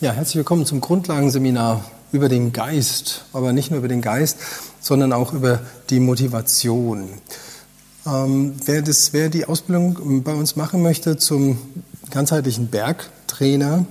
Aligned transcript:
Ja, 0.00 0.12
herzlich 0.12 0.36
willkommen 0.36 0.64
zum 0.64 0.80
Grundlagenseminar 0.80 1.84
über 2.12 2.28
den 2.28 2.52
Geist, 2.52 3.24
aber 3.32 3.52
nicht 3.52 3.70
nur 3.70 3.78
über 3.78 3.88
den 3.88 4.00
Geist, 4.00 4.38
sondern 4.80 5.12
auch 5.12 5.32
über 5.32 5.60
die 5.90 5.98
Motivation. 5.98 7.08
Ähm, 8.06 8.54
wer, 8.64 8.82
das, 8.82 9.12
wer 9.12 9.28
die 9.28 9.46
Ausbildung 9.46 10.22
bei 10.22 10.34
uns 10.34 10.54
machen 10.54 10.82
möchte 10.82 11.16
zum 11.16 11.58
ganzheitlichen 12.10 12.68
Bergtrainer, 12.68 13.84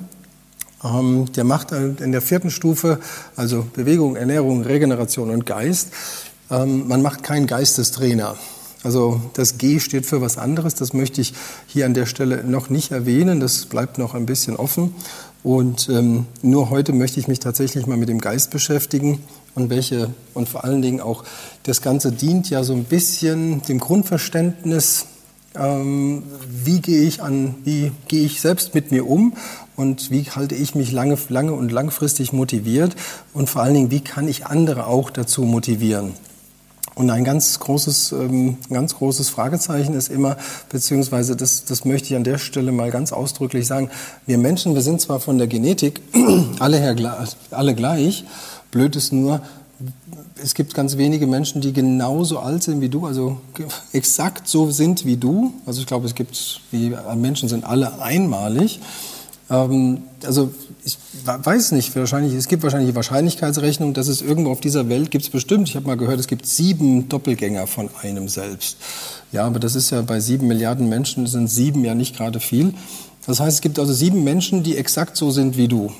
ähm, 0.83 1.31
der 1.33 1.43
macht 1.43 1.71
in 1.73 2.11
der 2.11 2.21
vierten 2.21 2.51
Stufe, 2.51 2.99
also 3.35 3.65
Bewegung, 3.73 4.15
Ernährung, 4.15 4.63
Regeneration 4.63 5.29
und 5.29 5.45
Geist, 5.45 5.91
ähm, 6.49 6.87
man 6.87 7.01
macht 7.01 7.23
keinen 7.23 7.47
Geistestrainer. 7.47 8.37
Also 8.83 9.19
das 9.33 9.57
G 9.57 9.79
steht 9.79 10.05
für 10.05 10.21
was 10.21 10.37
anderes, 10.37 10.75
das 10.75 10.93
möchte 10.93 11.19
ich 11.19 11.33
hier 11.65 11.85
an 11.85 11.93
der 11.93 12.05
Stelle 12.05 12.43
noch 12.43 12.69
nicht 12.69 12.91
erwähnen, 12.91 13.39
das 13.39 13.65
bleibt 13.65 13.97
noch 13.97 14.13
ein 14.13 14.25
bisschen 14.25 14.55
offen. 14.55 14.93
Und 15.47 15.87
ähm, 15.87 16.25
nur 16.41 16.69
heute 16.71 16.91
möchte 16.91 17.21
ich 17.21 17.29
mich 17.29 17.39
tatsächlich 17.39 17.87
mal 17.87 17.95
mit 17.95 18.09
dem 18.09 18.19
Geist 18.19 18.51
beschäftigen 18.51 19.23
und 19.55 19.69
welche 19.69 20.09
und 20.33 20.49
vor 20.49 20.65
allen 20.65 20.81
Dingen 20.81 20.99
auch 20.99 21.23
das 21.63 21.81
Ganze 21.81 22.11
dient 22.11 22.49
ja 22.49 22.65
so 22.65 22.73
ein 22.73 22.83
bisschen 22.83 23.61
dem 23.61 23.79
Grundverständnis, 23.79 25.05
ähm, 25.55 26.23
wie 26.49 26.81
gehe 26.81 27.03
ich 27.03 27.23
an, 27.23 27.55
wie 27.63 27.93
gehe 28.09 28.25
ich 28.25 28.41
selbst 28.41 28.75
mit 28.75 28.91
mir 28.91 29.07
um 29.07 29.37
und 29.77 30.11
wie 30.11 30.23
halte 30.23 30.53
ich 30.53 30.75
mich 30.75 30.91
lange, 30.91 31.17
lange 31.29 31.53
und 31.53 31.71
langfristig 31.71 32.33
motiviert 32.33 32.97
und 33.33 33.49
vor 33.49 33.61
allen 33.61 33.73
Dingen, 33.73 33.91
wie 33.91 34.01
kann 34.01 34.27
ich 34.27 34.47
andere 34.47 34.85
auch 34.87 35.11
dazu 35.11 35.43
motivieren. 35.43 36.11
Und 36.97 37.11
ein 37.11 37.23
ganz 37.23 37.59
großes, 37.59 38.11
ähm, 38.13 38.57
ganz 38.71 38.95
großes 38.95 39.29
Fragezeichen 39.29 39.93
ist 39.93 40.09
immer, 40.09 40.35
beziehungsweise 40.69 41.35
das, 41.35 41.63
das 41.63 41.85
möchte 41.85 42.09
ich 42.09 42.15
an 42.15 42.23
der 42.23 42.39
Stelle 42.39 42.71
mal 42.71 42.89
ganz 42.89 43.11
ausdrücklich 43.13 43.67
sagen, 43.67 43.91
wir 44.25 44.39
Menschen, 44.39 44.73
wir 44.73 44.81
sind 44.81 44.99
zwar 44.99 45.19
von 45.19 45.37
der 45.37 45.45
Genetik 45.45 46.01
alle, 46.59 46.79
her, 46.79 46.95
alle 47.51 47.75
gleich, 47.75 48.25
blöd 48.71 48.95
ist 48.95 49.13
nur, 49.13 49.41
es 50.41 50.55
gibt 50.55 50.73
ganz 50.73 50.97
wenige 50.97 51.27
Menschen, 51.27 51.61
die 51.61 51.71
genauso 51.71 52.39
alt 52.39 52.63
sind 52.63 52.81
wie 52.81 52.89
du, 52.89 53.05
also 53.05 53.37
exakt 53.93 54.47
so 54.47 54.71
sind 54.71 55.05
wie 55.05 55.17
du. 55.17 55.53
Also 55.67 55.81
ich 55.81 55.85
glaube, 55.85 56.07
es 56.07 56.15
gibt, 56.15 56.61
die 56.71 56.95
Menschen 57.15 57.47
sind 57.47 57.63
alle 57.63 58.01
einmalig. 58.01 58.79
Ähm, 59.51 59.99
also 60.25 60.49
ich 60.87 60.97
weiß 61.25 61.73
nicht, 61.73 61.93
wahrscheinlich, 61.97 62.33
es 62.33 62.47
gibt 62.47 62.63
wahrscheinlich 62.63 62.91
die 62.91 62.95
Wahrscheinlichkeitsrechnung, 62.95 63.93
dass 63.93 64.07
es 64.07 64.21
irgendwo 64.21 64.51
auf 64.51 64.61
dieser 64.61 64.87
Welt 64.87 65.11
gibt 65.11 65.25
es 65.25 65.29
bestimmt. 65.29 65.67
Ich 65.67 65.75
habe 65.75 65.85
mal 65.85 65.97
gehört, 65.97 66.17
es 66.17 66.27
gibt 66.27 66.45
sieben 66.45 67.09
Doppelgänger 67.09 67.67
von 67.67 67.89
einem 68.01 68.29
selbst. 68.29 68.77
Ja, 69.33 69.45
aber 69.45 69.59
das 69.59 69.75
ist 69.75 69.89
ja 69.89 70.01
bei 70.01 70.21
sieben 70.21 70.47
Milliarden 70.47 70.87
Menschen 70.87 71.27
sind 71.27 71.49
sieben 71.49 71.83
ja 71.83 71.93
nicht 71.93 72.15
gerade 72.15 72.39
viel. 72.39 72.73
Das 73.25 73.41
heißt, 73.41 73.55
es 73.55 73.61
gibt 73.61 73.79
also 73.79 73.91
sieben 73.91 74.23
Menschen, 74.23 74.63
die 74.63 74.77
exakt 74.77 75.17
so 75.17 75.29
sind 75.29 75.57
wie 75.57 75.67
du. 75.67 75.91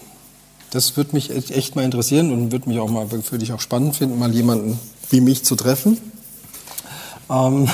Das 0.69 0.95
würde 0.95 1.11
mich 1.13 1.31
echt 1.31 1.75
mal 1.75 1.83
interessieren 1.83 2.31
und 2.31 2.53
würde 2.53 2.69
mich 2.69 2.79
auch 2.79 2.89
mal, 2.89 3.11
würde 3.11 3.43
ich 3.43 3.51
auch 3.51 3.59
spannend 3.59 3.97
finden, 3.97 4.17
mal 4.17 4.33
jemanden 4.33 4.79
wie 5.09 5.19
mich 5.19 5.43
zu 5.43 5.57
treffen. 5.57 5.97
Ähm, 7.29 7.67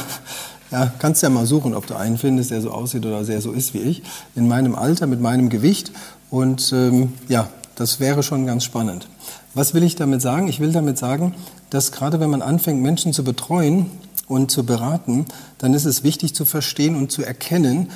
ja, 0.72 0.92
kannst 0.98 1.22
ja 1.22 1.30
mal 1.30 1.46
suchen, 1.46 1.76
ob 1.76 1.86
du 1.86 1.96
einen 1.96 2.18
findest, 2.18 2.50
der 2.50 2.62
so 2.62 2.72
aussieht 2.72 3.06
oder 3.06 3.24
der 3.24 3.42
so 3.42 3.52
ist 3.52 3.76
wie 3.76 3.80
ich, 3.80 4.02
in 4.36 4.48
meinem 4.48 4.74
Alter, 4.74 5.06
mit 5.06 5.22
meinem 5.22 5.50
Gewicht. 5.50 5.92
Und 6.34 6.74
ähm, 6.74 7.14
ja, 7.28 7.48
das 7.76 8.00
wäre 8.00 8.24
schon 8.24 8.48
ganz 8.48 8.64
spannend. 8.64 9.08
Was 9.54 9.76
will 9.76 9.84
ich 9.84 9.96
damit 9.96 10.20
sagen? 10.20 10.48
Ich 10.48 10.60
will 10.60 10.72
damit 10.72 10.98
sagen, 10.98 11.36
dass 11.70 11.92
gerade 11.92 12.20
wenn 12.20 12.32
man 12.32 12.42
anfängt, 12.42 12.82
Menschen 12.82 13.14
zu 13.14 13.24
betreuen 13.24 13.92
und 14.28 14.50
zu 14.50 14.66
beraten, 14.66 15.28
dann 15.60 15.76
ist 15.76 15.86
es 15.86 16.04
wichtig 16.04 16.34
zu 16.34 16.46
verstehen 16.46 16.96
und 16.96 17.12
zu 17.12 17.22
erkennen, 17.22 17.92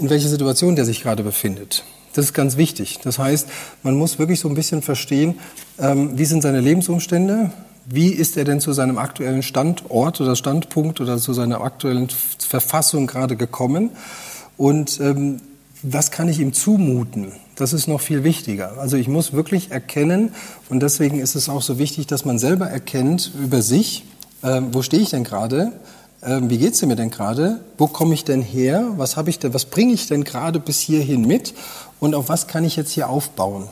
in 0.00 0.08
welcher 0.08 0.28
Situation 0.28 0.76
der 0.76 0.84
sich 0.84 1.02
gerade 1.02 1.24
befindet. 1.24 1.82
Das 2.12 2.26
ist 2.26 2.32
ganz 2.32 2.56
wichtig. 2.56 3.00
Das 3.02 3.18
heißt, 3.18 3.48
man 3.82 3.96
muss 3.96 4.20
wirklich 4.20 4.38
so 4.38 4.48
ein 4.48 4.54
bisschen 4.54 4.80
verstehen, 4.80 5.34
ähm, 5.80 6.16
wie 6.16 6.26
sind 6.26 6.42
seine 6.42 6.60
Lebensumstände, 6.60 7.50
wie 7.86 8.10
ist 8.10 8.36
er 8.36 8.44
denn 8.44 8.60
zu 8.60 8.72
seinem 8.72 8.98
aktuellen 8.98 9.42
Standort 9.42 10.20
oder 10.20 10.36
Standpunkt 10.36 11.00
oder 11.00 11.18
zu 11.18 11.32
seiner 11.32 11.60
aktuellen 11.62 12.08
Verfassung 12.38 13.08
gerade 13.08 13.34
gekommen 13.34 13.90
und 14.56 15.00
ähm, 15.00 15.40
was 15.82 16.12
kann 16.12 16.28
ich 16.28 16.38
ihm 16.38 16.52
zumuten? 16.52 17.32
Das 17.56 17.72
ist 17.72 17.86
noch 17.86 18.00
viel 18.00 18.24
wichtiger. 18.24 18.78
Also 18.78 18.96
ich 18.96 19.06
muss 19.06 19.32
wirklich 19.32 19.70
erkennen 19.70 20.34
und 20.68 20.80
deswegen 20.80 21.20
ist 21.20 21.36
es 21.36 21.48
auch 21.48 21.62
so 21.62 21.78
wichtig, 21.78 22.06
dass 22.06 22.24
man 22.24 22.38
selber 22.38 22.66
erkennt 22.66 23.30
über 23.40 23.62
sich, 23.62 24.04
äh, 24.42 24.60
wo 24.72 24.82
stehe 24.82 25.02
ich 25.02 25.10
denn 25.10 25.22
gerade, 25.22 25.72
äh, 26.20 26.40
wie 26.42 26.58
geht's 26.58 26.82
mir 26.82 26.96
denn 26.96 27.10
gerade, 27.10 27.60
wo 27.78 27.86
komme 27.86 28.14
ich 28.14 28.24
denn 28.24 28.42
her, 28.42 28.84
was 28.96 29.16
ich 29.26 29.38
denn, 29.38 29.54
was 29.54 29.66
bringe 29.66 29.92
ich 29.92 30.08
denn 30.08 30.24
gerade 30.24 30.58
bis 30.58 30.80
hierhin 30.80 31.26
mit? 31.26 31.54
Und 32.00 32.14
auf 32.14 32.28
was 32.28 32.48
kann 32.48 32.64
ich 32.64 32.74
jetzt 32.76 32.90
hier 32.90 33.08
aufbauen? 33.08 33.68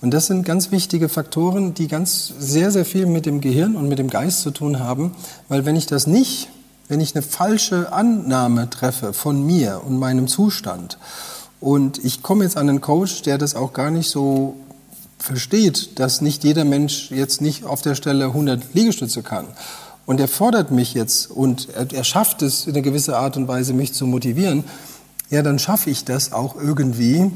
Und 0.00 0.12
das 0.14 0.26
sind 0.26 0.44
ganz 0.44 0.70
wichtige 0.70 1.08
Faktoren, 1.08 1.74
die 1.74 1.88
ganz 1.88 2.32
sehr, 2.38 2.70
sehr 2.70 2.84
viel 2.84 3.06
mit 3.06 3.26
dem 3.26 3.40
Gehirn 3.40 3.76
und 3.76 3.88
mit 3.88 3.98
dem 3.98 4.08
Geist 4.08 4.40
zu 4.40 4.50
tun 4.50 4.78
haben, 4.78 5.14
weil 5.48 5.66
wenn 5.66 5.76
ich 5.76 5.86
das 5.86 6.06
nicht, 6.06 6.48
wenn 6.88 7.00
ich 7.00 7.14
eine 7.14 7.22
falsche 7.22 7.92
Annahme 7.92 8.70
treffe 8.70 9.12
von 9.12 9.44
mir 9.44 9.82
und 9.84 9.98
meinem 9.98 10.26
Zustand 10.26 10.96
und 11.60 12.02
ich 12.02 12.22
komme 12.22 12.44
jetzt 12.44 12.56
an 12.56 12.68
einen 12.68 12.80
Coach, 12.80 13.22
der 13.22 13.36
das 13.36 13.54
auch 13.54 13.72
gar 13.72 13.90
nicht 13.90 14.08
so 14.08 14.56
versteht, 15.18 15.98
dass 15.98 16.22
nicht 16.22 16.42
jeder 16.42 16.64
Mensch 16.64 17.10
jetzt 17.10 17.42
nicht 17.42 17.64
auf 17.64 17.82
der 17.82 17.94
Stelle 17.94 18.26
100 18.26 18.74
Liegestütze 18.74 19.22
kann. 19.22 19.46
Und 20.06 20.18
er 20.18 20.28
fordert 20.28 20.70
mich 20.70 20.94
jetzt 20.94 21.30
und 21.30 21.68
er, 21.74 21.92
er 21.92 22.04
schafft 22.04 22.40
es 22.42 22.66
in 22.66 22.72
einer 22.74 22.82
gewissen 22.82 23.14
Art 23.14 23.36
und 23.36 23.46
Weise, 23.46 23.74
mich 23.74 23.92
zu 23.92 24.06
motivieren. 24.06 24.64
Ja, 25.28 25.42
dann 25.42 25.58
schaffe 25.58 25.90
ich 25.90 26.04
das 26.04 26.32
auch 26.32 26.56
irgendwie, 26.56 27.30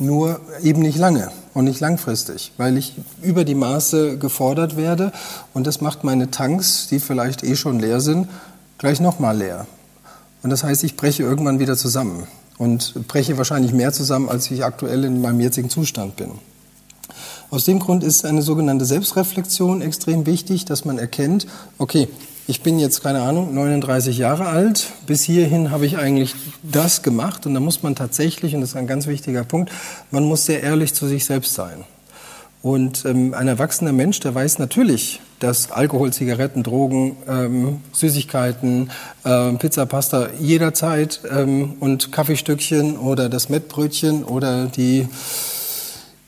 nur 0.00 0.40
eben 0.62 0.82
nicht 0.82 0.98
lange 0.98 1.30
und 1.54 1.64
nicht 1.64 1.80
langfristig, 1.80 2.52
weil 2.56 2.76
ich 2.76 2.94
über 3.22 3.44
die 3.44 3.54
Maße 3.54 4.18
gefordert 4.18 4.76
werde 4.76 5.12
und 5.54 5.66
das 5.66 5.80
macht 5.80 6.04
meine 6.04 6.30
Tanks, 6.30 6.86
die 6.88 7.00
vielleicht 7.00 7.42
eh 7.42 7.56
schon 7.56 7.80
leer 7.80 8.00
sind, 8.00 8.28
gleich 8.76 9.00
nochmal 9.00 9.38
leer. 9.38 9.66
Und 10.42 10.50
das 10.50 10.62
heißt, 10.62 10.84
ich 10.84 10.96
breche 10.96 11.24
irgendwann 11.24 11.58
wieder 11.58 11.76
zusammen 11.76 12.28
und 12.58 13.08
breche 13.08 13.38
wahrscheinlich 13.38 13.72
mehr 13.72 13.92
zusammen, 13.92 14.28
als 14.28 14.50
ich 14.50 14.64
aktuell 14.64 15.04
in 15.04 15.20
meinem 15.20 15.40
jetzigen 15.40 15.70
Zustand 15.70 16.16
bin. 16.16 16.32
Aus 17.50 17.64
dem 17.64 17.78
Grund 17.78 18.04
ist 18.04 18.26
eine 18.26 18.42
sogenannte 18.42 18.84
Selbstreflexion 18.84 19.80
extrem 19.80 20.26
wichtig, 20.26 20.66
dass 20.66 20.84
man 20.84 20.98
erkennt, 20.98 21.46
okay, 21.78 22.08
ich 22.46 22.62
bin 22.62 22.78
jetzt, 22.78 23.02
keine 23.02 23.20
Ahnung, 23.22 23.54
39 23.54 24.16
Jahre 24.16 24.46
alt. 24.46 24.86
Bis 25.06 25.22
hierhin 25.22 25.70
habe 25.70 25.84
ich 25.84 25.98
eigentlich 25.98 26.34
das 26.62 27.02
gemacht. 27.02 27.44
Und 27.44 27.52
da 27.52 27.60
muss 27.60 27.82
man 27.82 27.94
tatsächlich, 27.94 28.54
und 28.54 28.62
das 28.62 28.70
ist 28.70 28.76
ein 28.76 28.86
ganz 28.86 29.06
wichtiger 29.06 29.44
Punkt, 29.44 29.70
man 30.10 30.24
muss 30.24 30.46
sehr 30.46 30.62
ehrlich 30.62 30.94
zu 30.94 31.06
sich 31.06 31.26
selbst 31.26 31.52
sein. 31.52 31.84
Und 32.60 33.04
ähm, 33.04 33.34
ein 33.34 33.46
erwachsener 33.46 33.92
Mensch, 33.92 34.18
der 34.20 34.34
weiß 34.34 34.58
natürlich, 34.58 35.20
dass 35.38 35.70
Alkohol, 35.70 36.12
Zigaretten, 36.12 36.64
Drogen, 36.64 37.16
ähm, 37.28 37.80
Süßigkeiten, 37.92 38.90
äh, 39.24 39.52
Pizza, 39.52 39.86
Pasta 39.86 40.28
jederzeit 40.40 41.20
ähm, 41.30 41.76
und 41.78 42.10
Kaffeestückchen 42.10 42.96
oder 42.96 43.28
das 43.28 43.48
Mettbrötchen 43.48 44.24
oder 44.24 44.66
die, 44.66 45.06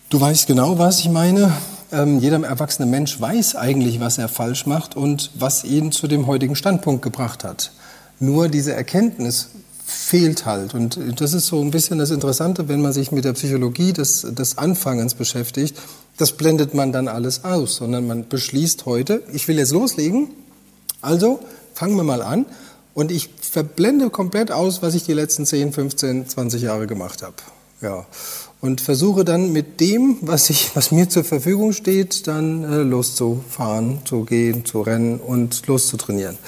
du 0.08 0.20
weißt 0.20 0.46
genau, 0.46 0.78
was 0.78 1.00
ich 1.00 1.08
meine, 1.08 1.52
ähm, 1.90 2.20
jeder 2.20 2.40
erwachsene 2.44 2.88
Mensch 2.88 3.20
weiß 3.20 3.56
eigentlich, 3.56 3.98
was 3.98 4.18
er 4.18 4.28
falsch 4.28 4.66
macht 4.66 4.96
und 4.96 5.32
was 5.34 5.64
ihn 5.64 5.90
zu 5.90 6.06
dem 6.06 6.28
heutigen 6.28 6.54
Standpunkt 6.54 7.02
gebracht 7.02 7.42
hat. 7.42 7.72
Nur 8.20 8.48
diese 8.48 8.72
Erkenntnis 8.72 9.48
fehlt 9.84 10.46
halt. 10.46 10.74
Und 10.74 11.00
das 11.20 11.32
ist 11.32 11.46
so 11.46 11.60
ein 11.60 11.72
bisschen 11.72 11.98
das 11.98 12.10
Interessante, 12.10 12.68
wenn 12.68 12.80
man 12.80 12.92
sich 12.92 13.10
mit 13.10 13.24
der 13.24 13.32
Psychologie 13.32 13.92
des, 13.92 14.22
des 14.22 14.56
Anfangens 14.56 15.14
beschäftigt. 15.14 15.76
Das 16.20 16.32
blendet 16.32 16.74
man 16.74 16.92
dann 16.92 17.08
alles 17.08 17.44
aus, 17.44 17.76
sondern 17.76 18.06
man 18.06 18.28
beschließt 18.28 18.86
heute, 18.86 19.22
ich 19.32 19.48
will 19.48 19.58
jetzt 19.58 19.72
loslegen. 19.72 20.28
Also 21.00 21.40
fangen 21.74 21.96
wir 21.96 22.04
mal 22.04 22.22
an. 22.22 22.46
Und 22.92 23.10
ich 23.10 23.30
verblende 23.40 24.10
komplett 24.10 24.50
aus, 24.50 24.82
was 24.82 24.94
ich 24.94 25.04
die 25.04 25.14
letzten 25.14 25.46
10, 25.46 25.72
15, 25.72 26.28
20 26.28 26.62
Jahre 26.62 26.86
gemacht 26.86 27.22
habe. 27.22 27.36
Ja 27.80 28.06
und 28.60 28.80
versuche 28.80 29.24
dann 29.24 29.52
mit 29.52 29.80
dem, 29.80 30.18
was, 30.20 30.50
ich, 30.50 30.76
was 30.76 30.90
mir 30.90 31.08
zur 31.08 31.24
Verfügung 31.24 31.72
steht, 31.72 32.26
dann 32.26 32.64
äh, 32.64 32.82
loszufahren, 32.82 34.00
zu 34.04 34.24
gehen, 34.24 34.64
zu 34.64 34.82
rennen 34.82 35.18
und 35.18 35.66
loszutrainieren. 35.66 36.38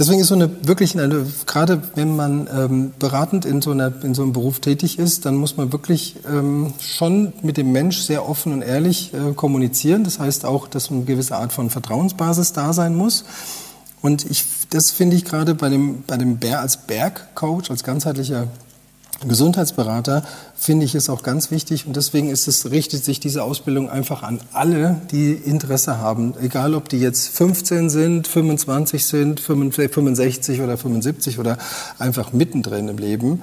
Deswegen 0.00 0.18
ist 0.22 0.28
so 0.28 0.34
eine 0.34 0.50
wirklich, 0.66 0.98
eine, 0.98 1.26
gerade 1.44 1.82
wenn 1.94 2.16
man 2.16 2.48
ähm, 2.50 2.92
beratend 2.98 3.44
in 3.44 3.60
so, 3.60 3.70
einer, 3.72 3.92
in 4.02 4.14
so 4.14 4.22
einem 4.22 4.32
Beruf 4.32 4.58
tätig 4.58 4.98
ist, 4.98 5.26
dann 5.26 5.36
muss 5.36 5.58
man 5.58 5.74
wirklich 5.74 6.16
ähm, 6.26 6.72
schon 6.80 7.34
mit 7.42 7.58
dem 7.58 7.70
Mensch 7.70 7.98
sehr 7.98 8.26
offen 8.26 8.54
und 8.54 8.62
ehrlich 8.62 9.12
äh, 9.12 9.34
kommunizieren. 9.34 10.02
Das 10.02 10.18
heißt 10.18 10.46
auch, 10.46 10.68
dass 10.68 10.90
eine 10.90 11.04
gewisse 11.04 11.36
Art 11.36 11.52
von 11.52 11.68
Vertrauensbasis 11.68 12.54
da 12.54 12.72
sein 12.72 12.96
muss. 12.96 13.26
Und 14.00 14.24
ich, 14.24 14.46
das 14.70 14.90
finde 14.90 15.16
ich 15.16 15.26
gerade 15.26 15.54
bei 15.54 15.68
dem, 15.68 16.02
bei 16.06 16.16
dem 16.16 16.38
Bär 16.38 16.60
als 16.60 16.78
Bergcoach, 16.78 17.70
als 17.70 17.84
ganzheitlicher 17.84 18.46
Gesundheitsberater 19.28 20.22
finde 20.56 20.86
ich 20.86 20.94
es 20.94 21.10
auch 21.10 21.22
ganz 21.22 21.50
wichtig 21.50 21.86
und 21.86 21.94
deswegen 21.94 22.30
ist 22.30 22.48
es, 22.48 22.70
richtet 22.70 23.04
sich 23.04 23.20
diese 23.20 23.42
Ausbildung 23.42 23.90
einfach 23.90 24.22
an 24.22 24.40
alle, 24.52 25.00
die 25.10 25.32
Interesse 25.32 25.98
haben, 25.98 26.34
egal 26.40 26.74
ob 26.74 26.88
die 26.88 26.98
jetzt 26.98 27.28
15 27.36 27.90
sind, 27.90 28.26
25 28.26 29.04
sind, 29.04 29.40
65 29.40 30.62
oder 30.62 30.78
75 30.78 31.38
oder 31.38 31.58
einfach 31.98 32.32
mittendrin 32.32 32.88
im 32.88 32.98
Leben. 32.98 33.42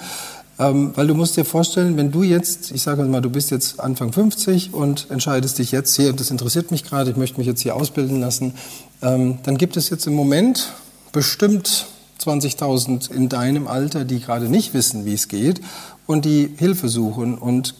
Ähm, 0.59 0.93
weil 0.95 1.05
du 1.05 1.13
musst 1.13 1.37
dir 1.37 1.45
vorstellen, 1.45 1.97
wenn 1.97 2.11
du 2.11 2.23
jetzt, 2.23 2.71
ich 2.71 2.81
sage 2.81 3.03
mal, 3.03 3.21
du 3.21 3.29
bist 3.29 3.51
jetzt 3.51 3.79
Anfang 3.79 4.11
50 4.11 4.73
und 4.73 5.11
entscheidest 5.11 5.59
dich 5.59 5.71
jetzt 5.71 5.95
hier, 5.95 6.13
das 6.13 6.31
interessiert 6.31 6.71
mich 6.71 6.83
gerade, 6.83 7.11
ich 7.11 7.17
möchte 7.17 7.37
mich 7.37 7.45
jetzt 7.45 7.61
hier 7.61 7.75
ausbilden 7.75 8.19
lassen, 8.19 8.55
ähm, 9.03 9.37
dann 9.43 9.57
gibt 9.59 9.77
es 9.77 9.91
jetzt 9.91 10.07
im 10.07 10.15
Moment 10.15 10.73
bestimmt 11.11 11.85
20.000 12.19 13.11
in 13.11 13.29
deinem 13.29 13.67
Alter, 13.67 14.05
die 14.05 14.19
gerade 14.19 14.49
nicht 14.49 14.73
wissen, 14.73 15.05
wie 15.05 15.13
es 15.13 15.27
geht 15.27 15.61
und 16.05 16.25
die 16.25 16.49
Hilfe 16.57 16.89
suchen 16.89 17.37
und 17.37 17.75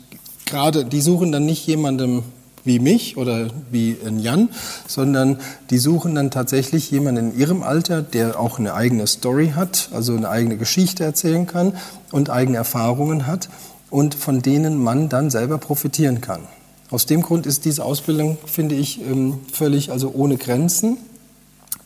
gerade, 0.45 0.85
die 0.85 1.01
suchen 1.01 1.31
dann 1.31 1.45
nicht 1.45 1.65
jemandem 1.67 2.23
wie 2.67 2.79
mich 2.79 3.17
oder 3.17 3.47
wie 3.71 3.91
in 3.91 4.19
Jan, 4.19 4.49
sondern 4.87 5.39
die 5.69 5.77
suchen 5.79 6.13
dann 6.13 6.29
tatsächlich 6.29 6.91
jemanden 6.91 7.31
in 7.31 7.39
ihrem 7.39 7.63
Alter, 7.63 8.01
der 8.01 8.39
auch 8.39 8.59
eine 8.59 8.73
eigene 8.73 9.07
Story 9.07 9.53
hat, 9.55 9.89
also 9.93 10.15
eine 10.15 10.29
eigene 10.29 10.57
Geschichte 10.57 11.03
erzählen 11.03 11.47
kann 11.47 11.73
und 12.11 12.29
eigene 12.29 12.57
Erfahrungen 12.57 13.25
hat 13.25 13.49
und 13.89 14.15
von 14.15 14.41
denen 14.41 14.83
man 14.83 15.09
dann 15.09 15.29
selber 15.29 15.57
profitieren 15.57 16.21
kann. 16.21 16.41
Aus 16.89 17.05
dem 17.05 17.21
Grund 17.21 17.45
ist 17.45 17.65
diese 17.65 17.83
Ausbildung, 17.83 18.37
finde 18.45 18.75
ich, 18.75 19.01
ähm, 19.01 19.39
völlig 19.51 19.91
also 19.91 20.11
ohne 20.13 20.37
Grenzen. 20.37 20.97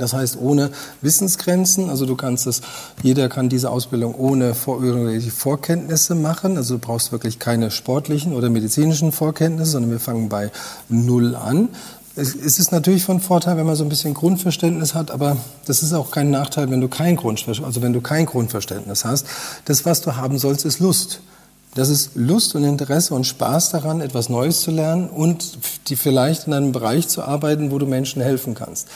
Das 0.02 0.14
heißt, 0.14 0.38
ohne 0.40 0.72
Wissensgrenzen, 1.02 1.90
also 1.90 2.06
du 2.06 2.16
kannst 2.16 2.48
es, 2.48 2.62
jeder 3.04 3.30
kann 3.30 3.50
diese 3.50 3.70
Ausbildung 3.70 4.16
ohne 4.16 4.56
Vor 4.56 4.84
irgendwelche 4.84 5.32
Vorkenntnisse 5.32 6.16
machen. 6.16 6.58
Also 6.58 6.76
du 6.76 6.80
brauchst 6.80 7.12
wirklich 7.12 7.40
keine 7.40 7.72
sportlichen 7.72 8.34
oder 8.34 8.50
medizinischen 8.50 9.12
Vorkenntnisse, 9.12 9.72
sondern 9.72 9.92
wir 9.92 10.00
fangen 10.00 10.28
bei 10.28 10.52
Null 10.90 11.36
an. 11.36 11.70
Es 12.16 12.36
ist 12.36 12.72
natürlich 12.72 13.04
von 13.04 13.22
Vorteil, 13.22 13.56
wenn 13.56 13.66
man 13.66 13.76
so 13.76 13.84
ein 13.84 13.90
bisschen 13.90 14.14
Grundverständnis 14.14 14.96
hat, 14.96 15.12
aber 15.12 15.38
das 15.66 15.82
ist 15.82 15.94
auch 15.94 16.12
kein 16.12 16.30
Nachteil, 16.30 16.70
wenn 16.70 16.82
du 16.82 16.90
kein 16.90 17.16
Grundverständnis, 17.16 17.66
also 17.66 17.82
wenn 17.82 17.94
du 17.94 18.02
kein 18.02 18.26
Grundverständnis 18.26 19.06
hast. 19.06 19.26
Das, 19.64 19.86
was 19.86 20.02
du 20.02 20.18
haben 20.18 20.38
sollst, 20.38 20.66
ist 20.66 20.80
Lust. 20.80 21.22
Das 21.74 21.88
ist 21.88 22.12
Lust 22.16 22.54
und 22.56 22.66
Interesse 22.66 23.14
und 23.14 23.26
Spaß 23.26 23.70
daran, 23.70 24.02
etwas 24.02 24.28
Neues 24.28 24.60
zu 24.60 24.72
lernen 24.72 25.10
und 25.10 25.58
die 25.88 25.96
vielleicht 25.96 26.48
in 26.48 26.54
einem 26.54 26.74
Bereich 26.74 27.08
zu 27.08 27.24
arbeiten, 27.24 27.72
wo 27.72 27.80
du 27.80 27.86
Menschen 27.86 28.22
helfen 28.22 28.56
kannst. 28.56 28.90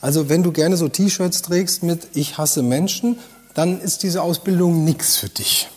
Also 0.00 0.28
wenn 0.28 0.42
du 0.42 0.52
gerne 0.52 0.76
so 0.76 0.88
T-Shirts 0.88 1.42
trägst 1.42 1.82
mit 1.82 2.08
Ich 2.14 2.38
hasse 2.38 2.62
Menschen, 2.62 3.18
dann 3.54 3.80
ist 3.80 4.02
diese 4.02 4.22
Ausbildung 4.22 4.84
nichts 4.84 5.16
für 5.16 5.28
dich. 5.28 5.68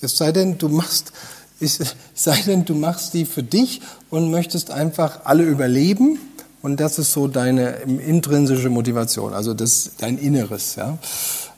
Es 0.00 0.16
sei 0.16 0.32
denn, 0.32 0.58
du 0.58 0.68
machst, 0.68 1.12
es 1.60 1.78
sei 2.14 2.40
denn, 2.46 2.64
du 2.64 2.74
machst 2.74 3.14
die 3.14 3.24
für 3.24 3.42
dich 3.42 3.80
und 4.10 4.30
möchtest 4.30 4.70
einfach 4.70 5.20
alle 5.24 5.44
überleben. 5.44 6.18
Und 6.62 6.78
das 6.78 6.98
ist 6.98 7.12
so 7.12 7.26
deine 7.26 7.70
intrinsische 7.70 8.68
Motivation, 8.68 9.32
also 9.32 9.54
das, 9.54 9.92
dein 9.96 10.18
Inneres, 10.18 10.76
ja. 10.76 10.98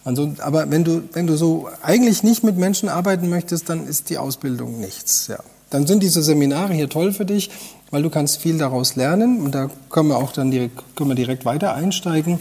Also, 0.05 0.33
aber 0.39 0.71
wenn 0.71 0.85
du, 0.85 1.03
wenn 1.13 1.27
du 1.27 1.37
so 1.37 1.69
eigentlich 1.83 2.23
nicht 2.23 2.45
mit 2.45 2.57
Menschen 2.57 2.89
arbeiten 2.89 3.29
möchtest, 3.29 3.69
dann 3.69 3.87
ist 3.87 4.11
die 4.11 4.19
Ausbildung 4.19 4.81
nichts, 4.81 5.27
ja. 5.27 5.39
Dann 5.71 5.89
sind 5.89 6.05
diese 6.05 6.23
Seminare 6.23 6.73
hier 6.75 6.89
toll 6.89 7.13
für 7.13 7.25
dich, 7.25 7.51
weil 7.93 8.03
du 8.03 8.11
kannst 8.11 8.39
viel 8.39 8.59
daraus 8.59 8.97
lernen 8.97 9.41
und 9.41 9.55
da 9.55 9.71
können 9.91 10.09
wir 10.09 10.17
auch 10.17 10.33
dann 10.33 10.51
direkt, 10.51 10.97
können 10.97 11.11
wir 11.11 11.15
direkt 11.15 11.45
weiter 11.45 11.75
einsteigen. 11.75 12.41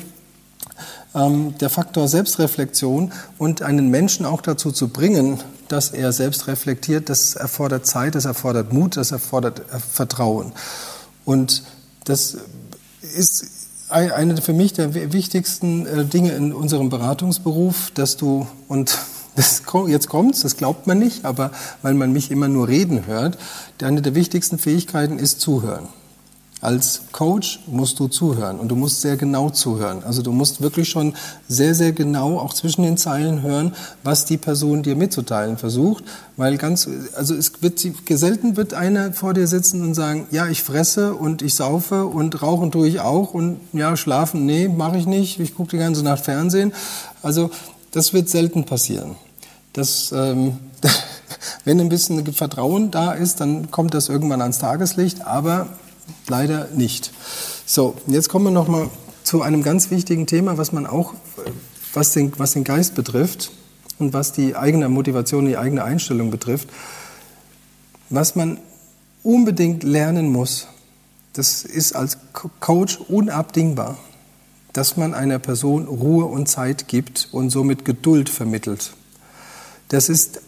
Ähm, 1.14 1.56
der 1.60 1.70
Faktor 1.70 2.08
Selbstreflexion 2.08 3.12
und 3.38 3.62
einen 3.62 3.90
Menschen 3.90 4.26
auch 4.26 4.42
dazu 4.42 4.72
zu 4.72 4.88
bringen, 4.88 5.40
dass 5.68 5.92
er 5.92 6.14
selbst 6.14 6.48
reflektiert, 6.48 7.10
das 7.10 7.36
erfordert 7.36 7.86
Zeit, 7.86 8.16
das 8.16 8.26
erfordert 8.26 8.72
Mut, 8.72 8.96
das 8.96 9.12
erfordert 9.12 9.60
äh, 9.74 9.80
Vertrauen. 9.80 10.54
Und 11.26 11.64
das 12.06 12.38
ist 13.02 13.46
eine 13.90 14.42
für 14.42 14.54
mich 14.54 14.72
der 14.72 14.94
wichtigsten 15.12 15.86
äh, 15.86 16.06
Dinge 16.06 16.32
in 16.32 16.54
unserem 16.54 16.90
Beratungsberuf, 16.90 17.92
dass 17.94 18.16
du 18.16 18.48
und 18.70 18.98
das, 19.36 19.64
jetzt 19.88 20.10
kommt's, 20.10 20.42
das 20.42 20.58
glaubt 20.58 20.88
man 20.88 21.00
nicht, 21.00 21.26
aber 21.26 21.52
weil 21.82 21.94
man 21.94 22.12
mich 22.12 22.32
immer 22.32 22.48
nur 22.48 22.68
reden 22.68 23.06
hört, 23.08 23.38
eine 23.82 24.02
der 24.02 24.16
wichtigsten 24.16 24.58
Fähigkeiten 24.58 25.20
ist 25.20 25.40
zuhören. 25.40 25.88
Als 26.62 27.02
Coach 27.12 27.62
musst 27.66 28.00
du 28.00 28.08
zuhören 28.08 28.60
und 28.60 28.70
du 28.70 28.76
musst 28.76 29.02
sehr 29.02 29.18
genau 29.18 29.50
zuhören. 29.50 30.04
Also 30.04 30.22
du 30.22 30.32
musst 30.32 30.62
wirklich 30.62 30.90
schon 30.90 31.16
sehr, 31.48 31.74
sehr 31.74 31.92
genau 31.92 32.38
auch 32.38 32.54
zwischen 32.54 32.84
den 32.84 32.98
Zeilen 32.98 33.42
hören, 33.42 33.74
was 34.04 34.26
die 34.26 34.38
Person 34.38 34.84
dir 34.84 34.96
mitzuteilen 34.96 35.58
versucht. 35.58 36.04
Weil 36.38 36.58
ganz, 36.58 36.88
also 37.16 37.34
es 37.34 37.64
wird, 37.64 37.80
selten 38.08 38.58
wird 38.58 38.76
einer 38.76 39.12
vor 39.12 39.34
dir 39.34 39.48
sitzen 39.48 39.82
und 39.82 39.96
sagen, 39.96 40.28
ja, 40.30 40.46
ich 40.50 40.62
fresse 40.62 41.16
und 41.16 41.42
ich 41.42 41.56
saufe 41.56 42.06
und 42.06 42.44
rauchen 42.44 42.72
tue 42.72 42.88
ich 42.88 43.00
auch 43.00 43.34
und 43.34 43.60
ja, 43.74 43.98
schlafen, 43.98 44.46
nee, 44.46 44.68
mache 44.68 45.00
ich 45.00 45.08
nicht. 45.08 45.40
Ich 45.40 45.56
gucke 45.56 45.72
die 45.72 45.78
ganze 45.80 46.04
Nacht 46.04 46.24
Fernsehen. 46.24 46.74
Also 47.24 47.50
das 47.92 48.14
wird 48.14 48.30
selten 48.30 48.66
passieren. 48.66 49.16
Das, 49.74 50.12
ähm, 50.12 50.58
wenn 51.66 51.80
ein 51.80 51.90
bisschen 51.90 52.26
Vertrauen 52.34 52.92
da 52.92 53.14
ist, 53.14 53.40
dann 53.40 53.72
kommt 53.72 53.94
das 53.94 54.10
irgendwann 54.10 54.42
ans 54.42 54.60
Tageslicht, 54.60 55.26
aber 55.26 55.68
leider 56.28 56.68
nicht. 56.76 57.12
So, 57.66 57.96
jetzt 58.08 58.30
kommen 58.30 58.46
wir 58.46 58.52
noch 58.52 58.68
mal 58.68 58.90
zu 59.24 59.42
einem 59.42 59.64
ganz 59.64 59.92
wichtigen 59.92 60.28
Thema, 60.28 60.58
was 60.58 60.72
man 60.72 60.86
auch, 60.86 61.14
was 61.94 62.14
den, 62.14 62.34
was 62.38 62.54
den 62.54 62.64
Geist 62.64 62.96
betrifft 62.96 63.52
und 64.00 64.14
was 64.14 64.34
die 64.34 64.56
eigene 64.56 64.90
Motivation, 64.90 65.46
die 65.46 65.58
eigene 65.58 65.84
Einstellung 65.84 66.32
betrifft. 66.32 66.70
Was 68.10 68.36
man 68.36 68.58
unbedingt 69.24 69.84
lernen 69.84 70.32
muss, 70.32 70.68
das 71.34 71.64
ist 71.64 71.96
als 71.96 72.18
Coach 72.60 72.98
unabdingbar 73.08 73.98
dass 74.74 74.98
man 74.98 75.14
einer 75.14 75.40
Person 75.40 75.88
Ruhe 75.88 76.26
und 76.26 76.48
Zeit 76.48 76.88
gibt 76.88 77.30
und 77.32 77.50
somit 77.50 77.86
Geduld 77.86 78.30
vermittelt. 78.30 78.94
Das 79.90 80.10
ist, 80.10 80.42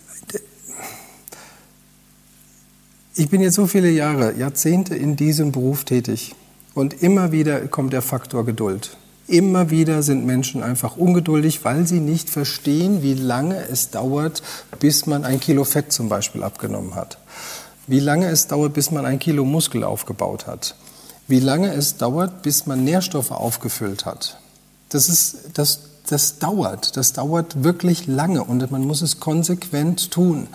ich 3.15 3.29
bin 3.29 3.41
jetzt 3.41 3.55
so 3.55 3.67
viele 3.67 3.89
Jahre, 3.89 4.35
Jahrzehnte 4.37 4.95
in 4.95 5.15
diesem 5.15 5.51
Beruf 5.51 5.83
tätig 5.83 6.35
und 6.73 7.01
immer 7.03 7.31
wieder 7.31 7.67
kommt 7.67 7.93
der 7.93 8.01
Faktor 8.01 8.45
Geduld. 8.45 8.97
Immer 9.27 9.69
wieder 9.69 10.03
sind 10.03 10.25
Menschen 10.25 10.63
einfach 10.63 10.97
ungeduldig, 10.97 11.63
weil 11.63 11.87
sie 11.87 12.01
nicht 12.01 12.29
verstehen, 12.29 13.01
wie 13.01 13.13
lange 13.13 13.67
es 13.69 13.89
dauert, 13.89 14.43
bis 14.79 15.05
man 15.05 15.23
ein 15.23 15.39
Kilo 15.39 15.63
Fett 15.63 15.93
zum 15.93 16.09
Beispiel 16.09 16.43
abgenommen 16.43 16.95
hat. 16.95 17.17
Wie 17.87 18.01
lange 18.01 18.29
es 18.29 18.47
dauert, 18.47 18.73
bis 18.73 18.91
man 18.91 19.05
ein 19.05 19.19
Kilo 19.19 19.45
Muskel 19.45 19.83
aufgebaut 19.83 20.47
hat 20.47 20.75
wie 21.27 21.39
lange 21.39 21.73
es 21.73 21.97
dauert, 21.97 22.41
bis 22.41 22.65
man 22.65 22.83
Nährstoffe 22.83 23.31
aufgefüllt 23.31 24.05
hat. 24.05 24.37
Das, 24.89 25.09
ist, 25.09 25.37
das, 25.53 25.79
das 26.07 26.39
dauert, 26.39 26.97
das 26.97 27.13
dauert 27.13 27.63
wirklich 27.63 28.07
lange 28.07 28.43
und 28.43 28.69
man 28.71 28.85
muss 28.85 29.01
es 29.01 29.19
konsequent 29.19 30.11
tun. 30.11 30.47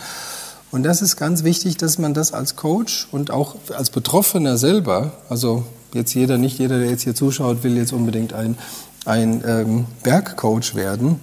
Und 0.71 0.83
das 0.83 1.01
ist 1.01 1.17
ganz 1.17 1.45
wichtig, 1.45 1.79
dass 1.79 1.99
man 1.99 2.13
das 2.13 2.33
als 2.33 2.57
Coach 2.57 3.09
und 3.11 3.31
auch 3.31 3.57
als 3.75 3.91
Betroffener 3.91 4.59
selber, 4.59 5.13
also 5.31 5.65
jetzt 5.95 6.15
jeder, 6.15 6.37
nicht 6.37 6.59
jeder, 6.59 6.79
der 6.79 6.91
jetzt 6.91 7.05
hier 7.05 7.15
zuschaut, 7.15 7.63
will 7.63 7.77
jetzt 7.77 7.93
unbedingt 7.93 8.35
ein, 8.35 8.59
ein 9.07 9.43
ähm, 9.47 9.87
Bergcoach 10.03 10.75
werden, 10.75 11.19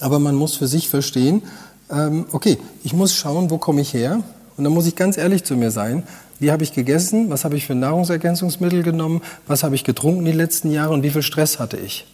aber 0.00 0.18
man 0.18 0.34
muss 0.34 0.54
für 0.54 0.68
sich 0.68 0.90
verstehen, 0.90 1.42
ähm, 1.90 2.26
okay, 2.32 2.58
ich 2.82 2.92
muss 2.92 3.14
schauen, 3.14 3.48
wo 3.50 3.56
komme 3.56 3.80
ich 3.80 3.94
her 3.94 4.22
und 4.56 4.64
dann 4.64 4.72
muss 4.72 4.86
ich 4.86 4.96
ganz 4.96 5.16
ehrlich 5.16 5.44
zu 5.44 5.56
mir 5.56 5.70
sein, 5.70 6.04
wie 6.38 6.50
habe 6.50 6.62
ich 6.62 6.72
gegessen, 6.72 7.30
was 7.30 7.44
habe 7.44 7.56
ich 7.56 7.66
für 7.66 7.74
Nahrungsergänzungsmittel 7.74 8.82
genommen, 8.82 9.22
was 9.46 9.62
habe 9.62 9.74
ich 9.74 9.84
getrunken 9.84 10.24
die 10.24 10.32
letzten 10.32 10.70
Jahre 10.70 10.92
und 10.92 11.02
wie 11.02 11.10
viel 11.10 11.22
Stress 11.22 11.58
hatte 11.58 11.76
ich. 11.76 12.06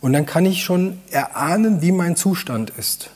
Und 0.00 0.12
dann 0.12 0.26
kann 0.26 0.46
ich 0.46 0.62
schon 0.62 0.98
erahnen, 1.10 1.82
wie 1.82 1.92
mein 1.92 2.16
Zustand 2.16 2.70
ist. 2.76 3.10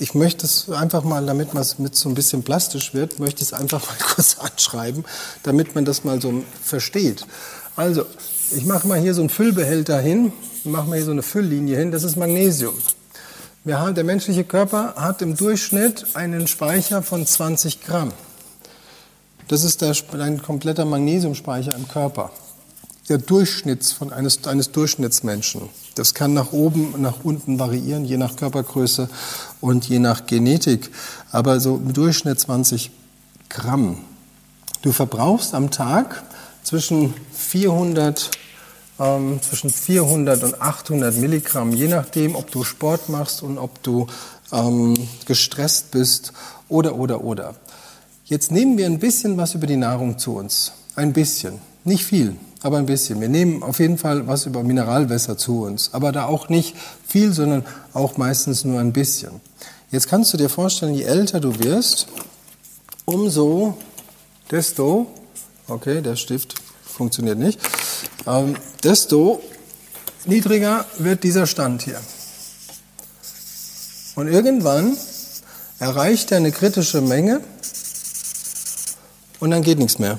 Ich 0.00 0.14
möchte 0.14 0.46
es 0.46 0.70
einfach 0.70 1.02
mal, 1.02 1.26
damit 1.26 1.54
man 1.54 1.62
es 1.62 1.78
mit 1.78 1.96
so 1.96 2.08
ein 2.08 2.14
bisschen 2.14 2.44
plastisch 2.44 2.94
wird, 2.94 3.18
möchte 3.18 3.42
ich 3.42 3.48
es 3.48 3.52
einfach 3.52 3.86
mal 3.86 3.96
kurz 4.14 4.36
anschreiben, 4.38 5.04
damit 5.42 5.74
man 5.74 5.84
das 5.84 6.04
mal 6.04 6.20
so 6.20 6.44
versteht. 6.62 7.26
Also, 7.76 8.04
ich 8.50 8.64
mache 8.64 8.86
mal 8.86 8.98
hier 8.98 9.14
so 9.14 9.22
einen 9.22 9.30
Füllbehälter 9.30 10.00
hin, 10.00 10.32
mache 10.64 10.88
mal 10.88 10.96
hier 10.96 11.04
so 11.04 11.10
eine 11.10 11.22
Fülllinie 11.22 11.76
hin, 11.76 11.90
das 11.90 12.02
ist 12.02 12.16
Magnesium. 12.16 12.74
Wir 13.64 13.80
haben, 13.80 13.94
der 13.94 14.04
menschliche 14.04 14.44
Körper 14.44 14.94
hat 14.96 15.20
im 15.20 15.36
Durchschnitt 15.36 16.14
einen 16.14 16.46
Speicher 16.46 17.02
von 17.02 17.26
20 17.26 17.82
Gramm. 17.82 18.12
Das 19.48 19.64
ist 19.64 19.82
der, 19.82 19.94
ein 20.20 20.40
kompletter 20.40 20.84
Magnesiumspeicher 20.84 21.74
im 21.74 21.88
Körper. 21.88 22.30
Der 23.08 23.18
Durchschnitts 23.18 23.92
von 23.92 24.12
eines, 24.12 24.46
eines 24.46 24.70
Durchschnittsmenschen. 24.70 25.62
Das 25.96 26.14
kann 26.14 26.34
nach 26.34 26.52
oben, 26.52 26.94
nach 27.02 27.24
unten 27.24 27.58
variieren, 27.58 28.04
je 28.04 28.16
nach 28.16 28.36
Körpergröße 28.36 29.08
und 29.60 29.88
je 29.88 29.98
nach 29.98 30.26
Genetik. 30.26 30.90
Aber 31.32 31.58
so 31.58 31.76
im 31.76 31.92
Durchschnitt 31.92 32.38
20 32.38 32.90
Gramm. 33.48 34.04
Du 34.82 34.92
verbrauchst 34.92 35.54
am 35.54 35.70
Tag 35.70 36.22
zwischen 36.62 37.12
400 37.32 38.30
ähm, 38.98 39.40
zwischen 39.42 39.70
400 39.70 40.42
und 40.42 40.60
800 40.60 41.16
Milligramm, 41.16 41.72
je 41.72 41.88
nachdem, 41.88 42.34
ob 42.34 42.50
du 42.50 42.64
Sport 42.64 43.08
machst 43.08 43.42
und 43.42 43.58
ob 43.58 43.82
du 43.82 44.06
ähm, 44.52 44.94
gestresst 45.26 45.90
bist 45.90 46.32
oder, 46.68 46.96
oder, 46.96 47.22
oder. 47.22 47.54
Jetzt 48.24 48.50
nehmen 48.50 48.76
wir 48.76 48.86
ein 48.86 48.98
bisschen 48.98 49.36
was 49.36 49.54
über 49.54 49.66
die 49.66 49.76
Nahrung 49.76 50.18
zu 50.18 50.36
uns. 50.36 50.72
Ein 50.96 51.12
bisschen. 51.12 51.60
Nicht 51.84 52.04
viel, 52.04 52.36
aber 52.62 52.78
ein 52.78 52.86
bisschen. 52.86 53.20
Wir 53.20 53.28
nehmen 53.28 53.62
auf 53.62 53.78
jeden 53.78 53.96
Fall 53.96 54.26
was 54.26 54.46
über 54.46 54.62
Mineralwässer 54.62 55.38
zu 55.38 55.62
uns. 55.62 55.94
Aber 55.94 56.12
da 56.12 56.26
auch 56.26 56.48
nicht 56.48 56.76
viel, 57.06 57.32
sondern 57.32 57.64
auch 57.94 58.16
meistens 58.16 58.64
nur 58.64 58.80
ein 58.80 58.92
bisschen. 58.92 59.40
Jetzt 59.90 60.08
kannst 60.08 60.32
du 60.34 60.36
dir 60.36 60.50
vorstellen, 60.50 60.92
je 60.92 61.04
älter 61.04 61.40
du 61.40 61.58
wirst, 61.60 62.08
umso, 63.06 63.78
desto, 64.50 65.06
okay, 65.66 66.02
der 66.02 66.16
Stift 66.16 66.56
funktioniert 66.82 67.38
nicht, 67.38 67.58
ähm, 68.28 68.56
desto 68.84 69.40
niedriger 70.26 70.84
wird 70.98 71.24
dieser 71.24 71.46
Stand 71.46 71.82
hier. 71.82 72.00
Und 74.14 74.28
irgendwann 74.28 74.96
erreicht 75.78 76.32
er 76.32 76.38
eine 76.38 76.52
kritische 76.52 77.00
Menge 77.00 77.40
und 79.40 79.50
dann 79.50 79.62
geht 79.62 79.78
nichts 79.78 79.98
mehr. 79.98 80.18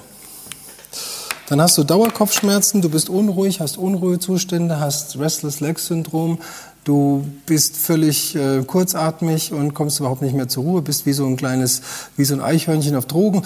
Dann 1.47 1.61
hast 1.61 1.77
du 1.77 1.83
Dauerkopfschmerzen, 1.83 2.81
du 2.81 2.89
bist 2.89 3.09
unruhig, 3.09 3.59
hast 3.59 3.77
Unruhezustände, 3.77 4.79
hast 4.79 5.17
Restless 5.19 5.59
Leg 5.59 5.79
Syndrom, 5.79 6.39
du 6.83 7.25
bist 7.45 7.75
völlig 7.75 8.35
äh, 8.35 8.63
kurzatmig 8.63 9.51
und 9.51 9.73
kommst 9.73 9.99
überhaupt 9.99 10.21
nicht 10.21 10.35
mehr 10.35 10.47
zur 10.47 10.63
Ruhe, 10.63 10.81
bist 10.81 11.05
wie 11.05 11.13
so 11.13 11.25
ein 11.25 11.37
kleines, 11.37 11.81
wie 12.15 12.23
so 12.23 12.35
ein 12.35 12.41
Eichhörnchen 12.41 12.95
auf 12.95 13.07
Drogen. 13.07 13.41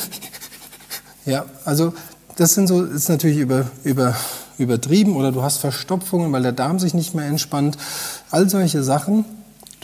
ja, 1.25 1.45
also 1.63 1.93
das 2.35 2.53
sind 2.53 2.67
so, 2.67 2.83
ist 2.83 3.09
natürlich 3.09 3.37
über, 3.37 3.71
über, 3.83 4.15
übertrieben 4.57 5.15
oder 5.15 5.31
du 5.31 5.41
hast 5.43 5.57
Verstopfungen, 5.57 6.31
weil 6.31 6.43
der 6.43 6.51
Darm 6.51 6.79
sich 6.79 6.93
nicht 6.93 7.15
mehr 7.15 7.25
entspannt. 7.25 7.77
All 8.31 8.49
solche 8.49 8.83
Sachen 8.83 9.25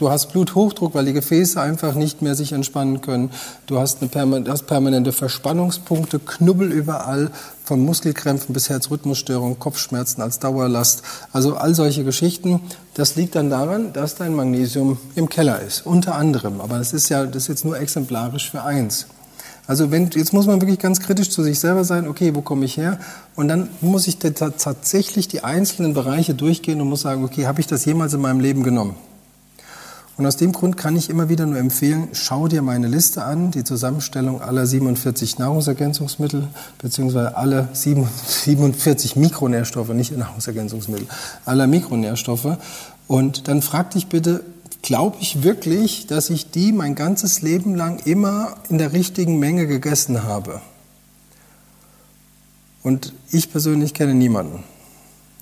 Du 0.00 0.10
hast 0.10 0.32
Bluthochdruck, 0.32 0.94
weil 0.94 1.04
die 1.04 1.12
Gefäße 1.12 1.60
einfach 1.60 1.92
nicht 1.92 2.22
mehr 2.22 2.34
sich 2.34 2.52
entspannen 2.52 3.02
können. 3.02 3.30
Du 3.66 3.78
hast, 3.78 3.98
eine 4.00 4.44
hast 4.48 4.66
permanente 4.66 5.12
Verspannungspunkte, 5.12 6.18
Knubbel 6.20 6.72
überall, 6.72 7.30
von 7.64 7.84
Muskelkrämpfen 7.84 8.54
bis 8.54 8.70
Herzrhythmusstörungen, 8.70 9.58
Kopfschmerzen 9.58 10.22
als 10.22 10.38
Dauerlast. 10.38 11.02
Also 11.34 11.54
all 11.54 11.74
solche 11.74 12.02
Geschichten. 12.02 12.62
Das 12.94 13.16
liegt 13.16 13.34
dann 13.34 13.50
daran, 13.50 13.92
dass 13.92 14.14
dein 14.14 14.34
Magnesium 14.34 14.96
im 15.16 15.28
Keller 15.28 15.60
ist, 15.60 15.84
unter 15.84 16.14
anderem. 16.14 16.62
Aber 16.62 16.78
das 16.78 16.94
ist 16.94 17.10
ja, 17.10 17.26
das 17.26 17.42
ist 17.42 17.48
jetzt 17.48 17.64
nur 17.66 17.78
exemplarisch 17.78 18.50
für 18.50 18.62
eins. 18.62 19.04
Also 19.66 19.90
wenn, 19.90 20.10
jetzt 20.10 20.32
muss 20.32 20.46
man 20.46 20.60
wirklich 20.60 20.78
ganz 20.78 21.00
kritisch 21.00 21.30
zu 21.30 21.42
sich 21.42 21.60
selber 21.60 21.84
sein, 21.84 22.08
okay, 22.08 22.34
wo 22.34 22.40
komme 22.40 22.64
ich 22.64 22.76
her? 22.76 22.98
Und 23.36 23.48
dann 23.48 23.68
muss 23.80 24.06
ich 24.08 24.18
tatsächlich 24.18 25.28
die 25.28 25.44
einzelnen 25.44 25.94
Bereiche 25.94 26.34
durchgehen 26.34 26.80
und 26.80 26.88
muss 26.88 27.02
sagen, 27.02 27.24
okay, 27.24 27.46
habe 27.46 27.60
ich 27.60 27.66
das 27.66 27.84
jemals 27.84 28.12
in 28.12 28.20
meinem 28.20 28.40
Leben 28.40 28.62
genommen? 28.62 28.96
Und 30.20 30.26
aus 30.26 30.36
dem 30.36 30.52
Grund 30.52 30.76
kann 30.76 30.96
ich 30.96 31.08
immer 31.08 31.30
wieder 31.30 31.46
nur 31.46 31.58
empfehlen, 31.58 32.08
schau 32.12 32.46
dir 32.46 32.60
meine 32.60 32.88
Liste 32.88 33.24
an, 33.24 33.52
die 33.52 33.64
Zusammenstellung 33.64 34.42
aller 34.42 34.66
47 34.66 35.38
Nahrungsergänzungsmittel, 35.38 36.46
beziehungsweise 36.76 37.38
alle 37.38 37.70
47 37.72 39.16
Mikronährstoffe, 39.16 39.88
nicht 39.94 40.14
Nahrungsergänzungsmittel, 40.14 41.06
aller 41.46 41.66
Mikronährstoffe. 41.66 42.58
Und 43.08 43.48
dann 43.48 43.62
frag 43.62 43.92
dich 43.92 44.08
bitte, 44.08 44.44
glaube 44.82 45.16
ich 45.20 45.42
wirklich, 45.42 46.06
dass 46.06 46.30
ich 46.30 46.50
die 46.50 46.72
mein 46.72 46.94
ganzes 46.94 47.42
Leben 47.42 47.74
lang 47.74 48.00
immer 48.04 48.56
in 48.68 48.78
der 48.78 48.92
richtigen 48.92 49.38
Menge 49.38 49.66
gegessen 49.66 50.24
habe? 50.24 50.60
Und 52.82 53.12
ich 53.30 53.50
persönlich 53.50 53.94
kenne 53.94 54.14
niemanden. 54.14 54.64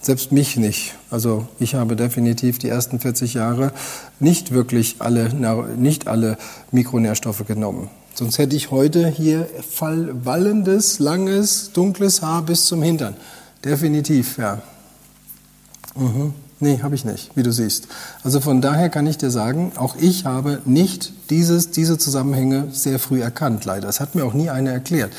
Selbst 0.00 0.32
mich 0.32 0.56
nicht. 0.56 0.94
Also 1.10 1.48
ich 1.58 1.74
habe 1.74 1.96
definitiv 1.96 2.58
die 2.58 2.68
ersten 2.68 3.00
40 3.00 3.34
Jahre 3.34 3.72
nicht 4.20 4.52
wirklich 4.52 4.96
alle, 5.00 5.32
nicht 5.76 6.06
alle 6.06 6.38
Mikronährstoffe 6.70 7.46
genommen. 7.46 7.90
Sonst 8.14 8.38
hätte 8.38 8.56
ich 8.56 8.70
heute 8.70 9.08
hier 9.08 9.48
wallendes, 9.78 10.98
langes, 10.98 11.72
dunkles 11.72 12.22
Haar 12.22 12.42
bis 12.42 12.66
zum 12.66 12.82
Hintern. 12.82 13.16
Definitiv, 13.64 14.38
ja. 14.38 14.60
Mhm. 15.96 16.32
Nee, 16.60 16.80
habe 16.82 16.94
ich 16.94 17.04
nicht, 17.04 17.30
wie 17.36 17.42
du 17.42 17.52
siehst. 17.52 17.86
Also 18.24 18.40
von 18.40 18.60
daher 18.60 18.88
kann 18.88 19.06
ich 19.06 19.16
dir 19.16 19.30
sagen, 19.30 19.72
auch 19.76 19.94
ich 19.96 20.24
habe 20.24 20.60
nicht 20.64 21.12
dieses, 21.30 21.70
diese 21.70 21.98
Zusammenhänge 21.98 22.68
sehr 22.72 22.98
früh 22.98 23.22
erkannt, 23.22 23.64
leider. 23.64 23.86
Das 23.86 24.00
hat 24.00 24.14
mir 24.14 24.24
auch 24.24 24.34
nie 24.34 24.50
einer 24.50 24.72
erklärt. 24.72 25.12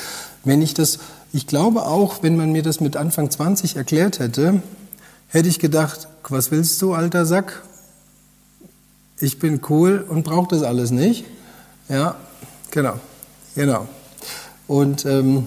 Wenn 0.44 0.62
ich 0.62 0.74
das 0.74 1.00
ich 1.32 1.46
glaube 1.46 1.86
auch, 1.86 2.24
wenn 2.24 2.36
man 2.36 2.52
mir 2.52 2.64
das 2.64 2.80
mit 2.80 2.98
Anfang 2.98 3.30
20 3.30 3.76
erklärt 3.76 4.20
hätte, 4.20 4.64
hätte 5.28 5.48
ich 5.48 5.60
gedacht, 5.60 6.08
was 6.28 6.50
willst 6.50 6.82
du, 6.82 6.94
alter 6.94 7.26
Sack? 7.26 7.62
Ich 9.20 9.38
bin 9.38 9.62
cool 9.70 10.06
und 10.08 10.24
brauche 10.24 10.48
das 10.50 10.64
alles 10.64 10.92
nicht. 10.92 11.26
Ja, 11.88 12.16
genau, 12.72 12.96
genau. 13.56 13.88
Und, 14.68 15.06
ähm, 15.06 15.46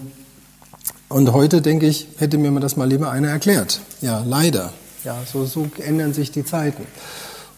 und 1.09 1.33
heute 1.33 1.63
denke 1.63 1.87
ich, 1.87 2.09
hätte 2.19 2.39
mir 2.39 2.59
das 2.61 2.77
mal 2.77 2.89
lieber 2.89 3.11
einer 3.11 3.29
erklärt. 3.29 3.81
Ja, 4.01 4.23
leider. 4.27 4.73
Ja, 5.05 5.19
so, 5.31 5.45
so 5.45 5.67
ändern 5.79 6.15
sich 6.15 6.31
die 6.31 6.45
Zeiten. 6.45 6.87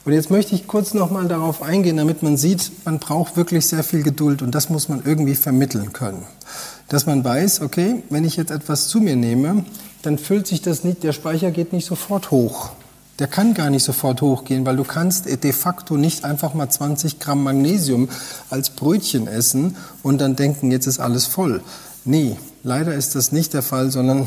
Und 0.05 0.13
jetzt 0.13 0.31
möchte 0.31 0.55
ich 0.55 0.67
kurz 0.67 0.93
nochmal 0.93 1.29
darauf 1.29 1.63
eingehen, 1.63 1.97
damit 1.97 2.23
man 2.23 2.37
sieht, 2.37 2.73
man 2.85 2.99
braucht 2.99 3.37
wirklich 3.37 3.67
sehr 3.67 3.83
viel 3.83 4.03
Geduld 4.03 4.43
und 4.43 4.55
das 4.55 4.69
muss 4.69 4.89
man 4.89 5.03
irgendwie 5.05 5.35
vermitteln 5.35 5.93
können 5.93 6.25
dass 6.89 7.07
man 7.07 7.25
weiß, 7.25 7.61
okay, 7.63 8.03
wenn 8.11 8.25
ich 8.25 8.37
jetzt 8.37 8.51
etwas 8.51 8.89
zu 8.89 9.01
mir 9.01 9.17
nehme, 9.17 9.65
dann 10.03 10.19
füllt 10.19 10.47
sich 10.47 10.63
das 10.63 10.85
nicht, 10.85 11.03
der 11.03 11.13
Speicher 11.13 11.51
geht 11.51 11.73
nicht 11.73 11.87
sofort 11.87 12.31
hoch. 12.31 12.71
Der 13.21 13.29
kann 13.29 13.55
gar 13.55 13.71
nicht 13.71 13.85
sofort 13.85 14.23
hochgehen, 14.23 14.67
weil 14.67 14.77
du 14.77 14.83
kannst 14.83 15.27
de 15.27 15.53
facto 15.53 15.97
nicht 15.97 16.25
einfach 16.25 16.53
mal 16.53 16.69
20 16.69 17.21
Gramm 17.21 17.45
Magnesium 17.45 18.09
als 18.51 18.71
Brötchen 18.71 19.29
essen 19.29 19.77
und 20.03 20.21
dann 20.21 20.35
denken, 20.35 20.73
jetzt 20.73 20.87
ist 20.87 20.99
alles 20.99 21.27
voll. 21.27 21.63
Nee, 22.05 22.37
leider 22.65 22.93
ist 22.93 23.15
das 23.15 23.31
nicht 23.31 23.55
der 23.55 23.63
Fall, 23.63 23.93
sondern 23.93 24.27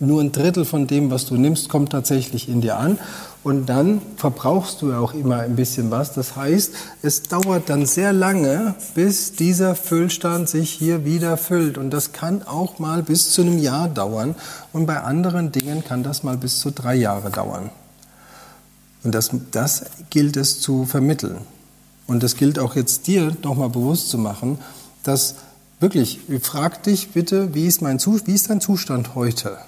nur 0.00 0.20
ein 0.20 0.32
Drittel 0.32 0.64
von 0.64 0.86
dem, 0.86 1.10
was 1.10 1.26
du 1.26 1.36
nimmst, 1.36 1.68
kommt 1.68 1.92
tatsächlich 1.92 2.48
in 2.48 2.60
dir 2.60 2.76
an. 2.76 2.98
Und 3.42 3.66
dann 3.66 4.00
verbrauchst 4.16 4.80
du 4.80 4.94
auch 4.94 5.12
immer 5.12 5.40
ein 5.40 5.54
bisschen 5.54 5.90
was. 5.90 6.14
Das 6.14 6.34
heißt, 6.34 6.72
es 7.02 7.24
dauert 7.24 7.68
dann 7.68 7.84
sehr 7.84 8.12
lange, 8.12 8.74
bis 8.94 9.32
dieser 9.32 9.74
Füllstand 9.74 10.48
sich 10.48 10.70
hier 10.70 11.04
wieder 11.04 11.36
füllt. 11.36 11.76
Und 11.76 11.90
das 11.90 12.12
kann 12.12 12.42
auch 12.42 12.78
mal 12.78 13.02
bis 13.02 13.30
zu 13.30 13.42
einem 13.42 13.58
Jahr 13.58 13.88
dauern. 13.88 14.34
Und 14.72 14.86
bei 14.86 15.00
anderen 15.00 15.52
Dingen 15.52 15.84
kann 15.84 16.02
das 16.02 16.22
mal 16.22 16.38
bis 16.38 16.60
zu 16.60 16.70
drei 16.70 16.94
Jahre 16.94 17.30
dauern. 17.30 17.70
Und 19.02 19.14
das, 19.14 19.30
das 19.50 19.84
gilt 20.08 20.38
es 20.38 20.60
zu 20.60 20.86
vermitteln. 20.86 21.36
Und 22.06 22.22
das 22.22 22.36
gilt 22.36 22.58
auch 22.58 22.74
jetzt 22.76 23.06
dir 23.06 23.36
nochmal 23.42 23.68
bewusst 23.68 24.08
zu 24.08 24.16
machen, 24.16 24.58
dass 25.02 25.36
wirklich, 25.80 26.20
frag 26.40 26.82
dich 26.82 27.10
bitte, 27.10 27.54
wie 27.54 27.66
ist, 27.66 27.82
mein, 27.82 27.98
wie 27.98 28.34
ist 28.34 28.48
dein 28.48 28.62
Zustand 28.62 29.14
heute? 29.14 29.58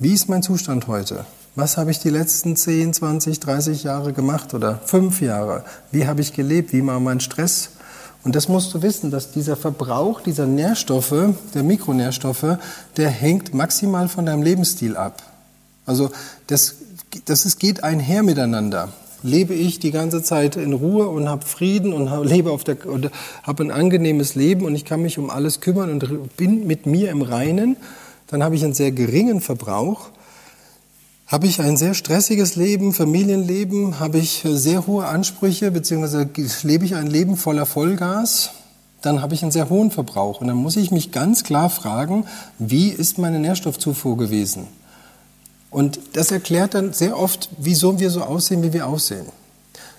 Wie 0.00 0.12
ist 0.12 0.28
mein 0.28 0.44
Zustand 0.44 0.86
heute? 0.86 1.24
Was 1.56 1.76
habe 1.76 1.90
ich 1.90 1.98
die 1.98 2.10
letzten 2.10 2.54
10, 2.54 2.92
20, 2.92 3.40
30 3.40 3.82
Jahre 3.82 4.12
gemacht 4.12 4.54
oder 4.54 4.78
fünf 4.84 5.20
Jahre? 5.20 5.64
Wie 5.90 6.06
habe 6.06 6.20
ich 6.20 6.32
gelebt? 6.32 6.72
Wie 6.72 6.86
war 6.86 7.00
mein 7.00 7.18
Stress? 7.18 7.70
Und 8.22 8.36
das 8.36 8.46
musst 8.46 8.72
du 8.72 8.82
wissen, 8.82 9.10
dass 9.10 9.32
dieser 9.32 9.56
Verbrauch 9.56 10.20
dieser 10.20 10.46
Nährstoffe, 10.46 11.34
der 11.52 11.64
Mikronährstoffe, 11.64 12.58
der 12.96 13.10
hängt 13.10 13.54
maximal 13.54 14.08
von 14.08 14.24
deinem 14.24 14.42
Lebensstil 14.44 14.96
ab. 14.96 15.20
Also 15.84 16.12
das, 16.46 16.76
das 17.24 17.44
ist, 17.44 17.58
geht 17.58 17.82
einher 17.82 18.22
miteinander. 18.22 18.90
Lebe 19.24 19.52
ich 19.52 19.80
die 19.80 19.90
ganze 19.90 20.22
Zeit 20.22 20.54
in 20.54 20.74
Ruhe 20.74 21.08
und 21.08 21.28
habe 21.28 21.44
Frieden 21.44 21.92
und 21.92 22.08
lebe 22.24 22.52
auf 22.52 22.62
der 22.62 22.76
habe 23.42 23.64
ein 23.64 23.72
angenehmes 23.72 24.36
Leben 24.36 24.64
und 24.64 24.76
ich 24.76 24.84
kann 24.84 25.02
mich 25.02 25.18
um 25.18 25.28
alles 25.28 25.60
kümmern 25.60 25.90
und 25.90 26.36
bin 26.36 26.68
mit 26.68 26.86
mir 26.86 27.10
im 27.10 27.22
Reinen, 27.22 27.76
dann 28.28 28.42
habe 28.42 28.54
ich 28.54 28.64
einen 28.64 28.74
sehr 28.74 28.92
geringen 28.92 29.40
Verbrauch. 29.40 30.10
Habe 31.26 31.46
ich 31.46 31.60
ein 31.60 31.76
sehr 31.76 31.92
stressiges 31.92 32.56
Leben, 32.56 32.94
Familienleben, 32.94 34.00
habe 34.00 34.18
ich 34.18 34.44
sehr 34.46 34.86
hohe 34.86 35.06
Ansprüche, 35.06 35.70
beziehungsweise 35.70 36.28
lebe 36.62 36.86
ich 36.86 36.94
ein 36.94 37.06
Leben 37.06 37.36
voller 37.36 37.66
Vollgas, 37.66 38.50
dann 39.02 39.20
habe 39.20 39.34
ich 39.34 39.42
einen 39.42 39.52
sehr 39.52 39.68
hohen 39.68 39.90
Verbrauch. 39.90 40.40
Und 40.40 40.46
dann 40.46 40.56
muss 40.56 40.76
ich 40.76 40.90
mich 40.90 41.12
ganz 41.12 41.44
klar 41.44 41.68
fragen, 41.68 42.24
wie 42.58 42.88
ist 42.88 43.18
meine 43.18 43.40
Nährstoffzufuhr 43.40 44.16
gewesen? 44.16 44.68
Und 45.70 46.00
das 46.14 46.30
erklärt 46.30 46.72
dann 46.72 46.94
sehr 46.94 47.18
oft, 47.18 47.50
wieso 47.58 48.00
wir 48.00 48.10
so 48.10 48.22
aussehen, 48.22 48.62
wie 48.62 48.72
wir 48.72 48.86
aussehen. 48.86 49.26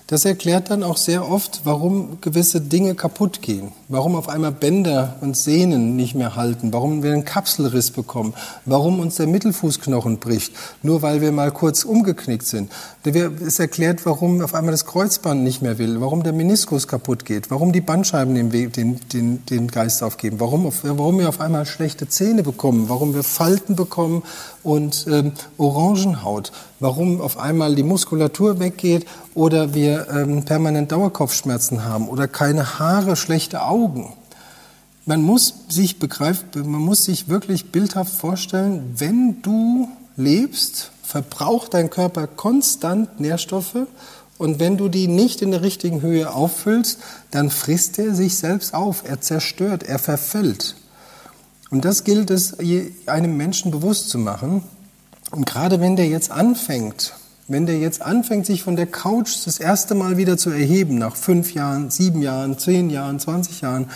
Das 0.10 0.26
erklärt 0.26 0.72
dann 0.72 0.82
auch 0.82 0.98
sehr 0.98 1.30
oft, 1.30 1.62
warum 1.66 2.18
gewisse 2.20 2.62
Dinge 2.62 2.96
kaputt 2.96 3.44
gehen, 3.44 3.72
warum 3.90 4.16
auf 4.16 4.28
einmal 4.28 4.52
Bänder 4.52 5.18
und 5.22 5.38
Sehnen 5.38 5.96
nicht 5.96 6.16
mehr 6.16 6.36
halten, 6.36 6.74
warum 6.74 7.04
wir 7.04 7.14
einen 7.14 7.26
Kapselriss 7.26 7.92
bekommen, 7.92 8.34
warum 8.66 9.00
uns 9.02 9.18
der 9.18 9.28
Mittelfußknochen 9.28 10.18
bricht, 10.18 10.54
nur 10.82 11.04
weil 11.04 11.22
wir 11.22 11.32
mal 11.32 11.52
kurz 11.52 11.84
umgeknickt 11.84 12.48
sind. 12.48 12.72
Es 13.06 13.60
erklärt, 13.60 14.04
warum 14.08 14.42
auf 14.42 14.56
einmal 14.56 14.72
das 14.72 14.88
Kreuzband 14.88 15.44
nicht 15.44 15.62
mehr 15.62 15.78
will, 15.78 16.02
warum 16.02 16.24
der 16.24 16.34
Meniskus 16.34 16.88
kaputt 16.88 17.24
geht, 17.24 17.52
warum 17.52 17.72
die 17.72 17.82
Bandscheiben 17.82 18.34
den, 18.34 18.72
den, 18.72 19.00
den, 19.14 19.46
den 19.46 19.68
Geist 19.68 20.02
aufgeben, 20.02 20.40
warum, 20.40 20.72
warum 20.82 21.20
wir 21.20 21.30
auf 21.30 21.40
einmal 21.40 21.68
schlechte 21.68 22.10
Zähne 22.10 22.42
bekommen, 22.42 22.90
warum 22.90 23.14
wir 23.14 23.22
Falten 23.22 23.76
bekommen 23.76 24.24
und 24.64 25.06
ähm, 25.08 25.34
Orangenhaut, 25.60 26.52
warum 26.80 27.22
auf 27.22 27.38
einmal 27.38 27.76
die 27.76 27.84
Muskulatur 27.84 28.60
weggeht 28.60 29.06
oder 29.34 29.74
wir 29.74 30.08
ähm, 30.10 30.46
permanent 30.46 30.92
Dauerkopfschmerzen 30.92 31.84
haben 31.84 32.08
oder 32.08 32.28
keine 32.28 32.80
Haare, 32.80 33.16
schlechte 33.16 33.64
Augen. 33.64 34.14
Man 35.06 35.22
muss 35.22 35.54
sich 35.70 36.00
begreifen, 36.00 36.46
man 36.56 36.82
muss 36.82 37.06
sich 37.06 37.30
wirklich 37.30 37.72
bildhaft 37.72 38.14
vorstellen, 38.14 38.94
wenn 38.98 39.42
du 39.42 39.90
lebst, 40.16 40.92
verbraucht 41.04 41.74
dein 41.74 41.90
Körper 41.90 42.28
konstant 42.28 43.20
Nährstoffe 43.20 43.88
Und 44.38 44.60
wenn 44.60 44.78
du 44.78 44.88
die 44.88 45.08
nicht 45.08 45.42
in 45.42 45.52
der 45.52 45.64
richtigen 45.64 46.02
Höhe 46.02 46.34
auffüllst, 46.34 47.00
dann 47.32 47.50
frisst 47.50 48.00
er 48.00 48.16
sich 48.16 48.38
selbst 48.38 48.74
auf, 48.74 49.04
er 49.06 49.20
zerstört, 49.20 49.84
er 49.84 50.00
verfällt. 50.00 50.76
Und 51.72 51.84
das 51.86 52.04
gilt 52.04 52.32
es 52.32 52.56
einem 53.06 53.36
Menschen 53.36 53.72
bewusst 53.72 54.10
zu 54.10 54.18
machen. 54.18 54.64
Und 55.32 55.46
gerade 55.46 55.80
wenn 55.80 55.96
der 55.96 56.08
jetzt 56.08 56.32
anfängt, 56.32 57.14
wenn 57.48 57.66
der 57.66 57.80
jetzt 57.80 58.02
anfängt, 58.02 58.46
sich 58.46 58.64
von 58.64 58.76
der 58.76 58.88
Couch 58.88 59.46
das 59.46 59.60
erste 59.60 59.96
Mal 59.96 60.18
wieder 60.18 60.38
zu 60.38 60.50
erheben, 60.50 60.98
nach 60.98 61.16
fünf 61.16 61.54
Jahren, 61.54 61.90
sieben 61.90 62.22
Jahren, 62.22 62.58
zehn 62.58 62.90
Jahren, 62.90 63.20
zwanzig 63.20 63.62
Jahren, 63.62 63.90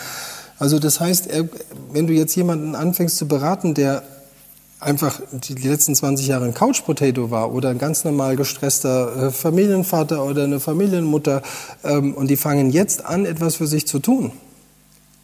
also 0.59 0.79
das 0.79 0.99
heißt, 0.99 1.29
wenn 1.91 2.07
du 2.07 2.13
jetzt 2.13 2.35
jemanden 2.35 2.75
anfängst 2.75 3.17
zu 3.17 3.27
beraten, 3.27 3.73
der 3.73 4.03
einfach 4.79 5.19
die 5.31 5.55
letzten 5.55 5.95
20 5.95 6.27
Jahre 6.27 6.45
ein 6.45 6.53
Couch 6.53 6.83
Potato 6.85 7.31
war 7.31 7.53
oder 7.53 7.69
ein 7.69 7.77
ganz 7.77 8.03
normal 8.03 8.35
gestresster 8.35 9.27
äh, 9.27 9.31
Familienvater 9.31 10.23
oder 10.23 10.43
eine 10.43 10.59
Familienmutter 10.59 11.41
ähm, 11.83 12.13
und 12.13 12.29
die 12.29 12.35
fangen 12.35 12.69
jetzt 12.69 13.05
an, 13.05 13.25
etwas 13.25 13.55
für 13.55 13.67
sich 13.67 13.87
zu 13.87 13.99
tun, 13.99 14.31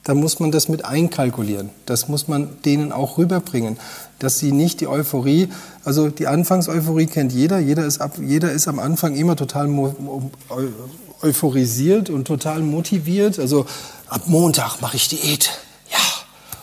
dann 0.04 0.18
muss 0.18 0.40
man 0.40 0.52
das 0.52 0.70
mit 0.70 0.86
einkalkulieren. 0.86 1.70
Das 1.86 2.08
muss 2.08 2.28
man 2.28 2.62
denen 2.64 2.92
auch 2.92 3.18
rüberbringen, 3.18 3.78
dass 4.18 4.40
sie 4.40 4.52
nicht 4.52 4.82
die 4.82 4.88
Euphorie, 4.88 5.50
also 5.84 6.10
die 6.10 6.28
Anfangseuphorie 6.28 7.06
kennt 7.06 7.32
jeder, 7.32 7.60
jeder 7.60 7.86
ist, 7.86 8.00
ab, 8.02 8.14
jeder 8.20 8.52
ist 8.52 8.68
am 8.68 8.80
Anfang 8.80 9.16
immer 9.16 9.36
total 9.36 9.70
euphorisiert 11.22 12.10
und 12.10 12.26
total 12.26 12.62
motiviert. 12.62 13.40
Also 13.40 13.66
ab 14.08 14.24
Montag 14.26 14.82
mache 14.82 14.96
ich 14.96 15.10
Diät, 15.10 15.52
ja, 15.92 15.98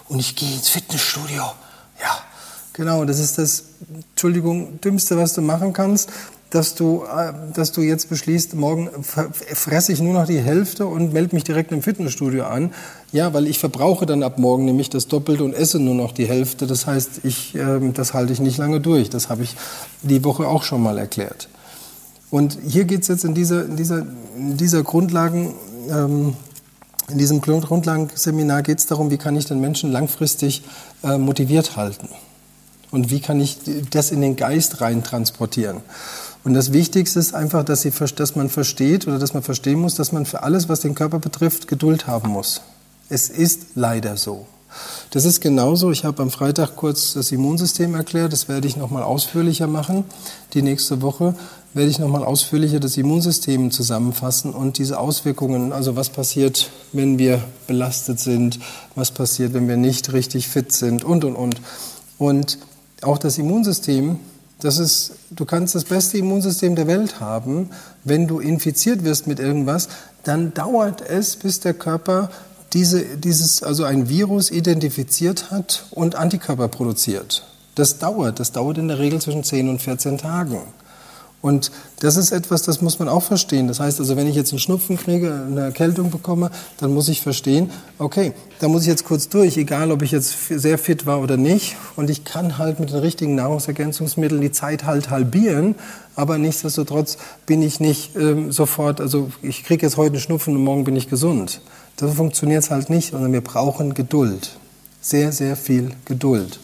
und 0.08 0.18
ich 0.18 0.34
gehe 0.34 0.52
ins 0.52 0.68
Fitnessstudio, 0.68 1.42
ja. 2.00 2.18
Genau, 2.72 3.06
das 3.06 3.20
ist 3.20 3.38
das, 3.38 3.64
Entschuldigung, 4.10 4.80
Dümmste, 4.82 5.16
was 5.16 5.32
du 5.32 5.40
machen 5.40 5.72
kannst 5.72 6.10
dass 6.50 6.74
du, 6.74 7.04
äh, 7.04 7.32
dass 7.54 7.72
du 7.72 7.82
jetzt 7.82 8.08
beschließt, 8.08 8.54
morgen 8.54 8.88
fresse 9.02 9.92
ich 9.92 10.00
nur 10.00 10.14
noch 10.14 10.26
die 10.26 10.40
Hälfte 10.40 10.86
und 10.86 11.12
melde 11.12 11.34
mich 11.34 11.44
direkt 11.44 11.72
im 11.72 11.82
Fitnessstudio 11.82 12.44
an. 12.44 12.72
Ja, 13.12 13.32
weil 13.32 13.46
ich 13.46 13.58
verbrauche 13.58 14.04
dann 14.04 14.22
ab 14.22 14.38
morgen 14.38 14.64
nämlich 14.64 14.90
das 14.90 15.06
Doppelte 15.06 15.44
und 15.44 15.54
esse 15.54 15.78
nur 15.78 15.94
noch 15.94 16.12
die 16.12 16.26
Hälfte. 16.26 16.66
Das 16.66 16.86
heißt, 16.86 17.20
ich, 17.22 17.54
ähm, 17.54 17.94
das 17.94 18.14
halte 18.14 18.32
ich 18.32 18.40
nicht 18.40 18.58
lange 18.58 18.80
durch. 18.80 19.10
Das 19.10 19.28
habe 19.28 19.44
ich 19.44 19.54
die 20.02 20.24
Woche 20.24 20.46
auch 20.48 20.64
schon 20.64 20.82
mal 20.82 20.98
erklärt. 20.98 21.48
Und 22.30 22.58
hier 22.66 22.84
geht 22.84 23.02
es 23.02 23.08
jetzt 23.08 23.24
in 23.24 23.34
dieser, 23.34 23.64
in 23.64 23.76
dieser, 23.76 24.06
in 24.36 24.56
dieser 24.56 24.82
Grundlagen, 24.82 25.54
ähm, 25.88 26.34
in 27.08 27.18
diesem 27.18 27.40
Grundlagenseminar 27.40 28.62
geht 28.62 28.78
es 28.80 28.86
darum, 28.86 29.10
wie 29.10 29.16
kann 29.16 29.36
ich 29.36 29.46
den 29.46 29.60
Menschen 29.60 29.92
langfristig 29.92 30.64
äh, 31.04 31.18
motiviert 31.18 31.76
halten. 31.76 32.08
Und 32.90 33.10
wie 33.10 33.20
kann 33.20 33.40
ich 33.40 33.58
das 33.90 34.10
in 34.10 34.20
den 34.20 34.34
Geist 34.34 34.80
rein 34.80 35.04
transportieren? 35.04 35.78
Und 36.44 36.54
das 36.54 36.72
Wichtigste 36.72 37.18
ist 37.18 37.34
einfach, 37.34 37.64
dass, 37.64 37.82
sie, 37.82 37.92
dass 38.16 38.36
man 38.36 38.48
versteht 38.48 39.06
oder 39.06 39.18
dass 39.18 39.34
man 39.34 39.42
verstehen 39.42 39.80
muss, 39.80 39.94
dass 39.94 40.12
man 40.12 40.26
für 40.26 40.42
alles, 40.42 40.68
was 40.68 40.80
den 40.80 40.94
Körper 40.94 41.18
betrifft, 41.18 41.68
Geduld 41.68 42.06
haben 42.06 42.30
muss. 42.30 42.62
Es 43.08 43.28
ist 43.28 43.66
leider 43.74 44.16
so. 44.16 44.46
Das 45.10 45.24
ist 45.24 45.40
genauso. 45.40 45.90
Ich 45.90 46.04
habe 46.04 46.22
am 46.22 46.30
Freitag 46.30 46.76
kurz 46.76 47.14
das 47.14 47.32
Immunsystem 47.32 47.94
erklärt. 47.94 48.32
Das 48.32 48.48
werde 48.48 48.66
ich 48.66 48.76
nochmal 48.76 49.02
ausführlicher 49.02 49.66
machen. 49.66 50.04
Die 50.54 50.62
nächste 50.62 51.00
Woche 51.02 51.34
werde 51.72 51.90
ich 51.90 51.98
nochmal 51.98 52.24
ausführlicher 52.24 52.80
das 52.80 52.96
Immunsystem 52.96 53.70
zusammenfassen 53.70 54.52
und 54.52 54.78
diese 54.78 54.98
Auswirkungen, 54.98 55.72
also 55.72 55.94
was 55.94 56.08
passiert, 56.08 56.70
wenn 56.92 57.18
wir 57.18 57.42
belastet 57.66 58.18
sind, 58.18 58.58
was 58.94 59.10
passiert, 59.10 59.52
wenn 59.54 59.68
wir 59.68 59.76
nicht 59.76 60.12
richtig 60.12 60.48
fit 60.48 60.72
sind 60.72 61.04
und, 61.04 61.24
und, 61.24 61.36
und. 61.36 61.60
Und 62.18 62.58
auch 63.02 63.18
das 63.18 63.38
Immunsystem 63.38 64.18
das 64.60 64.78
ist, 64.78 65.12
du 65.30 65.44
kannst 65.44 65.74
das 65.74 65.84
beste 65.84 66.16
Immunsystem 66.16 66.76
der 66.76 66.86
Welt 66.86 67.20
haben. 67.20 67.70
Wenn 68.04 68.26
du 68.26 68.38
infiziert 68.38 69.04
wirst 69.04 69.26
mit 69.26 69.38
irgendwas, 69.38 69.88
dann 70.24 70.54
dauert 70.54 71.02
es, 71.02 71.36
bis 71.36 71.60
der 71.60 71.74
Körper 71.74 72.30
diese, 72.76 73.16
dieses, 73.16 73.62
also 73.62 73.84
ein 73.84 74.10
Virus 74.10 74.50
identifiziert 74.50 75.50
hat 75.50 75.86
und 75.92 76.14
Antikörper 76.14 76.68
produziert. 76.68 77.42
Das 77.74 77.98
dauert. 77.98 78.38
Das 78.38 78.52
dauert 78.52 78.76
in 78.76 78.88
der 78.88 78.98
Regel 78.98 79.18
zwischen 79.18 79.44
10 79.44 79.70
und 79.70 79.80
14 79.80 80.18
Tagen. 80.18 80.60
Und 81.40 81.70
das 82.00 82.16
ist 82.16 82.32
etwas, 82.32 82.62
das 82.62 82.82
muss 82.82 82.98
man 82.98 83.08
auch 83.08 83.22
verstehen. 83.22 83.66
Das 83.66 83.80
heißt 83.80 83.98
also, 83.98 84.14
wenn 84.16 84.26
ich 84.26 84.36
jetzt 84.36 84.52
einen 84.52 84.58
Schnupfen 84.58 84.98
kriege, 84.98 85.32
eine 85.46 85.62
Erkältung 85.62 86.10
bekomme, 86.10 86.50
dann 86.76 86.92
muss 86.92 87.08
ich 87.08 87.22
verstehen, 87.22 87.70
okay, 87.98 88.34
da 88.58 88.68
muss 88.68 88.82
ich 88.82 88.88
jetzt 88.88 89.06
kurz 89.06 89.30
durch, 89.30 89.56
egal 89.56 89.90
ob 89.90 90.02
ich 90.02 90.10
jetzt 90.10 90.48
sehr 90.48 90.76
fit 90.76 91.06
war 91.06 91.22
oder 91.22 91.38
nicht. 91.38 91.76
Und 91.94 92.10
ich 92.10 92.24
kann 92.24 92.58
halt 92.58 92.78
mit 92.78 92.90
den 92.90 92.98
richtigen 92.98 93.36
Nahrungsergänzungsmitteln 93.36 94.42
die 94.42 94.52
Zeit 94.52 94.84
halt 94.84 95.08
halbieren. 95.08 95.76
Aber 96.14 96.36
nichtsdestotrotz 96.36 97.16
bin 97.46 97.62
ich 97.62 97.80
nicht 97.80 98.16
ähm, 98.16 98.52
sofort, 98.52 99.00
also 99.00 99.30
ich 99.40 99.64
kriege 99.64 99.86
jetzt 99.86 99.96
heute 99.96 100.14
einen 100.14 100.20
Schnupfen 100.20 100.54
und 100.56 100.62
morgen 100.62 100.84
bin 100.84 100.96
ich 100.96 101.08
gesund. 101.08 101.62
Das 101.96 102.14
funktioniert 102.14 102.70
halt 102.70 102.90
nicht, 102.90 103.12
sondern 103.12 103.32
wir 103.32 103.40
brauchen 103.40 103.94
Geduld. 103.94 104.58
Sehr, 105.00 105.32
sehr 105.32 105.56
viel 105.56 105.92
Geduld. 106.04 106.60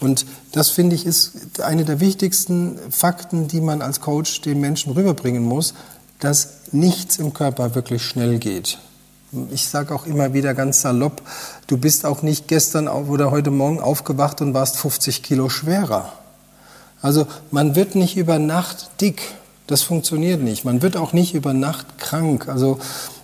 Und 0.00 0.26
das 0.52 0.70
finde 0.70 0.94
ich 0.94 1.06
ist 1.06 1.60
eine 1.60 1.84
der 1.84 2.00
wichtigsten 2.00 2.78
Fakten, 2.90 3.48
die 3.48 3.60
man 3.60 3.82
als 3.82 4.00
Coach 4.00 4.40
den 4.42 4.60
Menschen 4.60 4.92
rüberbringen 4.92 5.42
muss, 5.42 5.74
dass 6.20 6.48
nichts 6.72 7.18
im 7.18 7.32
Körper 7.32 7.74
wirklich 7.74 8.02
schnell 8.02 8.38
geht. 8.38 8.78
Ich 9.50 9.68
sage 9.68 9.94
auch 9.94 10.06
immer 10.06 10.32
wieder 10.32 10.54
ganz 10.54 10.82
salopp, 10.82 11.22
du 11.66 11.76
bist 11.76 12.06
auch 12.06 12.22
nicht 12.22 12.46
gestern 12.46 12.86
oder 12.88 13.30
heute 13.30 13.50
Morgen 13.50 13.80
aufgewacht 13.80 14.40
und 14.40 14.54
warst 14.54 14.76
50 14.76 15.22
Kilo 15.22 15.48
schwerer. 15.48 16.12
Also 17.02 17.26
man 17.50 17.74
wird 17.74 17.96
nicht 17.96 18.16
über 18.16 18.38
Nacht 18.38 18.90
dick. 19.00 19.22
Das 19.66 19.82
funktioniert 19.82 20.42
nicht. 20.42 20.64
Man 20.64 20.82
wird 20.82 20.96
auch 20.96 21.12
nicht 21.12 21.34
über 21.34 21.52
Nacht 21.52 21.98
krank. 21.98 22.48
Also 22.48 22.78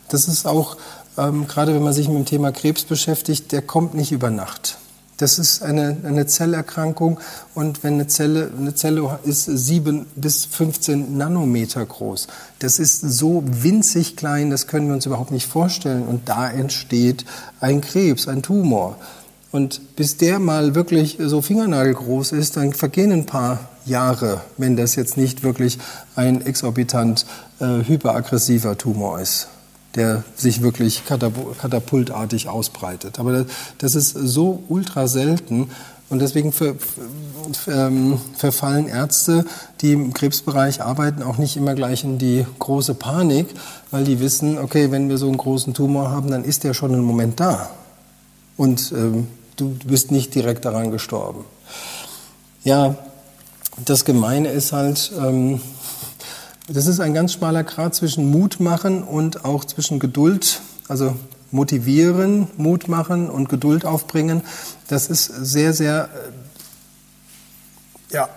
das 0.08 0.26
ist 0.26 0.46
auch, 0.46 0.76
ähm, 1.16 1.46
gerade 1.46 1.74
wenn 1.74 1.82
man 1.82 1.92
sich 1.92 2.08
mit 2.08 2.18
dem 2.18 2.24
Thema 2.24 2.52
Krebs 2.52 2.84
beschäftigt, 2.84 3.52
der 3.52 3.62
kommt 3.62 3.94
nicht 3.94 4.12
über 4.12 4.30
Nacht. 4.30 4.78
Das 5.20 5.38
ist 5.38 5.62
eine, 5.62 5.98
eine 6.02 6.26
Zellerkrankung 6.26 7.20
und 7.54 7.84
wenn 7.84 7.94
eine 7.94 8.06
Zelle, 8.06 8.50
eine 8.56 8.74
Zelle 8.74 9.18
ist 9.24 9.44
sieben 9.44 10.06
bis 10.16 10.46
15 10.46 11.18
Nanometer 11.18 11.84
groß. 11.84 12.26
Das 12.60 12.78
ist 12.78 13.02
so 13.02 13.42
winzig 13.44 14.16
klein, 14.16 14.48
das 14.48 14.66
können 14.66 14.86
wir 14.86 14.94
uns 14.94 15.04
überhaupt 15.04 15.30
nicht 15.30 15.46
vorstellen. 15.46 16.06
Und 16.06 16.30
da 16.30 16.48
entsteht 16.48 17.26
ein 17.60 17.82
Krebs, 17.82 18.28
ein 18.28 18.42
Tumor. 18.42 18.96
Und 19.52 19.94
bis 19.94 20.16
der 20.16 20.38
mal 20.38 20.74
wirklich 20.74 21.18
so 21.20 21.42
fingernagelgroß 21.42 22.32
ist, 22.32 22.56
dann 22.56 22.72
vergehen 22.72 23.12
ein 23.12 23.26
paar 23.26 23.68
Jahre, 23.84 24.40
wenn 24.56 24.74
das 24.76 24.94
jetzt 24.94 25.18
nicht 25.18 25.42
wirklich 25.42 25.78
ein 26.16 26.40
exorbitant 26.40 27.26
äh, 27.58 27.84
hyperaggressiver 27.86 28.78
Tumor 28.78 29.20
ist 29.20 29.48
der 29.94 30.24
sich 30.36 30.62
wirklich 30.62 31.02
katapultartig 31.06 32.48
ausbreitet. 32.48 33.18
Aber 33.18 33.46
das 33.78 33.94
ist 33.94 34.10
so 34.10 34.62
ultra 34.68 35.08
selten 35.08 35.70
und 36.10 36.18
deswegen 36.20 36.52
ver, 36.52 36.74
ähm, 37.68 38.20
verfallen 38.36 38.88
Ärzte, 38.88 39.44
die 39.80 39.92
im 39.92 40.12
Krebsbereich 40.12 40.82
arbeiten, 40.82 41.22
auch 41.22 41.38
nicht 41.38 41.56
immer 41.56 41.74
gleich 41.74 42.02
in 42.02 42.18
die 42.18 42.44
große 42.58 42.94
Panik, 42.94 43.46
weil 43.92 44.02
die 44.02 44.18
wissen, 44.18 44.58
okay, 44.58 44.90
wenn 44.90 45.08
wir 45.08 45.18
so 45.18 45.28
einen 45.28 45.36
großen 45.36 45.72
Tumor 45.72 46.10
haben, 46.10 46.30
dann 46.30 46.44
ist 46.44 46.64
der 46.64 46.74
schon 46.74 46.92
einen 46.92 47.04
Moment 47.04 47.38
da. 47.38 47.70
Und 48.56 48.92
ähm, 48.92 49.28
du 49.54 49.70
bist 49.86 50.10
nicht 50.10 50.34
direkt 50.34 50.64
daran 50.64 50.90
gestorben. 50.90 51.44
Ja, 52.64 52.96
das 53.84 54.04
Gemeine 54.04 54.48
ist 54.48 54.72
halt, 54.72 55.12
ähm, 55.16 55.60
das 56.72 56.86
ist 56.86 57.00
ein 57.00 57.14
ganz 57.14 57.32
schmaler 57.32 57.64
Grad 57.64 57.94
zwischen 57.94 58.30
Mut 58.30 58.60
machen 58.60 59.02
und 59.02 59.44
auch 59.44 59.64
zwischen 59.64 59.98
Geduld, 59.98 60.60
also 60.88 61.16
motivieren, 61.50 62.46
Mut 62.56 62.86
machen 62.86 63.28
und 63.28 63.48
Geduld 63.48 63.84
aufbringen. 63.84 64.42
Das 64.88 65.08
ist 65.08 65.24
sehr, 65.24 65.72
sehr, 65.72 66.08
äh, 68.10 68.14
ja, 68.14 68.28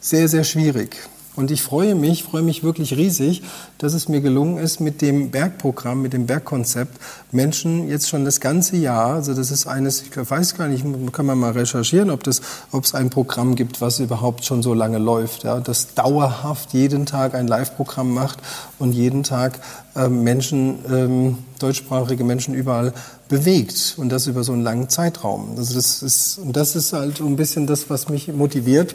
sehr, 0.00 0.28
sehr 0.28 0.44
schwierig. 0.44 0.96
Und 1.34 1.50
ich 1.50 1.62
freue 1.62 1.94
mich, 1.94 2.24
freue 2.24 2.42
mich 2.42 2.62
wirklich 2.62 2.94
riesig, 2.96 3.42
dass 3.78 3.94
es 3.94 4.06
mir 4.06 4.20
gelungen 4.20 4.58
ist, 4.58 4.80
mit 4.80 5.00
dem 5.00 5.30
Bergprogramm, 5.30 6.02
mit 6.02 6.12
dem 6.12 6.26
Bergkonzept 6.26 6.98
Menschen 7.30 7.88
jetzt 7.88 8.10
schon 8.10 8.26
das 8.26 8.38
ganze 8.40 8.76
Jahr, 8.76 9.14
also 9.14 9.32
das 9.32 9.50
ist 9.50 9.66
eines, 9.66 10.02
ich 10.02 10.10
weiß 10.14 10.56
gar 10.56 10.68
nicht, 10.68 10.84
kann 11.12 11.24
man 11.24 11.38
mal 11.38 11.52
recherchieren, 11.52 12.10
ob, 12.10 12.22
das, 12.22 12.42
ob 12.70 12.84
es 12.84 12.94
ein 12.94 13.08
Programm 13.08 13.54
gibt, 13.54 13.80
was 13.80 13.98
überhaupt 13.98 14.44
schon 14.44 14.62
so 14.62 14.74
lange 14.74 14.98
läuft, 14.98 15.44
ja, 15.44 15.58
das 15.60 15.94
dauerhaft 15.94 16.74
jeden 16.74 17.06
Tag 17.06 17.34
ein 17.34 17.46
Live-Programm 17.46 18.12
macht 18.12 18.38
und 18.78 18.92
jeden 18.92 19.22
Tag 19.22 19.58
ähm, 19.96 20.22
Menschen, 20.22 20.78
ähm, 20.90 21.38
deutschsprachige 21.58 22.24
Menschen 22.24 22.52
überall 22.52 22.92
bewegt 23.28 23.94
und 23.96 24.10
das 24.10 24.26
über 24.26 24.44
so 24.44 24.52
einen 24.52 24.62
langen 24.62 24.90
Zeitraum. 24.90 25.54
Also 25.56 25.74
das 25.74 26.02
ist, 26.02 26.38
und 26.38 26.54
das 26.56 26.76
ist 26.76 26.92
halt 26.92 27.16
so 27.18 27.24
ein 27.24 27.36
bisschen 27.36 27.66
das, 27.66 27.88
was 27.88 28.10
mich 28.10 28.28
motiviert, 28.28 28.94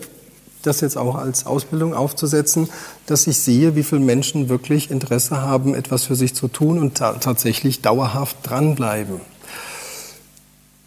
das 0.63 0.81
jetzt 0.81 0.97
auch 0.97 1.15
als 1.15 1.45
Ausbildung 1.45 1.93
aufzusetzen, 1.93 2.69
dass 3.05 3.27
ich 3.27 3.37
sehe, 3.39 3.75
wie 3.75 3.83
viele 3.83 4.01
Menschen 4.01 4.49
wirklich 4.49 4.91
Interesse 4.91 5.41
haben, 5.41 5.75
etwas 5.75 6.03
für 6.03 6.15
sich 6.15 6.33
zu 6.33 6.47
tun 6.47 6.79
und 6.79 6.95
ta 6.95 7.13
tatsächlich 7.13 7.81
dauerhaft 7.81 8.37
dranbleiben. 8.43 9.21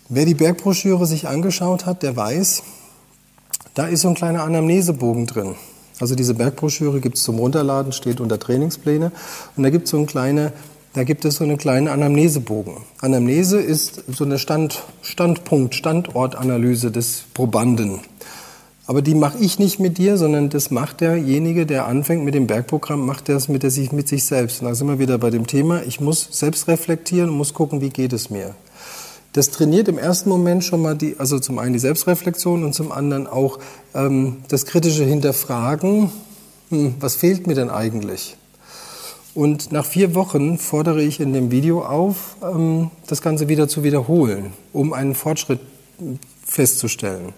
Wer 0.09 0.25
die 0.25 0.35
Bergbroschüre 0.35 1.07
sich 1.07 1.29
angeschaut 1.29 1.87
hat, 1.87 2.03
der 2.03 2.17
weiß, 2.17 2.63
da 3.75 3.87
ist 3.87 4.01
so 4.01 4.09
ein 4.09 4.17
kleiner 4.17 4.43
Anamnesebogen 4.43 5.27
drin. 5.27 5.55
Also 6.01 6.15
diese 6.15 6.35
Bergbroschüre 6.35 7.01
gibt 7.01 7.17
es 7.17 7.23
zum 7.23 7.39
Runterladen, 7.39 7.93
steht 7.93 8.21
unter 8.21 8.39
Trainingspläne. 8.39 9.13
Und 9.57 9.63
da 9.63 9.71
gibt 9.71 9.85
es 9.85 9.91
so 9.91 9.99
eine 9.99 10.07
kleine, 10.07 10.53
da 10.95 11.05
gibt 11.05 11.25
es 11.25 11.37
so 11.37 11.45
eine 11.45 11.57
kleine 11.57 11.93
Anamnesebogen. 11.93 12.79
Anamnese 13.01 13.61
ist 13.61 14.03
so 14.13 14.25
eine 14.25 14.39
Stand, 14.39 14.83
Standpunkt, 15.03 15.75
Standortanalyse 15.75 16.91
des 16.91 17.25
Probanden. 17.35 18.01
Aber 18.91 19.03
die 19.03 19.15
mache 19.15 19.39
ich 19.39 19.61
nicht 19.61 19.79
mit 19.79 19.99
dir, 19.99 20.17
sondern 20.17 20.51
das 20.51 20.73
macht 20.73 21.01
derjenige, 21.01 21.65
der 21.65 21.87
anfängt 21.87 22.25
mit 22.25 22.35
dem 22.35 22.49
Bergprogramm, 22.49 23.07
macht 23.07 23.29
das 23.29 23.47
mit, 23.47 23.63
der 23.63 23.71
sich, 23.71 23.93
mit 23.93 24.09
sich 24.09 24.25
selbst. 24.25 24.63
Und 24.63 24.67
da 24.67 24.75
sind 24.75 24.89
wir 24.89 24.99
wieder 24.99 25.17
bei 25.17 25.31
dem 25.31 25.47
Thema, 25.47 25.85
ich 25.87 26.01
muss 26.01 26.27
selbst 26.33 26.67
reflektieren 26.67 27.31
und 27.31 27.37
muss 27.37 27.55
gucken, 27.55 27.81
wie 27.81 27.91
geht 27.91 28.13
es 28.13 28.31
mir. 28.31 28.57
Das 29.33 29.51
trainiert 29.51 29.87
im 29.87 29.97
ersten 29.97 30.29
Moment 30.29 30.65
schon 30.65 30.83
mal 30.83 30.97
die, 30.97 31.15
also 31.21 31.39
zum 31.39 31.61
einen 31.61 31.73
die 31.73 31.79
Selbstreflexion 31.79 32.65
und 32.65 32.75
zum 32.75 32.91
anderen 32.91 33.29
auch 33.29 33.61
ähm, 33.95 34.39
das 34.49 34.67
kritische 34.67 35.05
Hinterfragen, 35.05 36.11
hm, 36.71 36.97
was 36.99 37.15
fehlt 37.15 37.47
mir 37.47 37.55
denn 37.55 37.71
eigentlich? 37.71 38.37
Und 39.37 39.71
nach 39.71 39.87
vier 39.87 40.17
Wochen 40.17 40.59
fordere 40.59 41.01
ich 41.01 41.21
in 41.21 41.33
dem 41.33 41.53
Video 41.53 41.85
auf, 41.85 42.35
ähm, 42.43 42.91
das 43.07 43.23
Ganze 43.23 43.47
wieder 43.47 43.69
zu 43.69 43.85
wiederholen, 43.85 44.53
um 44.73 44.93
einen 44.95 45.15
Fortschritt 45.15 45.61
festzustellen. 46.45 47.35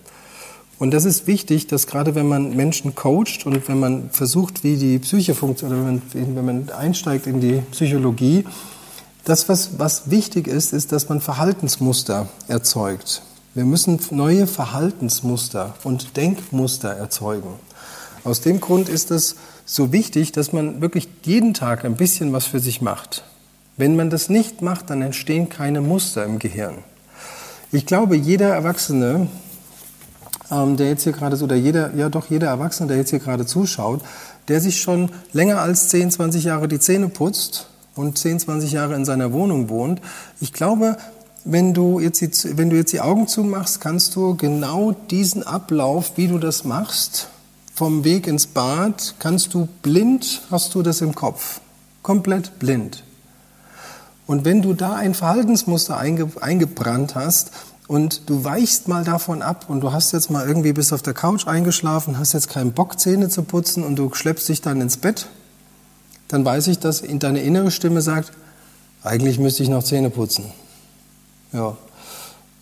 Und 0.83 0.91
das 0.91 1.05
ist 1.05 1.29
wichtig, 1.29 1.69
dass 1.69 1.87
gerade 1.87 2.17
wenn 2.17 2.27
man 2.27 2.57
Menschen 2.57 2.97
coacht 2.97 3.47
und 3.47 3.69
wenn 3.69 3.79
man 3.79 4.11
versucht, 4.11 4.65
wie 4.65 4.77
die 4.77 4.99
Psyche 4.99 5.33
funktioniert, 5.37 5.79
wenn 5.79 6.35
man, 6.35 6.35
wenn 6.35 6.45
man 6.45 6.71
einsteigt 6.71 7.29
in 7.29 7.41
die 7.41 7.63
Psychologie, 7.71 8.45
das, 9.25 9.49
was, 9.49 9.79
was 9.79 10.11
wichtig 10.11 10.49
ist, 10.49 10.73
ist, 10.73 10.91
dass 10.91 11.09
man 11.09 11.21
Verhaltensmuster 11.21 12.27
erzeugt. 12.49 13.23
Wir 13.55 13.65
müssen 13.65 14.01
neue 14.11 14.49
Verhaltensmuster 14.49 15.77
und 15.85 16.17
Denkmuster 16.17 16.89
erzeugen. 16.89 17.51
Aus 18.25 18.41
dem 18.41 18.61
Grund 18.61 18.89
ist 18.89 19.13
es 19.13 19.37
so 19.65 19.93
wichtig, 19.93 20.33
dass 20.33 20.53
man 20.53 20.81
wirklich 20.81 21.07
jeden 21.23 21.55
Tag 21.55 21.85
ein 21.85 21.95
bisschen 21.95 22.33
was 22.33 22.47
für 22.47 22.59
sich 22.59 22.83
macht. 22.83 23.23
Wenn 23.77 23.95
man 23.95 24.11
das 24.11 24.29
nicht 24.29 24.63
macht, 24.63 24.91
dann 24.91 25.01
entstehen 25.01 25.49
keine 25.49 25.81
Muster 25.81 26.25
im 26.25 26.41
Gehirn. 26.41 26.79
Ich 27.71 27.87
glaube, 27.87 28.17
jeder 28.17 28.49
Erwachsene 28.49 29.29
ähm, 30.53 30.77
der 30.77 30.89
jetzt 30.89 31.05
hier 31.05 31.13
gerade 31.13 31.37
so, 31.37 31.47
oder 31.47 31.57
jeder, 31.57 31.95
ja 31.95 32.09
doch 32.09 32.29
jeder 32.29 32.49
Erwachsene, 32.49 32.89
der 32.89 32.99
jetzt 32.99 33.11
hier 33.11 33.19
gerade 33.19 33.47
zuschaut, 33.47 34.03
der 34.49 34.61
sich 34.61 34.81
schon 34.81 35.11
länger 35.33 35.61
als 35.61 35.89
10, 35.89 36.11
20 36.11 36.45
Jahre 36.45 36.69
die 36.69 36.79
Zähne 36.79 37.09
putzt 37.09 37.67
und 37.97 38.19
10, 38.19 38.41
20 38.41 38.73
Jahre 38.73 38.95
in 38.95 39.05
seiner 39.05 39.33
Wohnung 39.33 39.69
wohnt, 39.71 40.01
ich 40.41 40.53
glaube, 40.53 40.97
wenn 41.45 41.75
du, 41.75 41.99
jetzt 41.99 42.21
die, 42.21 42.57
wenn 42.57 42.71
du 42.71 42.77
jetzt 42.77 42.93
die 42.93 43.01
Augen 43.01 43.27
zumachst, 43.27 43.81
kannst 43.81 44.15
du 44.15 44.37
genau 44.37 44.93
diesen 44.93 45.43
Ablauf, 45.43 46.13
wie 46.17 46.29
du 46.29 46.39
das 46.39 46.65
machst, 46.65 47.29
vom 47.75 48.05
Weg 48.05 48.27
ins 48.27 48.47
Bad, 48.47 49.15
kannst 49.19 49.55
du 49.55 49.67
blind, 49.83 50.43
hast 50.51 50.75
du 50.75 50.83
das 50.83 51.01
im 51.01 51.15
Kopf. 51.15 51.61
Komplett 52.03 52.59
blind. 52.59 53.03
Und 54.27 54.45
wenn 54.45 54.63
du 54.63 54.75
da 54.75 54.95
ein 54.95 55.15
Verhaltensmuster 55.15 55.97
einge, 55.97 56.29
eingebrannt 56.41 57.15
hast, 57.15 57.51
und 57.93 58.31
du 58.31 58.43
weichst 58.43 58.89
mal 58.89 59.05
davon 59.05 59.43
ab 59.43 59.67
und 59.69 59.83
du 59.83 59.93
hast 59.93 60.13
jetzt 60.13 60.31
mal 60.31 60.49
irgendwie 60.49 60.73
bis 60.73 60.95
auf 60.95 61.03
der 61.03 61.13
Couch 61.13 61.47
eingeschlafen, 61.47 62.19
hast 62.19 62.33
jetzt 62.33 62.49
keinen 62.49 62.73
Bock, 62.73 62.99
Zähne 62.99 63.29
zu 63.29 63.43
putzen 63.43 63.85
und 63.85 63.97
du 63.97 64.15
schleppst 64.15 64.49
dich 64.49 64.63
dann 64.63 64.81
ins 64.81 64.97
Bett, 64.97 65.27
dann 66.29 66.43
weiß 66.43 66.69
ich, 66.69 66.79
dass 66.79 67.03
in 67.03 67.19
deine 67.19 67.43
innere 67.43 67.71
Stimme 67.71 68.01
sagt, 68.01 68.33
eigentlich 69.03 69.39
müsste 69.39 69.63
ich 69.63 69.69
noch 69.69 69.83
Zähne 69.83 70.09
putzen. 70.09 70.47
Ja. 71.53 71.77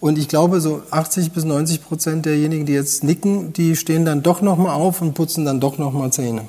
Und 0.00 0.18
ich 0.18 0.26
glaube, 0.26 0.60
so 0.60 0.82
80 0.90 1.30
bis 1.30 1.44
90 1.44 1.84
Prozent 1.84 2.26
derjenigen, 2.26 2.66
die 2.66 2.72
jetzt 2.72 3.04
nicken, 3.04 3.52
die 3.52 3.76
stehen 3.76 4.04
dann 4.04 4.24
doch 4.24 4.42
nochmal 4.42 4.74
auf 4.74 5.00
und 5.00 5.14
putzen 5.14 5.44
dann 5.44 5.60
doch 5.60 5.78
nochmal 5.78 6.12
Zähne. 6.12 6.42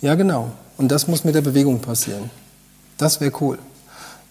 Ja, 0.00 0.14
genau. 0.14 0.52
Und 0.76 0.92
das 0.92 1.08
muss 1.08 1.24
mit 1.24 1.34
der 1.34 1.42
Bewegung 1.42 1.80
passieren. 1.80 2.30
Das 2.98 3.20
wäre 3.20 3.32
cool 3.40 3.58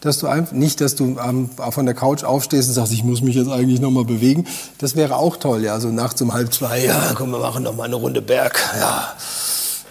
dass 0.04 0.18
du 0.18 0.28
einfach, 0.28 0.52
nicht, 0.52 0.82
dass 0.82 0.96
du 0.96 1.18
ähm, 1.26 1.50
von 1.50 1.86
der 1.86 1.96
Couch 1.96 2.26
aufstehst 2.26 2.68
und 2.68 2.74
sagst, 2.74 2.92
ich 2.92 3.06
muss 3.06 3.22
mich 3.22 3.36
jetzt 3.36 3.50
eigentlich 3.50 3.80
nochmal 3.80 4.04
bewegen. 4.04 4.46
Das 4.78 4.98
wäre 4.98 5.16
auch 5.16 5.38
toll, 5.38 5.64
ja, 5.64 5.80
so 5.80 5.88
nachts 5.88 6.22
um 6.22 6.34
halb 6.34 6.54
zwei, 6.54 6.84
ja, 6.84 7.14
komm, 7.16 7.32
wir 7.32 7.40
machen 7.40 7.64
noch 7.64 7.76
mal 7.76 7.86
eine 7.86 7.96
Runde 7.96 8.22
Berg, 8.22 8.60
ja. 8.78 9.14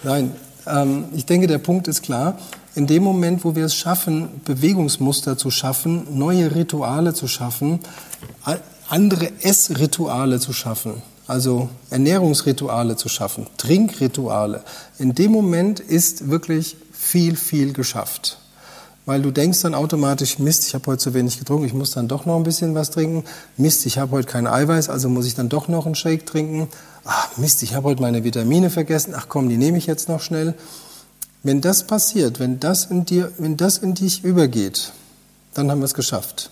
Nein, 0.03 0.31
ähm, 0.67 1.05
ich 1.15 1.25
denke, 1.25 1.47
der 1.47 1.57
Punkt 1.57 1.87
ist 1.87 2.03
klar. 2.03 2.37
In 2.75 2.85
dem 2.85 3.03
Moment, 3.03 3.43
wo 3.43 3.55
wir 3.55 3.65
es 3.65 3.75
schaffen, 3.75 4.41
Bewegungsmuster 4.45 5.37
zu 5.37 5.49
schaffen, 5.49 6.07
neue 6.11 6.53
Rituale 6.55 7.13
zu 7.13 7.27
schaffen, 7.27 7.79
andere 8.89 9.31
Essrituale 9.41 10.39
zu 10.39 10.53
schaffen, 10.53 11.01
also 11.25 11.69
Ernährungsrituale 11.89 12.97
zu 12.97 13.09
schaffen, 13.09 13.47
Trinkrituale, 13.57 14.63
in 14.99 15.15
dem 15.15 15.31
Moment 15.31 15.79
ist 15.79 16.29
wirklich 16.29 16.77
viel, 16.91 17.35
viel 17.35 17.73
geschafft 17.73 18.39
weil 19.05 19.21
du 19.21 19.31
denkst 19.31 19.61
dann 19.61 19.75
automatisch, 19.75 20.39
Mist, 20.39 20.65
ich 20.65 20.73
habe 20.73 20.85
heute 20.87 20.99
zu 20.99 21.13
wenig 21.13 21.37
getrunken, 21.37 21.65
ich 21.65 21.73
muss 21.73 21.91
dann 21.91 22.07
doch 22.07 22.25
noch 22.25 22.37
ein 22.37 22.43
bisschen 22.43 22.73
was 22.73 22.89
trinken. 22.89 23.23
Mist, 23.57 23.85
ich 23.85 23.97
habe 23.97 24.11
heute 24.11 24.27
kein 24.27 24.47
Eiweiß, 24.47 24.89
also 24.89 25.09
muss 25.09 25.25
ich 25.25 25.35
dann 25.35 25.49
doch 25.49 25.67
noch 25.67 25.85
einen 25.85 25.95
Shake 25.95 26.25
trinken. 26.25 26.69
Ach 27.03 27.37
Mist, 27.37 27.63
ich 27.63 27.75
habe 27.75 27.89
heute 27.89 28.01
meine 28.01 28.23
Vitamine 28.23 28.69
vergessen. 28.69 29.13
Ach 29.15 29.25
komm, 29.27 29.49
die 29.49 29.57
nehme 29.57 29.77
ich 29.77 29.87
jetzt 29.87 30.07
noch 30.07 30.21
schnell. 30.21 30.53
Wenn 31.43 31.59
das 31.59 31.83
passiert, 31.83 32.39
wenn 32.39 32.59
das 32.59 32.85
in 32.85 33.03
dir, 33.03 33.31
wenn 33.37 33.57
das 33.57 33.77
in 33.77 33.93
dich 33.93 34.23
übergeht, 34.23 34.93
dann 35.53 35.69
haben 35.69 35.79
wir 35.79 35.85
es 35.85 35.93
geschafft. 35.93 36.49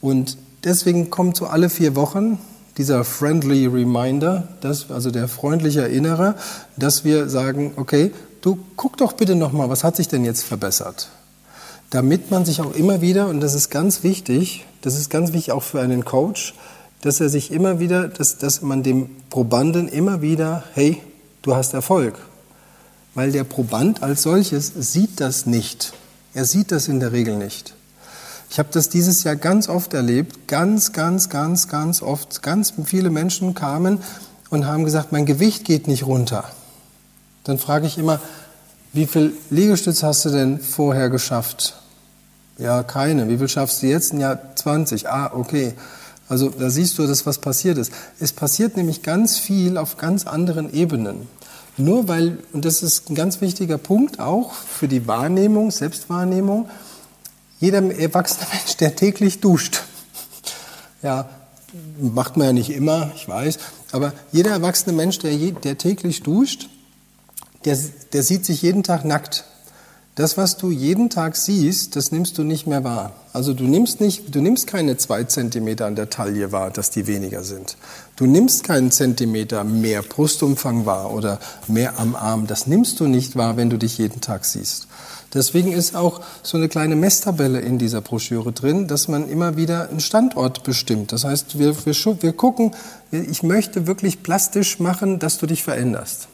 Und 0.00 0.38
deswegen 0.64 1.10
kommt 1.10 1.36
so 1.36 1.46
alle 1.46 1.68
vier 1.68 1.94
Wochen 1.94 2.38
dieser 2.78 3.04
friendly 3.04 3.66
reminder, 3.66 4.48
das, 4.60 4.90
also 4.90 5.10
der 5.10 5.28
freundliche 5.28 5.82
Erinnerer, 5.82 6.36
dass 6.76 7.04
wir 7.04 7.28
sagen, 7.28 7.72
okay, 7.76 8.12
du 8.40 8.58
guck 8.76 8.96
doch 8.96 9.12
bitte 9.14 9.34
noch 9.34 9.52
mal, 9.52 9.68
was 9.68 9.82
hat 9.82 9.96
sich 9.96 10.08
denn 10.08 10.24
jetzt 10.24 10.44
verbessert? 10.44 11.08
Damit 11.90 12.30
man 12.30 12.44
sich 12.44 12.60
auch 12.60 12.74
immer 12.74 13.00
wieder, 13.00 13.28
und 13.28 13.40
das 13.40 13.54
ist 13.54 13.70
ganz 13.70 14.02
wichtig, 14.02 14.66
das 14.82 14.96
ist 14.96 15.10
ganz 15.10 15.32
wichtig 15.32 15.52
auch 15.52 15.62
für 15.62 15.80
einen 15.80 16.04
Coach, 16.04 16.54
dass 17.00 17.20
er 17.20 17.28
sich 17.28 17.50
immer 17.50 17.80
wieder, 17.80 18.08
dass, 18.08 18.38
dass 18.38 18.62
man 18.62 18.82
dem 18.82 19.10
Probanden 19.30 19.88
immer 19.88 20.20
wieder, 20.20 20.64
hey, 20.74 21.00
du 21.42 21.54
hast 21.54 21.74
Erfolg. 21.74 22.18
Weil 23.14 23.32
der 23.32 23.44
Proband 23.44 24.02
als 24.02 24.22
solches 24.22 24.72
sieht 24.76 25.20
das 25.20 25.46
nicht. 25.46 25.92
Er 26.34 26.44
sieht 26.44 26.72
das 26.72 26.88
in 26.88 27.00
der 27.00 27.12
Regel 27.12 27.36
nicht. 27.36 27.74
Ich 28.50 28.58
habe 28.58 28.68
das 28.72 28.88
dieses 28.88 29.24
Jahr 29.24 29.36
ganz 29.36 29.68
oft 29.68 29.92
erlebt, 29.94 30.48
ganz, 30.48 30.92
ganz, 30.92 31.28
ganz, 31.28 31.68
ganz 31.68 32.02
oft. 32.02 32.42
Ganz 32.42 32.74
viele 32.84 33.10
Menschen 33.10 33.54
kamen 33.54 33.98
und 34.50 34.66
haben 34.66 34.84
gesagt, 34.84 35.12
mein 35.12 35.26
Gewicht 35.26 35.64
geht 35.64 35.86
nicht 35.86 36.06
runter. 36.06 36.44
Dann 37.44 37.58
frage 37.58 37.86
ich 37.86 37.98
immer, 37.98 38.20
wie 38.92 39.06
viel 39.06 39.32
Liegestütz 39.50 40.02
hast 40.02 40.24
du 40.24 40.30
denn 40.30 40.58
vorher 40.60 41.10
geschafft? 41.10 41.74
Ja, 42.58 42.82
keine. 42.82 43.28
Wie 43.28 43.38
viel 43.38 43.48
schaffst 43.48 43.82
du 43.82 43.86
jetzt? 43.86 44.12
Ja, 44.14 44.38
20. 44.54 45.08
Ah, 45.08 45.30
okay. 45.34 45.74
Also 46.28 46.50
da 46.50 46.68
siehst 46.70 46.98
du, 46.98 47.06
dass 47.06 47.24
was 47.24 47.38
passiert 47.38 47.78
ist. 47.78 47.92
Es 48.18 48.32
passiert 48.32 48.76
nämlich 48.76 49.02
ganz 49.02 49.38
viel 49.38 49.78
auf 49.78 49.96
ganz 49.96 50.26
anderen 50.26 50.72
Ebenen. 50.72 51.28
Nur 51.76 52.08
weil, 52.08 52.38
und 52.52 52.64
das 52.64 52.82
ist 52.82 53.08
ein 53.08 53.14
ganz 53.14 53.40
wichtiger 53.40 53.78
Punkt 53.78 54.18
auch 54.18 54.52
für 54.52 54.88
die 54.88 55.06
Wahrnehmung, 55.06 55.70
Selbstwahrnehmung, 55.70 56.68
jeder 57.60 57.82
erwachsene 57.94 58.46
Mensch, 58.52 58.76
der 58.76 58.96
täglich 58.96 59.40
duscht, 59.40 59.82
ja, 61.02 61.28
macht 62.00 62.36
man 62.36 62.48
ja 62.48 62.52
nicht 62.52 62.70
immer, 62.70 63.12
ich 63.14 63.28
weiß, 63.28 63.58
aber 63.92 64.12
jeder 64.32 64.50
erwachsene 64.50 64.94
Mensch, 64.94 65.20
der, 65.20 65.36
der 65.36 65.78
täglich 65.78 66.24
duscht, 66.24 66.68
der, 67.64 67.78
der 68.12 68.22
sieht 68.22 68.44
sich 68.44 68.62
jeden 68.62 68.82
Tag 68.82 69.04
nackt. 69.04 69.44
Das, 70.18 70.36
was 70.36 70.56
du 70.56 70.72
jeden 70.72 71.10
Tag 71.10 71.36
siehst, 71.36 71.94
das 71.94 72.10
nimmst 72.10 72.38
du 72.38 72.42
nicht 72.42 72.66
mehr 72.66 72.82
wahr. 72.82 73.12
Also 73.32 73.54
du 73.54 73.62
nimmst 73.62 74.00
nicht, 74.00 74.34
du 74.34 74.40
nimmst 74.40 74.66
keine 74.66 74.96
zwei 74.96 75.22
Zentimeter 75.22 75.86
an 75.86 75.94
der 75.94 76.10
Taille 76.10 76.50
wahr, 76.50 76.72
dass 76.72 76.90
die 76.90 77.06
weniger 77.06 77.44
sind. 77.44 77.76
Du 78.16 78.26
nimmst 78.26 78.64
keinen 78.64 78.90
Zentimeter 78.90 79.62
mehr 79.62 80.02
Brustumfang 80.02 80.86
wahr 80.86 81.14
oder 81.14 81.38
mehr 81.68 82.00
am 82.00 82.16
Arm. 82.16 82.48
Das 82.48 82.66
nimmst 82.66 82.98
du 82.98 83.06
nicht 83.06 83.36
wahr, 83.36 83.56
wenn 83.56 83.70
du 83.70 83.76
dich 83.76 83.96
jeden 83.98 84.20
Tag 84.20 84.44
siehst. 84.44 84.88
Deswegen 85.34 85.70
ist 85.70 85.94
auch 85.94 86.20
so 86.42 86.56
eine 86.56 86.68
kleine 86.68 86.96
Messtabelle 86.96 87.60
in 87.60 87.78
dieser 87.78 88.00
Broschüre 88.00 88.50
drin, 88.50 88.88
dass 88.88 89.06
man 89.06 89.28
immer 89.28 89.56
wieder 89.56 89.88
einen 89.88 90.00
Standort 90.00 90.64
bestimmt. 90.64 91.12
Das 91.12 91.22
heißt, 91.22 91.60
wir, 91.60 91.76
wir, 91.86 91.94
wir 91.94 92.32
gucken, 92.32 92.72
ich 93.12 93.44
möchte 93.44 93.86
wirklich 93.86 94.24
plastisch 94.24 94.80
machen, 94.80 95.20
dass 95.20 95.38
du 95.38 95.46
dich 95.46 95.62
veränderst 95.62 96.26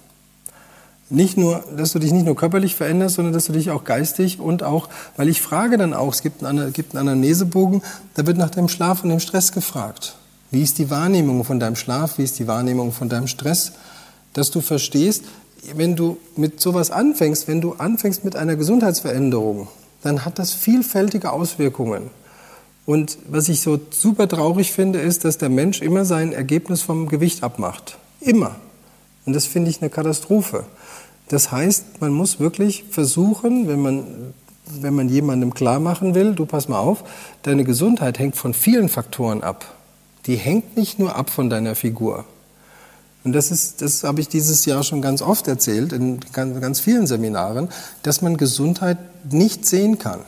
nicht 1.14 1.37
nur, 1.37 1.64
dass 1.77 1.92
du 1.92 1.98
dich 1.98 2.12
nicht 2.12 2.27
nur 2.27 2.37
körperlich 2.37 2.74
veränderst, 2.74 3.16
sondern 3.16 3.33
dass 3.33 3.46
du 3.46 3.53
dich 3.53 3.70
auch 3.70 3.85
geistig 3.85 4.40
und 4.40 4.62
auch, 4.62 4.88
weil 5.16 5.29
ich 5.29 5.40
frage 5.40 5.79
dann 5.79 5.94
auch, 5.94 6.12
es 6.12 6.22
gibt 6.22 6.44
einen, 6.44 6.72
gibt 6.72 6.96
Anamnesebogen, 6.96 7.83
da 8.14 8.27
wird 8.27 8.37
nach 8.37 8.50
deinem 8.50 8.68
Schlaf 8.68 9.03
und 9.03 9.11
dem 9.11 9.20
Stress 9.20 9.53
gefragt. 9.53 10.16
Wie 10.50 10.62
ist 10.62 10.79
die 10.79 10.90
Wahrnehmung 10.90 11.44
von 11.44 11.59
deinem 11.59 11.77
Schlaf? 11.77 12.18
Wie 12.18 12.22
ist 12.22 12.38
die 12.38 12.46
Wahrnehmung 12.46 12.92
von 12.92 13.09
deinem 13.09 13.27
Stress? 13.27 13.72
Dass 14.35 14.50
du 14.50 14.61
verstehst, 14.61 15.24
wenn 15.74 15.96
du 15.96 16.18
mit 16.37 16.61
sowas 16.61 16.90
anfängst, 16.90 17.48
wenn 17.48 17.61
du 17.61 17.72
anfängst 17.72 18.24
mit 18.24 18.37
einer 18.37 18.57
Gesundheitsveränderung, 18.57 19.68
dann 20.03 20.24
hat 20.24 20.38
das 20.38 20.53
vielfältige 20.53 21.33
Auswirkungen. 21.33 22.11
Und 22.87 23.16
was 23.29 23.48
ich 23.48 23.62
so 23.62 23.81
super 23.90 24.29
traurig 24.29 24.72
finde, 24.72 25.00
ist, 25.00 25.24
dass 25.24 25.38
der 25.38 25.48
Mensch 25.48 25.81
immer 25.81 26.05
sein 26.05 26.33
Ergebnis 26.33 26.83
vom 26.83 27.09
Gewicht 27.09 27.42
abmacht. 27.42 27.96
Immer. 28.20 28.57
Und 29.24 29.33
das 29.33 29.46
finde 29.46 29.70
ich 29.70 29.81
eine 29.81 29.90
Katastrophe. 29.90 30.64
Das 31.29 31.51
heißt, 31.51 32.01
man 32.01 32.13
muss 32.13 32.41
wirklich 32.41 32.85
versuchen, 32.91 33.69
wenn 33.69 33.81
man, 33.81 34.05
wenn 34.67 34.95
man 34.95 35.09
jemandem 35.09 35.55
klar 35.55 35.81
machen 35.81 36.15
will, 36.15 36.35
du 36.35 36.47
pass 36.47 36.69
mal 36.69 36.79
auf, 36.79 37.05
deine 37.43 37.65
Gesundheit 37.65 38.19
hängt 38.19 38.37
von 38.37 38.55
vielen 38.55 38.89
Faktoren 38.89 39.43
ab. 39.43 39.75
Die 40.27 40.37
hängt 40.37 40.77
nicht 40.77 40.99
nur 40.99 41.17
ab 41.17 41.31
von 41.31 41.51
deiner 41.51 41.75
Figur. 41.75 42.25
Und 43.25 43.33
das 43.33 43.51
ist, 43.51 43.81
das 43.81 44.05
habe 44.05 44.21
ich 44.21 44.29
dieses 44.29 44.67
Jahr 44.67 44.83
schon 44.83 45.01
ganz 45.01 45.23
oft 45.23 45.49
erzählt, 45.49 45.95
in 45.95 46.21
ganz, 46.33 46.61
ganz 46.61 46.81
vielen 46.81 47.07
Seminaren, 47.07 47.69
dass 48.03 48.21
man 48.21 48.37
Gesundheit 48.37 48.99
nicht 49.31 49.65
sehen 49.65 49.99
kann. 49.99 50.21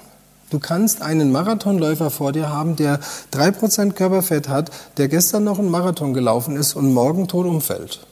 Du 0.48 0.60
kannst 0.60 1.02
einen 1.02 1.30
Marathonläufer 1.30 2.10
vor 2.10 2.32
dir 2.32 2.48
haben, 2.48 2.76
der 2.76 3.00
drei 3.30 3.50
Prozent 3.50 3.96
Körperfett 3.96 4.48
hat, 4.48 4.70
der 4.96 5.08
gestern 5.08 5.44
noch 5.44 5.58
einen 5.58 5.70
Marathon 5.70 6.14
gelaufen 6.14 6.56
ist 6.56 6.74
und 6.74 6.94
morgen 6.94 7.28
tot 7.28 7.46
umfällt. 7.46 8.06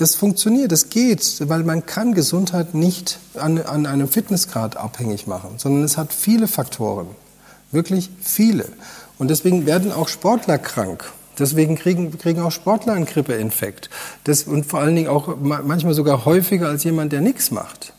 Das 0.00 0.14
funktioniert, 0.14 0.72
das 0.72 0.88
geht, 0.88 1.46
weil 1.46 1.62
man 1.62 1.84
kann 1.84 2.14
Gesundheit 2.14 2.72
nicht 2.72 3.18
an, 3.34 3.58
an 3.58 3.84
einem 3.84 4.08
Fitnessgrad 4.08 4.78
abhängig 4.78 5.26
machen, 5.26 5.50
sondern 5.58 5.84
es 5.84 5.98
hat 5.98 6.14
viele 6.14 6.48
Faktoren, 6.48 7.06
wirklich 7.70 8.08
viele. 8.22 8.64
Und 9.18 9.28
deswegen 9.28 9.66
werden 9.66 9.92
auch 9.92 10.08
Sportler 10.08 10.56
krank. 10.56 11.12
Deswegen 11.38 11.76
kriegen, 11.76 12.16
kriegen 12.16 12.40
auch 12.40 12.50
Sportler 12.50 12.94
einen 12.94 13.04
Grippeinfekt. 13.04 13.90
Das, 14.24 14.44
und 14.44 14.64
vor 14.64 14.80
allen 14.80 14.96
Dingen 14.96 15.08
auch 15.08 15.36
manchmal 15.38 15.92
sogar 15.92 16.24
häufiger 16.24 16.68
als 16.68 16.82
jemand, 16.84 17.12
der 17.12 17.20
nichts 17.20 17.50
macht. 17.50 17.92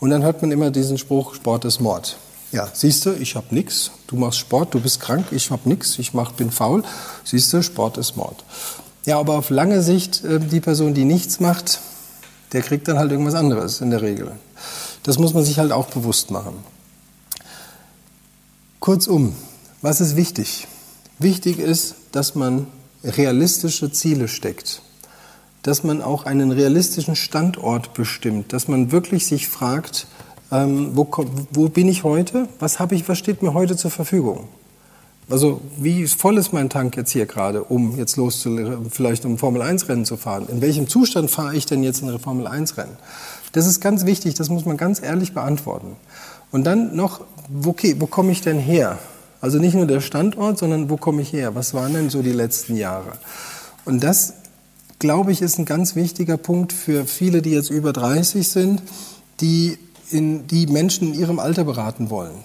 Und 0.00 0.10
dann 0.10 0.24
hört 0.24 0.42
man 0.42 0.50
immer 0.50 0.72
diesen 0.72 0.98
Spruch, 0.98 1.36
Sport 1.36 1.64
ist 1.66 1.78
Mord. 1.78 2.16
Ja, 2.50 2.68
siehst 2.72 3.06
du, 3.06 3.12
ich 3.12 3.36
habe 3.36 3.54
nichts. 3.54 3.92
Du 4.08 4.16
machst 4.16 4.40
Sport, 4.40 4.74
du 4.74 4.80
bist 4.80 4.98
krank, 4.98 5.26
ich 5.30 5.52
habe 5.52 5.68
nichts, 5.68 6.00
ich 6.00 6.14
mach, 6.14 6.32
bin 6.32 6.50
faul. 6.50 6.82
Siehst 7.22 7.52
du, 7.52 7.62
Sport 7.62 7.96
ist 7.96 8.16
Mord. 8.16 8.42
Ja, 9.04 9.18
aber 9.18 9.34
auf 9.34 9.50
lange 9.50 9.82
Sicht, 9.82 10.24
äh, 10.24 10.38
die 10.38 10.60
Person, 10.60 10.94
die 10.94 11.04
nichts 11.04 11.40
macht, 11.40 11.80
der 12.52 12.62
kriegt 12.62 12.88
dann 12.88 12.98
halt 12.98 13.10
irgendwas 13.10 13.34
anderes 13.34 13.80
in 13.80 13.90
der 13.90 14.02
Regel. 14.02 14.32
Das 15.02 15.18
muss 15.18 15.34
man 15.34 15.44
sich 15.44 15.58
halt 15.58 15.72
auch 15.72 15.86
bewusst 15.86 16.30
machen. 16.30 16.54
Kurzum, 18.80 19.34
was 19.82 20.00
ist 20.00 20.16
wichtig? 20.16 20.66
Wichtig 21.18 21.58
ist, 21.58 21.94
dass 22.12 22.34
man 22.34 22.66
realistische 23.04 23.92
Ziele 23.92 24.28
steckt, 24.28 24.82
dass 25.62 25.84
man 25.84 26.02
auch 26.02 26.26
einen 26.26 26.52
realistischen 26.52 27.16
Standort 27.16 27.94
bestimmt, 27.94 28.52
dass 28.52 28.68
man 28.68 28.92
wirklich 28.92 29.26
sich 29.26 29.48
fragt, 29.48 30.06
ähm, 30.50 30.92
wo, 30.94 31.08
wo 31.50 31.68
bin 31.68 31.88
ich 31.88 32.04
heute? 32.04 32.48
Was 32.58 32.78
habe 32.78 32.94
ich? 32.94 33.08
Was 33.08 33.18
steht 33.18 33.42
mir 33.42 33.52
heute 33.52 33.76
zur 33.76 33.90
Verfügung? 33.90 34.48
Also 35.30 35.60
wie 35.76 36.06
voll 36.06 36.38
ist 36.38 36.52
mein 36.52 36.70
Tank 36.70 36.96
jetzt 36.96 37.12
hier 37.12 37.26
gerade, 37.26 37.62
um 37.62 37.98
jetzt 37.98 38.16
los 38.16 38.40
zu, 38.40 38.56
vielleicht 38.90 39.26
um 39.26 39.36
Formel 39.36 39.60
1 39.60 39.88
Rennen 39.88 40.06
zu 40.06 40.16
fahren? 40.16 40.46
In 40.48 40.62
welchem 40.62 40.88
Zustand 40.88 41.30
fahre 41.30 41.54
ich 41.54 41.66
denn 41.66 41.82
jetzt 41.82 42.02
ein 42.02 42.18
Formel 42.18 42.46
1 42.46 42.78
Rennen? 42.78 42.96
Das 43.52 43.66
ist 43.66 43.80
ganz 43.80 44.06
wichtig, 44.06 44.34
das 44.34 44.48
muss 44.48 44.64
man 44.64 44.76
ganz 44.76 45.02
ehrlich 45.02 45.34
beantworten. 45.34 45.96
Und 46.50 46.64
dann 46.64 46.96
noch, 46.96 47.20
okay, 47.64 47.96
wo 47.98 48.06
komme 48.06 48.32
ich 48.32 48.40
denn 48.40 48.58
her? 48.58 48.98
Also 49.40 49.58
nicht 49.58 49.74
nur 49.74 49.86
der 49.86 50.00
Standort, 50.00 50.58
sondern 50.58 50.88
wo 50.88 50.96
komme 50.96 51.22
ich 51.22 51.32
her? 51.32 51.54
Was 51.54 51.74
waren 51.74 51.92
denn 51.92 52.10
so 52.10 52.22
die 52.22 52.32
letzten 52.32 52.76
Jahre? 52.76 53.12
Und 53.84 54.02
das, 54.02 54.34
glaube 54.98 55.30
ich, 55.32 55.42
ist 55.42 55.58
ein 55.58 55.64
ganz 55.66 55.94
wichtiger 55.94 56.38
Punkt 56.38 56.72
für 56.72 57.04
viele, 57.04 57.42
die 57.42 57.50
jetzt 57.50 57.70
über 57.70 57.92
30 57.92 58.48
sind, 58.48 58.82
die, 59.40 59.78
in, 60.10 60.46
die 60.46 60.66
Menschen 60.66 61.12
in 61.12 61.20
ihrem 61.20 61.38
Alter 61.38 61.64
beraten 61.64 62.10
wollen. 62.10 62.44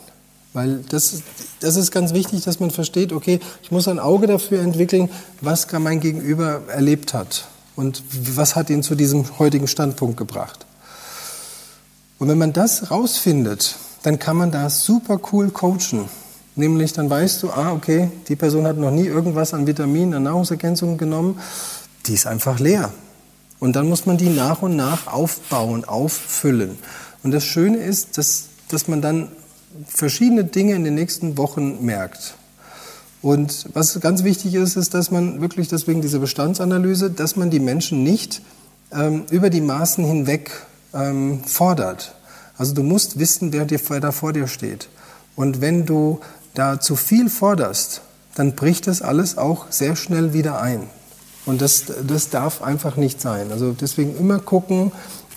Weil 0.54 0.84
das, 0.89 1.24
das 1.62 1.76
ist 1.76 1.92
ganz 1.92 2.13
wichtig, 2.13 2.44
dass 2.44 2.60
man 2.60 2.70
versteht, 2.70 3.12
okay, 3.12 3.39
ich 3.63 3.72
muss 3.72 3.88
ein 3.88 4.00
Auge 4.00 4.28
dafür 4.28 4.62
entwickeln, 4.62 5.10
was 5.42 5.68
mein 5.72 6.00
Gegenüber 6.00 6.62
erlebt 6.68 7.13
hat 7.13 7.48
und 7.76 8.04
was 8.36 8.56
hat 8.56 8.70
ihn 8.70 8.84
zu 8.84 8.94
diesem 8.96 9.39
heutigen 9.39 9.68
Standpunkt 9.68 10.18
gebracht. 10.18 10.66
Und 12.20 12.28
wenn 12.30 12.38
man 12.38 12.54
das 12.54 12.92
rausfindet, 12.92 13.76
dann 14.04 14.20
kann 14.20 14.38
man 14.38 14.52
da 14.52 14.70
super 14.70 15.20
cool 15.32 15.50
coachen. 15.50 16.08
Nämlich 16.56 16.94
dann 16.94 17.10
weißt 17.10 17.42
du, 17.42 17.50
ah, 17.50 17.74
okay, 17.74 18.12
die 18.28 18.36
Person 18.36 18.68
hat 18.68 18.78
noch 18.78 18.92
nie 18.92 19.08
irgendwas 19.08 19.56
an 19.56 19.66
Vitaminen, 19.66 20.13
an 20.13 20.24
Nahrungsergänzungen 20.24 21.00
genommen, 21.00 21.39
die 22.06 22.13
ist 22.13 22.28
einfach 22.28 22.60
leer. 22.60 22.94
Und 23.60 23.76
dann 23.76 23.89
muss 23.89 24.06
man 24.06 24.18
die 24.18 24.30
nach 24.30 24.62
und 24.62 24.76
nach 24.76 25.08
aufbauen, 25.08 25.86
auffüllen. 25.86 26.78
Und 27.24 27.32
das 27.32 27.44
Schöne 27.44 27.78
ist, 27.78 28.18
dass, 28.18 28.50
dass 28.68 28.88
man 28.88 29.02
dann 29.02 29.30
verschiedene 29.88 30.44
Dinge 30.44 30.76
in 30.76 30.84
den 30.84 30.96
nächsten 30.96 31.38
Wochen 31.38 31.84
merkt. 31.86 32.36
Und 33.22 33.70
was 33.74 34.00
ganz 34.02 34.24
wichtig 34.24 34.54
ist, 34.54 34.76
ist, 34.76 34.94
dass 34.94 35.10
man 35.10 35.40
wirklich 35.40 35.70
deswegen 35.70 36.02
diese 36.02 36.20
Bestandsanalyse, 36.20 37.10
dass 37.10 37.36
man 37.36 37.50
die 37.50 37.62
Menschen 37.62 38.04
nicht 38.04 38.42
ähm, 38.92 39.26
über 39.32 39.50
die 39.50 39.62
Maßen 39.62 40.04
hinweg 40.04 40.52
ähm, 40.94 41.42
fordert. 41.46 42.16
Also 42.58 42.74
du 42.74 42.84
musst 42.84 43.20
wissen, 43.20 43.54
wer, 43.54 43.66
dir, 43.66 43.80
wer 43.88 44.00
da 44.00 44.12
vor 44.12 44.34
dir 44.34 44.48
steht. 44.48 44.90
Und 45.36 45.62
wenn 45.62 45.86
du 45.86 46.20
da 46.54 46.80
zu 46.80 46.96
viel 46.96 47.30
forderst, 47.30 48.02
dann 48.36 48.56
bricht 48.56 48.88
das 48.88 49.02
alles 49.02 49.38
auch 49.38 49.68
sehr 49.70 49.96
schnell 49.96 50.34
wieder 50.34 50.62
ein. 50.62 50.88
Und 51.46 51.62
das, 51.62 51.86
das 52.08 52.30
darf 52.30 52.62
einfach 52.62 52.96
nicht 52.96 53.22
sein. 53.22 53.52
Also 53.52 53.72
deswegen 53.74 54.18
immer 54.18 54.40
gucken, 54.40 54.92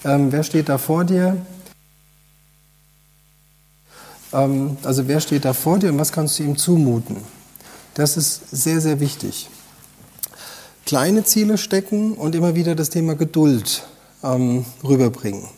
ähm, 0.04 0.30
wer 0.30 0.42
steht 0.42 0.68
da 0.68 0.78
vor 0.78 1.04
dir, 1.04 1.36
ähm, 4.32 4.76
also 4.82 5.08
wer 5.08 5.20
steht 5.20 5.44
da 5.44 5.52
vor 5.52 5.78
dir 5.78 5.90
und 5.90 5.98
was 5.98 6.12
kannst 6.12 6.38
du 6.38 6.42
ihm 6.42 6.56
zumuten? 6.56 7.16
Das 7.94 8.16
ist 8.16 8.42
sehr, 8.50 8.80
sehr 8.80 9.00
wichtig. 9.00 9.48
Kleine 10.84 11.24
Ziele 11.24 11.58
stecken 11.58 12.14
und 12.14 12.34
immer 12.34 12.54
wieder 12.54 12.74
das 12.74 12.90
Thema 12.90 13.14
Geduld 13.14 13.86
ähm, 14.22 14.64
rüberbringen 14.84 15.48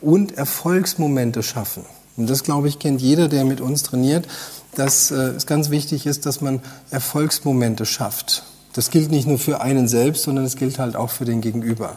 und 0.00 0.36
Erfolgsmomente 0.36 1.42
schaffen. 1.42 1.84
Und 2.16 2.28
das, 2.28 2.44
glaube 2.44 2.68
ich, 2.68 2.78
kennt 2.78 3.00
jeder, 3.00 3.28
der 3.28 3.44
mit 3.44 3.60
uns 3.60 3.82
trainiert, 3.82 4.26
dass 4.74 5.10
äh, 5.10 5.14
es 5.14 5.46
ganz 5.46 5.70
wichtig 5.70 6.06
ist, 6.06 6.26
dass 6.26 6.40
man 6.40 6.60
Erfolgsmomente 6.90 7.86
schafft. 7.86 8.44
Das 8.74 8.90
gilt 8.90 9.10
nicht 9.10 9.26
nur 9.26 9.38
für 9.38 9.60
einen 9.60 9.88
selbst, 9.88 10.24
sondern 10.24 10.44
es 10.44 10.56
gilt 10.56 10.78
halt 10.78 10.96
auch 10.96 11.10
für 11.10 11.24
den 11.24 11.40
Gegenüber. 11.40 11.96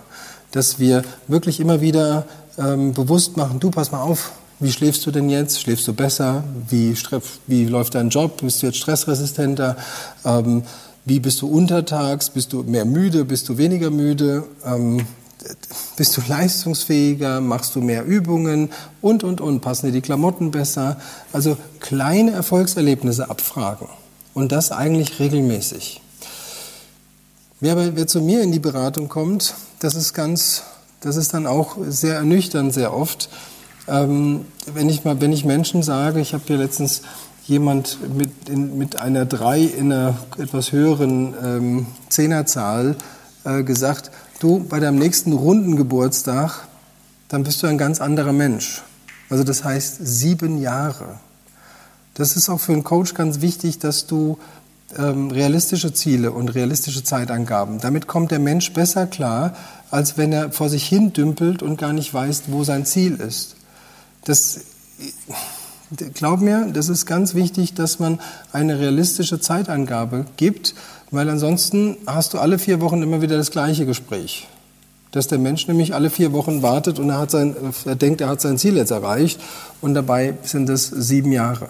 Dass 0.52 0.80
wir 0.80 1.04
wirklich 1.28 1.60
immer 1.60 1.82
wieder 1.82 2.26
ähm, 2.58 2.94
bewusst 2.94 3.36
machen, 3.36 3.60
du 3.60 3.72
pass 3.72 3.92
mal 3.92 4.02
auf, 4.02 4.32
wie 4.60 4.72
schläfst 4.72 5.06
du 5.06 5.12
denn 5.12 5.30
jetzt? 5.30 5.62
Schläfst 5.62 5.88
du 5.88 5.94
besser? 5.94 6.44
Wie, 6.70 6.96
wie 7.46 7.66
läuft 7.66 7.96
dein 7.96 8.10
Job? 8.10 8.42
Bist 8.42 8.62
du 8.62 8.68
jetzt 8.68 8.78
stressresistenter? 8.78 9.78
Ähm, 10.26 10.64
wie 11.06 11.20
bist 11.20 11.42
du 11.42 11.48
untertags? 11.48 12.32
Bist 12.32 12.54
du 12.54 12.64
mehr 12.64 12.86
müde? 12.86 13.24
Bist 13.24 13.48
du 13.50 13.58
weniger 13.58 13.92
müde? 13.92 14.46
Ähm, 14.66 15.06
bist 15.96 16.18
du 16.18 16.22
leistungsfähiger? 16.28 17.40
Machst 17.40 17.76
du 17.76 17.82
mehr 17.82 18.04
Übungen? 18.04 18.70
Und, 19.00 19.24
und, 19.24 19.42
und. 19.42 19.62
Passen 19.62 19.88
dir 19.88 19.92
die 19.92 20.02
Klamotten 20.02 20.50
besser? 20.50 20.98
Also 21.32 21.58
kleine 21.80 22.32
Erfolgserlebnisse 22.32 23.30
abfragen. 23.30 23.88
Und 24.34 24.52
das 24.52 24.72
eigentlich 24.72 25.20
regelmäßig. 25.20 26.02
Wer, 27.60 27.96
wer 27.96 28.08
zu 28.08 28.22
mir 28.22 28.42
in 28.42 28.52
die 28.52 28.60
Beratung 28.60 29.08
kommt, 29.08 29.54
das 29.80 29.94
ist 29.94 30.14
ganz, 30.14 30.64
das 31.02 31.16
ist 31.16 31.34
dann 31.34 31.46
auch 31.46 31.78
sehr 31.88 32.16
ernüchternd 32.16 32.74
sehr 32.74 32.94
oft 32.94 33.30
ähm, 33.88 34.46
wenn, 34.74 34.90
ich 34.90 35.04
mal, 35.04 35.22
wenn 35.22 35.32
ich 35.32 35.46
Menschen 35.46 35.84
sage, 35.84 36.20
ich 36.20 36.34
habe 36.34 36.44
hier 36.48 36.58
letztens 36.58 37.02
jemand 37.46 37.98
mit, 38.16 38.50
in, 38.50 38.78
mit 38.78 39.00
einer 39.00 39.26
3 39.26 39.62
in 39.62 39.92
einer 39.92 40.18
etwas 40.38 40.72
höheren 40.72 41.34
ähm, 41.44 41.86
Zehnerzahl 42.10 42.96
äh, 43.46 43.64
gesagt, 43.64 44.12
du, 44.40 44.60
bei 44.68 44.80
deinem 44.80 45.00
nächsten 45.00 45.34
runden 45.34 45.76
Geburtstag, 45.76 46.68
dann 47.30 47.44
bist 47.44 47.64
du 47.64 47.68
ein 47.68 47.78
ganz 47.78 48.02
anderer 48.02 48.34
Mensch. 48.34 48.82
Also 49.30 49.44
das 49.44 49.64
heißt 49.64 49.98
sieben 50.02 50.60
Jahre. 50.62 51.20
Das 52.14 52.36
ist 52.36 52.50
auch 52.50 52.60
für 52.60 52.74
einen 52.74 52.84
Coach 52.84 53.14
ganz 53.14 53.42
wichtig, 53.42 53.80
dass 53.80 54.08
du 54.08 54.38
ähm, 54.98 55.32
realistische 55.32 55.94
Ziele 55.94 56.32
und 56.32 56.50
realistische 56.50 57.04
Zeitangaben. 57.04 57.80
Damit 57.80 58.08
kommt 58.08 58.32
der 58.32 58.40
Mensch 58.40 58.72
besser 58.74 59.06
klar, 59.06 59.54
als 59.92 60.18
wenn 60.18 60.32
er 60.32 60.52
vor 60.52 60.70
sich 60.70 60.88
hin 60.88 61.14
dümpelt 61.14 61.62
und 61.62 61.78
gar 61.78 61.94
nicht 61.94 62.14
weiß, 62.14 62.44
wo 62.48 62.64
sein 62.64 62.86
Ziel 62.86 63.16
ist. 63.16 63.57
Das, 64.28 64.60
glaub 66.14 66.42
mir, 66.42 66.70
das 66.74 66.90
ist 66.90 67.06
ganz 67.06 67.34
wichtig, 67.34 67.76
dass 67.76 67.98
man 67.98 68.20
eine 68.52 68.78
realistische 68.78 69.40
Zeitangabe 69.40 70.26
gibt, 70.36 70.76
weil 71.12 71.30
ansonsten 71.30 71.96
hast 72.06 72.34
du 72.34 72.40
alle 72.40 72.60
vier 72.60 72.82
Wochen 72.82 73.02
immer 73.02 73.22
wieder 73.22 73.38
das 73.38 73.52
gleiche 73.52 73.86
Gespräch. 73.86 74.50
Dass 75.12 75.28
der 75.28 75.38
Mensch 75.38 75.66
nämlich 75.70 75.96
alle 75.96 76.10
vier 76.10 76.34
Wochen 76.34 76.62
wartet 76.62 77.00
und 77.00 77.10
er, 77.10 77.20
hat 77.20 77.32
sein, 77.32 77.56
er 77.86 77.96
denkt, 77.96 78.20
er 78.20 78.28
hat 78.28 78.42
sein 78.42 78.58
Ziel 78.58 78.76
jetzt 78.76 78.92
erreicht 78.92 79.40
und 79.80 79.94
dabei 79.94 80.34
sind 80.44 80.68
es 80.68 80.88
sieben 80.88 81.32
Jahre. 81.32 81.70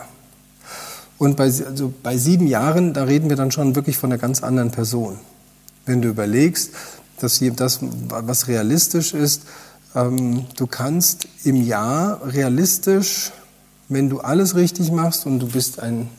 Und 1.19 1.37
bei, 1.37 1.43
also 1.43 1.93
bei 2.01 2.17
sieben 2.17 2.47
Jahren, 2.47 2.93
da 2.93 3.03
reden 3.03 3.29
wir 3.29 3.37
dann 3.37 3.51
schon 3.51 3.75
wirklich 3.75 3.97
von 3.97 4.11
einer 4.11 4.19
ganz 4.19 4.41
anderen 4.41 4.71
Person. 4.71 5.19
Wenn 5.85 6.01
du 6.01 6.09
überlegst, 6.09 6.71
dass 7.19 7.39
das, 7.55 7.79
was 7.81 8.47
realistisch 8.47 9.13
ist, 9.13 9.43
du 9.93 10.67
kannst 10.69 11.27
im 11.43 11.63
Jahr 11.63 12.21
realistisch, 12.25 13.31
wenn 13.89 14.09
du 14.09 14.19
alles 14.19 14.55
richtig 14.55 14.91
machst 14.91 15.25
und 15.25 15.39
du 15.39 15.47
bist 15.47 15.79
ein 15.79 16.09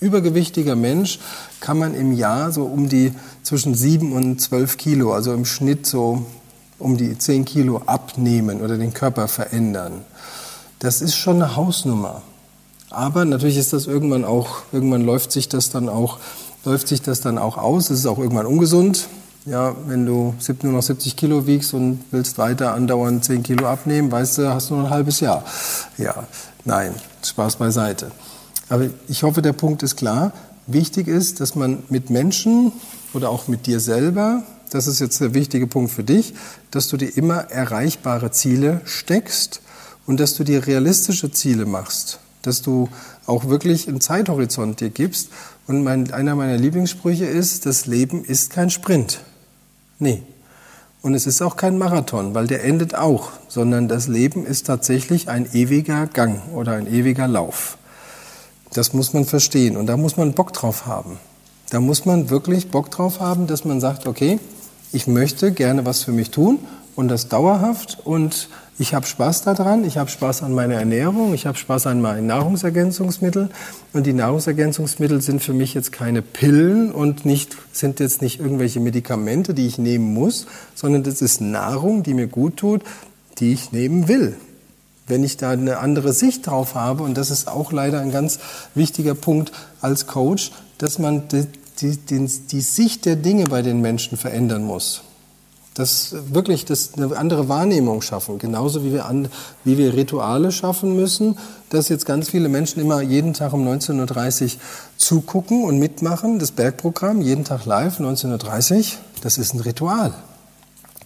übergewichtiger 0.00 0.76
Mensch, 0.76 1.18
kann 1.60 1.78
man 1.78 1.94
im 1.94 2.12
Jahr 2.12 2.52
so 2.52 2.64
um 2.64 2.88
die 2.88 3.12
zwischen 3.42 3.74
sieben 3.74 4.12
und 4.12 4.40
zwölf 4.40 4.76
Kilo, 4.76 5.12
also 5.12 5.32
im 5.32 5.44
Schnitt 5.44 5.86
so 5.86 6.26
um 6.78 6.96
die 6.96 7.18
10 7.18 7.44
Kilo 7.44 7.82
abnehmen 7.86 8.60
oder 8.60 8.76
den 8.78 8.94
Körper 8.94 9.28
verändern. 9.28 10.04
Das 10.78 11.02
ist 11.02 11.16
schon 11.16 11.36
eine 11.42 11.56
Hausnummer. 11.56 12.22
Aber 12.90 13.24
natürlich 13.24 13.58
ist 13.58 13.72
das 13.72 13.86
irgendwann 13.86 14.24
auch, 14.24 14.62
irgendwann 14.72 15.04
läuft 15.04 15.32
sich 15.32 15.48
das 15.48 15.70
dann 15.70 15.88
auch, 15.88 16.18
läuft 16.64 16.88
sich 16.88 17.02
das 17.02 17.20
dann 17.20 17.36
auch 17.36 17.58
aus. 17.58 17.90
Es 17.90 18.00
ist 18.00 18.06
auch 18.06 18.18
irgendwann 18.18 18.46
ungesund. 18.46 19.08
Ja, 19.46 19.74
wenn 19.86 20.04
du 20.04 20.34
nur 20.62 20.72
noch 20.72 20.82
70 20.82 21.16
Kilo 21.16 21.46
wiegst 21.46 21.72
und 21.72 22.04
willst 22.10 22.36
weiter 22.38 22.74
andauernd 22.74 23.24
10 23.24 23.42
Kilo 23.42 23.66
abnehmen, 23.66 24.12
weißt 24.12 24.38
du, 24.38 24.52
hast 24.52 24.70
du 24.70 24.74
nur 24.74 24.84
ein 24.84 24.90
halbes 24.90 25.20
Jahr. 25.20 25.44
Ja, 25.96 26.26
nein, 26.64 26.94
Spaß 27.24 27.56
beiseite. 27.56 28.10
Aber 28.68 28.88
ich 29.08 29.22
hoffe, 29.22 29.40
der 29.40 29.54
Punkt 29.54 29.82
ist 29.82 29.96
klar. 29.96 30.32
Wichtig 30.66 31.08
ist, 31.08 31.40
dass 31.40 31.54
man 31.54 31.82
mit 31.88 32.10
Menschen 32.10 32.72
oder 33.14 33.30
auch 33.30 33.48
mit 33.48 33.66
dir 33.66 33.80
selber, 33.80 34.42
das 34.70 34.86
ist 34.86 35.00
jetzt 35.00 35.20
der 35.20 35.32
wichtige 35.32 35.66
Punkt 35.66 35.90
für 35.90 36.04
dich, 36.04 36.34
dass 36.70 36.88
du 36.88 36.98
dir 36.98 37.16
immer 37.16 37.50
erreichbare 37.50 38.30
Ziele 38.30 38.82
steckst 38.84 39.62
und 40.06 40.20
dass 40.20 40.34
du 40.34 40.44
dir 40.44 40.66
realistische 40.66 41.30
Ziele 41.30 41.64
machst, 41.64 42.18
dass 42.42 42.60
du 42.60 42.88
auch 43.26 43.48
wirklich 43.48 43.88
einen 43.88 44.00
Zeithorizont 44.00 44.80
dir 44.80 44.90
gibst. 44.90 45.30
Und 45.66 45.84
mein, 45.84 46.12
einer 46.12 46.34
meiner 46.34 46.56
Lieblingssprüche 46.56 47.26
ist, 47.26 47.66
das 47.66 47.86
Leben 47.86 48.24
ist 48.24 48.50
kein 48.50 48.70
Sprint. 48.70 49.20
Nee. 49.98 50.22
Und 51.00 51.14
es 51.14 51.26
ist 51.26 51.42
auch 51.42 51.56
kein 51.56 51.78
Marathon, 51.78 52.34
weil 52.34 52.46
der 52.46 52.64
endet 52.64 52.94
auch, 52.94 53.30
sondern 53.48 53.88
das 53.88 54.08
Leben 54.08 54.44
ist 54.44 54.66
tatsächlich 54.66 55.28
ein 55.28 55.48
ewiger 55.52 56.06
Gang 56.06 56.40
oder 56.54 56.72
ein 56.72 56.92
ewiger 56.92 57.28
Lauf. 57.28 57.78
Das 58.72 58.92
muss 58.92 59.12
man 59.12 59.24
verstehen 59.24 59.76
und 59.76 59.86
da 59.86 59.96
muss 59.96 60.16
man 60.16 60.32
Bock 60.32 60.52
drauf 60.52 60.86
haben. 60.86 61.18
Da 61.70 61.80
muss 61.80 62.04
man 62.04 62.30
wirklich 62.30 62.70
Bock 62.70 62.90
drauf 62.90 63.20
haben, 63.20 63.46
dass 63.46 63.64
man 63.64 63.80
sagt, 63.80 64.06
okay, 64.06 64.40
ich 64.92 65.06
möchte 65.06 65.52
gerne 65.52 65.84
was 65.84 66.02
für 66.02 66.12
mich 66.12 66.30
tun 66.30 66.58
und 66.96 67.08
das 67.08 67.28
dauerhaft 67.28 67.98
und 68.04 68.48
ich 68.78 68.94
habe 68.94 69.06
Spaß 69.06 69.42
daran, 69.42 69.84
ich 69.84 69.98
habe 69.98 70.08
Spaß 70.08 70.42
an 70.42 70.54
meiner 70.54 70.76
Ernährung, 70.76 71.34
ich 71.34 71.46
habe 71.46 71.58
Spaß 71.58 71.88
an 71.88 72.00
meinen 72.00 72.26
Nahrungsergänzungsmitteln 72.26 73.50
und 73.92 74.06
die 74.06 74.12
Nahrungsergänzungsmittel 74.12 75.20
sind 75.20 75.42
für 75.42 75.52
mich 75.52 75.74
jetzt 75.74 75.90
keine 75.90 76.22
Pillen 76.22 76.92
und 76.92 77.24
nicht, 77.24 77.56
sind 77.72 77.98
jetzt 78.00 78.22
nicht 78.22 78.38
irgendwelche 78.38 78.80
Medikamente, 78.80 79.52
die 79.52 79.66
ich 79.66 79.78
nehmen 79.78 80.14
muss, 80.14 80.46
sondern 80.74 81.02
das 81.02 81.22
ist 81.22 81.40
Nahrung, 81.40 82.02
die 82.04 82.14
mir 82.14 82.28
gut 82.28 82.56
tut, 82.56 82.82
die 83.38 83.52
ich 83.52 83.72
nehmen 83.72 84.08
will 84.08 84.36
wenn 85.08 85.24
ich 85.24 85.36
da 85.36 85.50
eine 85.50 85.78
andere 85.78 86.12
Sicht 86.12 86.46
drauf 86.46 86.74
habe, 86.74 87.02
und 87.02 87.16
das 87.16 87.30
ist 87.30 87.48
auch 87.48 87.72
leider 87.72 88.00
ein 88.00 88.12
ganz 88.12 88.38
wichtiger 88.74 89.14
Punkt 89.14 89.52
als 89.80 90.06
Coach, 90.06 90.52
dass 90.76 90.98
man 90.98 91.28
die, 91.28 91.46
die, 91.80 91.96
die, 91.96 92.26
die 92.26 92.60
Sicht 92.60 93.06
der 93.06 93.16
Dinge 93.16 93.44
bei 93.44 93.62
den 93.62 93.80
Menschen 93.80 94.18
verändern 94.18 94.64
muss. 94.64 95.02
Das 95.78 96.12
wirklich 96.32 96.64
das 96.64 96.94
eine 96.94 97.16
andere 97.16 97.48
Wahrnehmung 97.48 98.02
schaffen, 98.02 98.40
genauso 98.40 98.82
wie 98.82 98.92
wir, 98.92 99.06
an, 99.06 99.28
wie 99.62 99.78
wir 99.78 99.94
Rituale 99.94 100.50
schaffen 100.50 100.96
müssen, 100.96 101.38
dass 101.70 101.88
jetzt 101.88 102.04
ganz 102.04 102.30
viele 102.30 102.48
Menschen 102.48 102.82
immer 102.82 103.00
jeden 103.00 103.32
Tag 103.32 103.52
um 103.52 103.64
19.30 103.64 104.42
Uhr 104.42 104.50
zugucken 104.96 105.62
und 105.62 105.78
mitmachen, 105.78 106.40
das 106.40 106.50
Bergprogramm, 106.50 107.20
jeden 107.20 107.44
Tag 107.44 107.64
live, 107.64 108.00
19.30 108.00 108.76
Uhr, 108.76 108.84
das 109.22 109.38
ist 109.38 109.54
ein 109.54 109.60
Ritual. 109.60 110.12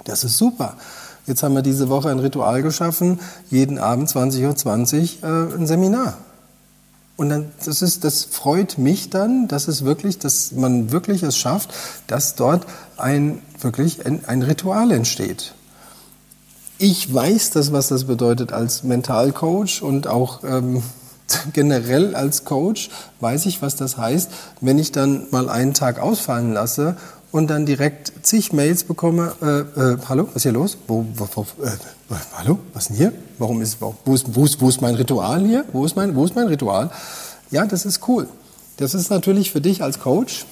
Das 0.05 0.25
ist 0.25 0.39
super. 0.39 0.79
Jetzt 1.27 1.43
haben 1.43 1.55
wir 1.55 1.63
diese 1.63 1.91
Woche 1.91 2.09
ein 2.09 2.19
Ritual 2.19 2.63
geschaffen, 2.63 3.21
jeden 3.51 3.79
Abend 3.79 4.09
20.20 4.09 5.23
Uhr 5.23 5.29
äh, 5.29 5.55
ein 5.55 5.67
Seminar. 5.67 6.17
Und 7.17 7.29
dann, 7.29 7.53
das, 7.65 7.83
ist, 7.83 8.05
das 8.05 8.25
freut 8.25 8.79
mich 8.79 9.11
dann, 9.11 9.47
dass 9.47 9.69
es 9.69 9.85
wirklich, 9.85 10.19
dass 10.19 10.53
man 10.53 10.91
wirklich 10.91 11.23
es 11.23 11.37
schafft, 11.37 11.75
dass 12.07 12.35
dort 12.37 12.67
ein, 12.97 13.43
wirklich 13.65 14.07
ein, 14.07 14.43
Ritual 14.43 14.91
entsteht. 14.91 15.55
Ich 16.79 17.13
weiß 17.13 17.51
das, 17.51 17.73
was 17.73 17.89
das 17.89 18.05
bedeutet 18.05 18.53
als 18.53 18.83
Mentalcoach 18.83 19.83
und 19.83 20.07
auch 20.07 20.43
ähm, 20.45 20.83
generell 21.53 22.15
als 22.15 22.45
Coach 22.45 22.91
weiß 23.21 23.47
ich, 23.47 23.63
was 23.63 23.77
das 23.77 23.97
heißt, 23.97 24.31
wenn 24.61 24.79
ich 24.79 24.93
dann 24.93 25.27
mal 25.31 25.49
einen 25.49 25.75
Tag 25.75 26.01
ausfallen 26.01 26.53
lasse 26.53 26.97
und 27.31 27.49
dann 27.49 27.67
direkt 27.67 28.13
zig 28.23 28.53
Mails 28.53 28.85
bekomme, 28.85 29.35
äh, 29.41 29.81
äh, 29.81 29.99
hallo, 30.09 30.27
was 30.29 30.37
ist 30.37 30.43
hier 30.43 30.53
los? 30.53 30.77
Wo, 30.87 31.07
wo, 31.17 31.29
wo, 31.35 31.43
äh, 31.65 31.71
hallo, 32.37 32.59
was 32.75 32.89
denn 32.89 32.97
hier? 32.97 33.13
Warum 33.39 33.63
ist, 33.63 33.79
wo 33.81 34.15
ist, 34.15 34.35
wo 34.35 34.45
ist, 34.45 34.61
wo 34.61 34.69
ist 34.69 34.81
mein 34.83 34.95
Ritual 34.95 35.45
hier? 35.45 35.65
Wo 35.73 35.85
ist 35.85 35.97
mein, 35.97 36.15
wo 36.15 36.25
ist 36.25 36.37
mein 36.37 36.47
Ritual? 36.47 36.91
Ja, 37.51 37.65
das 37.67 37.87
ist 37.87 38.07
cool. 38.09 38.29
Das 38.77 38.95
ist 38.95 39.11
natürlich 39.11 39.51
für 39.51 39.61
dich 39.61 39.83
als 39.83 40.01
Coach 40.01 40.45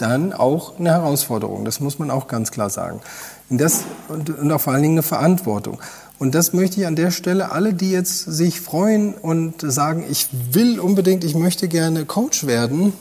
dann 0.00 0.32
auch 0.32 0.78
eine 0.78 0.90
Herausforderung. 0.90 1.64
Das 1.64 1.80
muss 1.80 1.98
man 1.98 2.10
auch 2.10 2.26
ganz 2.26 2.50
klar 2.50 2.70
sagen. 2.70 3.00
Und, 3.48 3.60
das, 3.60 3.84
und, 4.08 4.30
und 4.30 4.50
auch 4.52 4.60
vor 4.60 4.72
allen 4.72 4.82
Dingen 4.82 4.94
eine 4.94 5.02
Verantwortung. 5.02 5.80
Und 6.18 6.34
das 6.34 6.52
möchte 6.52 6.80
ich 6.80 6.86
an 6.86 6.96
der 6.96 7.10
Stelle 7.10 7.50
alle, 7.52 7.74
die 7.74 7.90
jetzt 7.90 8.24
sich 8.24 8.60
freuen 8.60 9.14
und 9.14 9.60
sagen, 9.60 10.04
ich 10.08 10.28
will 10.52 10.78
unbedingt, 10.78 11.24
ich 11.24 11.34
möchte 11.34 11.66
gerne 11.66 12.04
Coach 12.04 12.46
werden, 12.46 12.92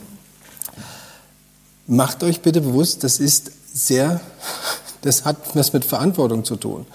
macht 1.86 2.24
euch 2.24 2.42
bitte 2.42 2.62
bewusst, 2.62 3.04
das 3.04 3.20
ist 3.20 3.52
sehr, 3.74 4.22
das 5.02 5.26
hat 5.26 5.38
was 5.56 5.74
mit 5.74 5.86
Verantwortung 5.86 6.44
zu 6.44 6.56
tun. 6.56 6.86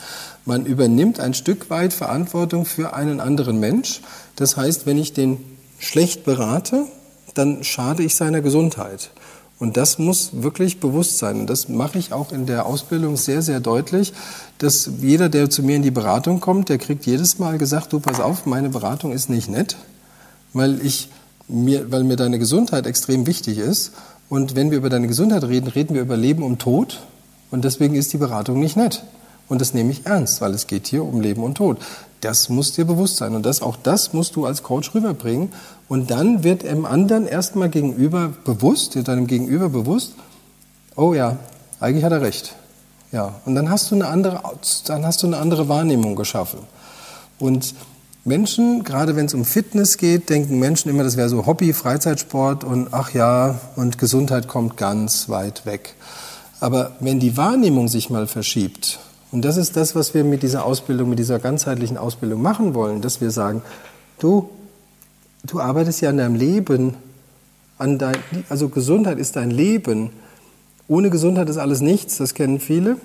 Man 0.47 0.67
übernimmt 0.67 1.21
ein 1.21 1.35
Stück 1.35 1.71
weit 1.71 1.93
Verantwortung 1.93 2.67
für 2.67 2.95
einen 2.95 3.21
anderen 3.21 3.61
Mensch. 3.61 4.03
Das 4.37 4.57
heißt, 4.57 4.85
wenn 4.85 4.99
ich 4.99 5.15
den 5.15 5.43
schlecht 5.79 6.25
berate, 6.25 6.87
dann 7.35 7.65
schade 7.65 8.03
ich 8.03 8.15
seiner 8.15 8.41
Gesundheit. 8.41 9.11
Und 9.59 9.77
das 9.77 9.99
muss 9.99 10.43
wirklich 10.43 10.81
bewusst 10.81 11.19
sein. 11.19 11.41
Und 11.41 11.47
das 11.49 11.69
mache 11.69 11.99
ich 11.99 12.13
auch 12.13 12.33
in 12.33 12.47
der 12.47 12.67
Ausbildung 12.67 13.17
sehr, 13.17 13.41
sehr 13.41 13.61
deutlich, 13.61 14.13
dass 14.59 14.91
jeder, 15.01 15.29
der 15.29 15.49
zu 15.49 15.63
mir 15.63 15.77
in 15.77 15.83
die 15.83 15.91
Beratung 15.91 16.41
kommt, 16.41 16.69
der 16.69 16.79
kriegt 16.79 17.07
jedes 17.07 17.39
Mal 17.39 17.59
gesagt, 17.59 17.93
du 17.93 18.01
pass 18.01 18.21
auf, 18.21 18.47
meine 18.47 18.69
Beratung 18.69 19.13
ist 19.13 19.31
nicht 19.31 19.49
nett, 19.49 19.77
weil 20.53 20.85
ich 20.85 21.09
mir, 21.47 21.91
weil 21.93 22.05
mir 22.05 22.17
deine 22.17 22.39
Gesundheit 22.39 22.87
extrem 22.87 23.27
wichtig 23.27 23.59
ist. 23.59 23.93
Und 24.29 24.57
wenn 24.57 24.71
wir 24.71 24.79
über 24.79 24.91
deine 24.91 25.07
Gesundheit 25.07 25.45
reden, 25.45 25.69
reden 25.69 25.95
wir 25.95 26.03
über 26.03 26.17
Leben 26.17 26.43
und 26.43 26.61
Tod. 26.61 27.01
Und 27.51 27.65
deswegen 27.65 27.95
ist 27.95 28.13
die 28.13 28.19
Beratung 28.19 28.59
nicht 28.59 28.77
nett. 28.77 29.05
Und 29.49 29.61
das 29.61 29.75
nehme 29.75 29.93
ich 29.93 30.07
ernst, 30.07 30.41
weil 30.41 30.55
es 30.55 30.67
geht 30.67 30.87
hier 30.87 31.05
um 31.05 31.21
Leben 31.21 31.45
und 31.45 31.57
Tod. 31.57 31.79
Das 32.25 32.49
muss 32.49 32.73
dir 32.73 32.87
bewusst 32.87 33.19
sein. 33.19 33.35
Und 33.35 33.45
das, 33.45 33.61
auch 33.61 33.77
das 33.77 34.15
musst 34.15 34.35
du 34.35 34.47
als 34.47 34.63
Coach 34.63 34.95
rüberbringen. 34.95 35.53
Und 35.89 36.11
dann 36.11 36.43
wird 36.43 36.63
dem 36.63 36.87
anderen 36.87 37.27
erstmal 37.27 37.69
gegenüber 37.69 38.33
bewusst, 38.45 38.97
deinem 39.07 39.27
Gegenüber 39.27 39.69
bewusst, 39.69 40.15
oh 40.97 41.13
ja, 41.13 41.37
eigentlich 41.81 42.03
hat 42.03 42.13
er 42.13 42.23
recht. 42.23 42.55
Ja. 43.13 43.35
Und 43.45 43.55
dann 43.55 43.69
hast 43.69 43.91
du 43.91 43.95
eine 43.95 44.07
andere, 44.07 44.41
dann 44.87 45.05
hast 45.05 45.23
du 45.23 45.27
eine 45.27 45.37
andere 45.37 45.69
Wahrnehmung 45.69 46.17
geschaffen. 46.17 46.61
Und 47.39 47.75
Menschen, 48.25 48.85
gerade 48.85 49.17
wenn 49.17 49.27
es 49.27 49.35
um 49.35 49.45
Fitness 49.45 49.99
geht, 49.99 50.31
denken 50.31 50.59
Menschen 50.59 50.89
immer, 50.89 51.05
das 51.05 51.19
wäre 51.19 51.29
so 51.29 51.45
Hobby, 51.45 51.75
Freizeitsport 51.75 52.65
und 52.65 52.89
ach 52.93 53.13
ja, 53.13 53.61
und 53.77 53.99
Gesundheit 53.99 54.49
kommt 54.49 54.79
ganz 54.79 55.29
weit 55.29 55.67
weg. 55.67 55.95
Aber 56.59 56.93
wenn 57.01 57.21
die 57.21 57.37
Wahrnehmung 57.37 57.89
sich 57.89 58.09
mal 58.09 58.27
verschiebt, 58.27 58.99
und 59.35 59.45
das 59.45 59.57
ist 59.57 59.77
das, 59.77 59.97
was 59.97 60.15
wir 60.15 60.23
mit 60.23 60.45
dieser 60.45 60.65
Ausbildung, 60.65 61.11
mit 61.11 61.19
dieser 61.19 61.41
ganzheitlichen 61.41 61.99
Ausbildung 61.99 62.41
machen 62.41 62.73
wollen, 62.73 63.01
dass 63.01 63.21
wir 63.21 63.33
sagen, 63.33 63.63
du, 64.21 64.49
du 65.43 65.59
arbeitest 65.59 66.03
ja 66.03 66.11
an 66.11 66.19
deinem 66.19 66.37
Leben, 66.37 66.95
an 67.77 67.99
dein, 67.99 68.15
also 68.49 68.69
Gesundheit 68.69 69.19
ist 69.19 69.35
dein 69.35 69.51
Leben. 69.51 70.11
Ohne 70.87 71.11
Gesundheit 71.11 71.49
ist 71.49 71.57
alles 71.57 71.81
nichts, 71.81 72.19
das 72.19 72.35
kennen 72.35 72.61
viele. 72.61 72.97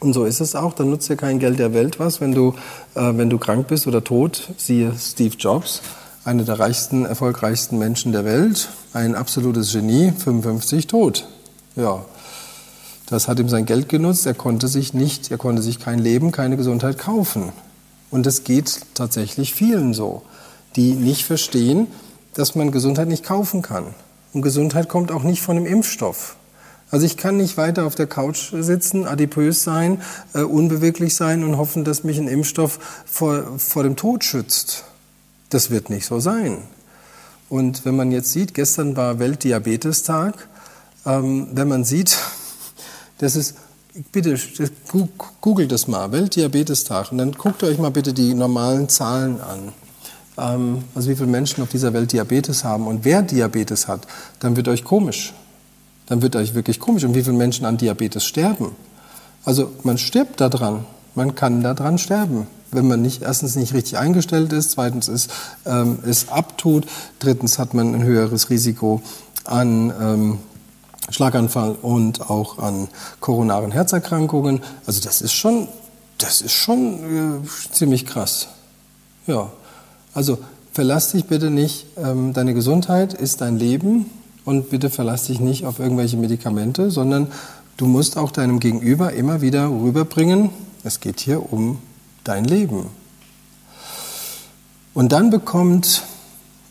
Und 0.00 0.14
so 0.14 0.24
ist 0.24 0.40
es 0.40 0.54
auch. 0.54 0.72
Dann 0.72 0.88
nutzt 0.88 1.10
dir 1.10 1.16
kein 1.16 1.40
Geld 1.40 1.58
der 1.58 1.74
Welt 1.74 2.00
was, 2.00 2.22
wenn 2.22 2.32
du, 2.32 2.54
äh, 2.94 3.12
wenn 3.14 3.28
du 3.28 3.36
krank 3.36 3.68
bist 3.68 3.86
oder 3.86 4.02
tot. 4.02 4.48
Siehe 4.56 4.94
Steve 4.98 5.34
Jobs, 5.38 5.82
einer 6.24 6.44
der 6.44 6.58
reichsten, 6.58 7.04
erfolgreichsten 7.04 7.76
Menschen 7.76 8.12
der 8.12 8.24
Welt, 8.24 8.70
ein 8.94 9.14
absolutes 9.14 9.74
Genie, 9.74 10.10
55 10.10 10.86
tot. 10.86 11.28
Ja, 11.76 12.02
das 13.14 13.28
hat 13.28 13.38
ihm 13.38 13.48
sein 13.48 13.64
Geld 13.64 13.88
genutzt. 13.88 14.26
Er 14.26 14.34
konnte 14.34 14.66
sich 14.66 14.92
nicht, 14.92 15.30
er 15.30 15.38
konnte 15.38 15.62
sich 15.62 15.78
kein 15.78 16.00
Leben, 16.00 16.32
keine 16.32 16.56
Gesundheit 16.56 16.98
kaufen. 16.98 17.52
Und 18.10 18.26
es 18.26 18.42
geht 18.42 18.80
tatsächlich 18.94 19.54
vielen 19.54 19.94
so, 19.94 20.22
die 20.74 20.94
nicht 20.94 21.24
verstehen, 21.24 21.86
dass 22.34 22.56
man 22.56 22.72
Gesundheit 22.72 23.06
nicht 23.06 23.24
kaufen 23.24 23.62
kann. 23.62 23.86
Und 24.32 24.42
Gesundheit 24.42 24.88
kommt 24.88 25.12
auch 25.12 25.22
nicht 25.22 25.40
von 25.40 25.56
einem 25.56 25.66
Impfstoff. 25.66 26.34
Also 26.90 27.06
ich 27.06 27.16
kann 27.16 27.36
nicht 27.36 27.56
weiter 27.56 27.86
auf 27.86 27.94
der 27.94 28.08
Couch 28.08 28.52
sitzen, 28.52 29.06
adipös 29.06 29.62
sein, 29.62 30.02
äh, 30.32 30.42
unbeweglich 30.42 31.14
sein 31.14 31.44
und 31.44 31.56
hoffen, 31.56 31.84
dass 31.84 32.02
mich 32.02 32.18
ein 32.18 32.28
Impfstoff 32.28 32.80
vor, 33.06 33.58
vor 33.58 33.84
dem 33.84 33.94
Tod 33.94 34.24
schützt. 34.24 34.84
Das 35.50 35.70
wird 35.70 35.88
nicht 35.88 36.06
so 36.06 36.18
sein. 36.18 36.58
Und 37.48 37.84
wenn 37.84 37.94
man 37.94 38.10
jetzt 38.10 38.32
sieht, 38.32 38.54
gestern 38.54 38.96
war 38.96 39.20
Weltdiabetestag, 39.20 40.48
ähm, 41.06 41.48
wenn 41.52 41.68
man 41.68 41.84
sieht, 41.84 42.18
das 43.18 43.36
ist, 43.36 43.56
bitte 44.12 44.38
googelt 45.40 45.72
das 45.72 45.88
mal, 45.88 46.12
Weltdiabetestag, 46.12 47.12
und 47.12 47.18
dann 47.18 47.32
guckt 47.32 47.62
euch 47.62 47.78
mal 47.78 47.90
bitte 47.90 48.12
die 48.12 48.34
normalen 48.34 48.88
Zahlen 48.88 49.40
an. 49.40 49.72
Ähm, 50.36 50.84
also 50.94 51.08
wie 51.10 51.16
viele 51.16 51.28
Menschen 51.28 51.62
auf 51.62 51.68
dieser 51.68 51.92
Welt 51.92 52.12
Diabetes 52.12 52.64
haben 52.64 52.86
und 52.86 53.04
wer 53.04 53.22
Diabetes 53.22 53.88
hat, 53.88 54.06
dann 54.40 54.56
wird 54.56 54.68
euch 54.68 54.84
komisch 54.84 55.34
dann 56.06 56.22
wird 56.22 56.36
euch 56.36 56.54
wirklich 56.54 56.80
komisch. 56.80 57.04
Und 57.04 57.14
wie 57.14 57.22
viele 57.22 57.36
Menschen 57.36 57.64
an 57.64 57.76
Diabetes 57.76 58.24
sterben? 58.24 58.72
Also 59.44 59.70
man 59.82 59.98
stirbt 59.98 60.40
daran, 60.40 60.84
man 61.14 61.34
kann 61.34 61.62
daran 61.62 61.98
sterben 61.98 62.46
wenn 62.74 62.88
man 62.88 63.02
nicht 63.02 63.22
erstens 63.22 63.54
nicht 63.54 63.72
richtig 63.72 63.98
eingestellt 63.98 64.52
ist, 64.52 64.72
zweitens 64.72 65.08
ist, 65.08 65.30
ähm, 65.64 65.98
es 66.04 66.28
abtut, 66.28 66.86
drittens 67.20 67.58
hat 67.58 67.72
man 67.72 67.94
ein 67.94 68.02
höheres 68.02 68.50
Risiko 68.50 69.00
an 69.44 69.92
ähm, 70.00 70.38
Schlaganfall 71.10 71.76
und 71.80 72.30
auch 72.30 72.58
an 72.58 72.88
koronaren 73.20 73.72
Herzerkrankungen. 73.72 74.62
Also 74.86 75.00
das 75.00 75.20
ist 75.20 75.32
schon, 75.32 75.68
das 76.18 76.40
ist 76.40 76.52
schon 76.52 77.42
äh, 77.44 77.72
ziemlich 77.72 78.06
krass. 78.06 78.48
Ja, 79.26 79.50
also 80.12 80.38
verlass 80.72 81.12
dich 81.12 81.26
bitte 81.26 81.50
nicht. 81.50 81.86
Ähm, 81.96 82.32
deine 82.32 82.54
Gesundheit 82.54 83.14
ist 83.14 83.40
dein 83.40 83.58
Leben 83.58 84.10
und 84.44 84.70
bitte 84.70 84.90
verlass 84.90 85.24
dich 85.24 85.40
nicht 85.40 85.66
auf 85.66 85.78
irgendwelche 85.78 86.16
Medikamente, 86.16 86.90
sondern 86.90 87.28
du 87.76 87.86
musst 87.86 88.16
auch 88.16 88.30
deinem 88.30 88.60
Gegenüber 88.60 89.12
immer 89.12 89.40
wieder 89.40 89.68
rüberbringen, 89.68 90.50
es 90.84 91.00
geht 91.00 91.20
hier 91.20 91.52
um 91.52 91.78
dein 92.24 92.44
Leben. 92.44 92.86
Und 94.92 95.12
dann 95.12 95.30
bekommt 95.30 96.04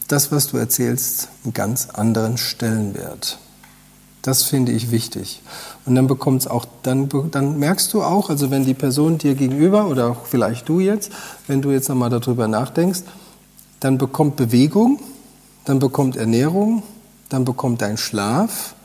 das, 0.08 0.32
was 0.32 0.48
du 0.48 0.58
erzählst, 0.58 1.30
einen 1.44 1.54
ganz 1.54 1.90
anderen 1.90 2.38
Stellenwert. 2.38 3.38
Das 4.24 4.44
finde 4.44 4.72
ich 4.72 4.90
wichtig. 4.90 5.42
Und 5.86 5.96
dann 5.96 6.08
bekommt 6.08 6.42
es 6.42 6.48
auch, 6.48 6.66
dann, 6.82 7.10
dann 7.30 7.60
merkst 7.60 7.94
du 7.94 8.02
auch, 8.02 8.30
also 8.30 8.50
wenn 8.50 8.66
die 8.66 8.74
Person 8.74 9.18
dir 9.18 9.36
gegenüber 9.36 9.88
oder 9.88 10.12
auch 10.12 10.26
vielleicht 10.26 10.68
du 10.70 10.80
jetzt, 10.80 11.12
wenn 11.48 11.62
du 11.62 11.72
jetzt 11.72 11.90
nochmal 11.90 12.10
darüber 12.10 12.48
nachdenkst, 12.48 13.02
dann 13.82 13.98
bekommt 13.98 14.38
Bewegung, 14.38 15.00
dann 15.66 15.80
bekommt 15.80 16.16
Ernährung, 16.16 16.84
dann 17.28 17.44
bekommt 17.44 17.82
dein 17.82 17.98
Schlaf 17.98 18.76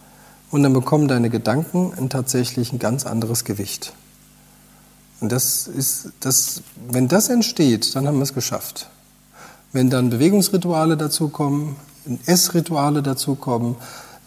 und 0.50 0.64
dann 0.64 0.72
bekommen 0.72 1.06
deine 1.06 1.30
Gedanken 1.30 1.92
tatsächlich 2.08 2.72
ein 2.72 2.80
ganz 2.80 3.06
anderes 3.06 3.44
Gewicht. 3.44 3.92
Und 5.20 5.30
das 5.30 5.68
ist, 5.68 6.10
das, 6.18 6.62
wenn 6.90 7.06
das 7.06 7.28
entsteht, 7.28 7.94
dann 7.94 8.08
haben 8.08 8.16
wir 8.16 8.24
es 8.24 8.34
geschafft. 8.34 8.88
Wenn 9.72 9.88
dann 9.88 10.10
Bewegungsrituale 10.10 10.96
dazukommen, 10.96 11.76
Essrituale 12.26 13.02
dazukommen, 13.02 13.76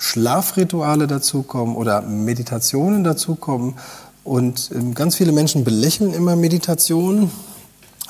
Schlafrituale 0.02 1.06
dazukommen 1.06 1.76
oder 1.76 2.02
Meditationen 2.02 3.04
dazukommen 3.04 3.76
und 4.24 4.72
ähm, 4.74 4.96
ganz 4.96 5.16
viele 5.16 5.32
Menschen 5.32 5.64
belächeln 5.64 6.12
immer 6.16 6.36
Meditation. 6.36 7.30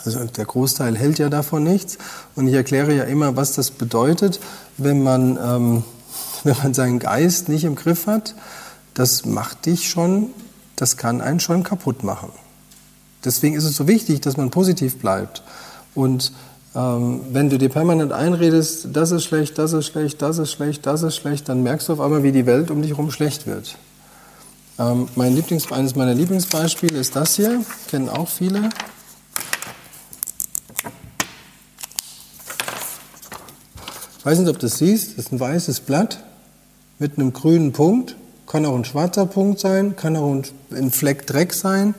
Also 0.05 0.23
der 0.23 0.45
Großteil 0.45 0.97
hält 0.97 1.19
ja 1.19 1.27
davon 1.27 1.65
nichts. 1.65 1.97
Und 2.35 2.47
ich 2.47 2.53
erkläre 2.53 2.95
ja 2.95 3.03
immer, 3.03 3.35
was 3.35 3.53
das 3.55 3.71
bedeutet, 3.71 4.39
wenn 4.77 5.03
man, 5.03 5.37
ähm, 5.37 5.83
wenn 6.45 6.55
man 6.63 6.73
seinen 6.73 6.99
Geist 6.99 7.49
nicht 7.49 7.65
im 7.65 7.75
Griff 7.75 8.07
hat. 8.07 8.35
Das 8.93 9.25
macht 9.25 9.65
dich 9.65 9.89
schon, 9.89 10.29
das 10.77 10.95
kann 10.95 11.19
einen 11.19 11.41
schon 11.41 11.63
kaputt 11.63 12.05
machen. 12.05 12.31
Deswegen 13.25 13.55
ist 13.55 13.65
es 13.65 13.75
so 13.75 13.89
wichtig, 13.89 14.21
dass 14.21 14.37
man 14.37 14.49
positiv 14.49 14.97
bleibt. 14.97 15.43
Und 15.93 16.31
ähm, 16.73 17.21
wenn 17.31 17.49
du 17.49 17.57
dir 17.57 17.69
permanent 17.69 18.13
einredest, 18.13 18.87
das 18.93 19.11
ist 19.11 19.25
schlecht, 19.25 19.57
das 19.57 19.73
ist 19.73 19.87
schlecht, 19.87 20.21
das 20.21 20.37
ist 20.37 20.51
schlecht, 20.51 20.85
das 20.85 21.03
ist 21.03 21.15
schlecht, 21.17 21.49
dann 21.49 21.63
merkst 21.63 21.89
du 21.89 21.93
auf 21.93 21.99
einmal, 21.99 22.23
wie 22.23 22.31
die 22.31 22.45
Welt 22.45 22.71
um 22.71 22.81
dich 22.81 22.91
herum 22.91 23.11
schlecht 23.11 23.45
wird. 23.45 23.75
Ähm, 24.79 25.09
mein 25.15 25.35
Lieblings, 25.35 25.69
eines 25.71 25.95
meiner 25.95 26.13
Lieblingsbeispiele 26.13 26.97
ist 26.97 27.15
das 27.15 27.35
hier, 27.35 27.63
kennen 27.89 28.07
auch 28.07 28.29
viele. 28.29 28.69
Ich 34.17 34.25
weiß 34.25 34.39
nicht, 34.39 34.49
ob 34.49 34.59
du 34.59 34.67
das 34.67 34.77
siehst, 34.77 35.17
das 35.17 35.25
ist 35.25 35.31
ein 35.33 35.39
weißes 35.39 35.81
Blatt 35.81 36.23
mit 36.99 37.17
einem 37.17 37.33
grünen 37.33 37.73
Punkt, 37.73 38.15
kann 38.47 38.65
auch 38.65 38.75
ein 38.75 38.85
schwarzer 38.85 39.25
Punkt 39.25 39.59
sein, 39.59 39.95
kann 39.95 40.15
auch 40.15 40.43
ein 40.71 40.91
Fleck 40.91 41.27
Dreck 41.27 41.53
sein. 41.53 41.95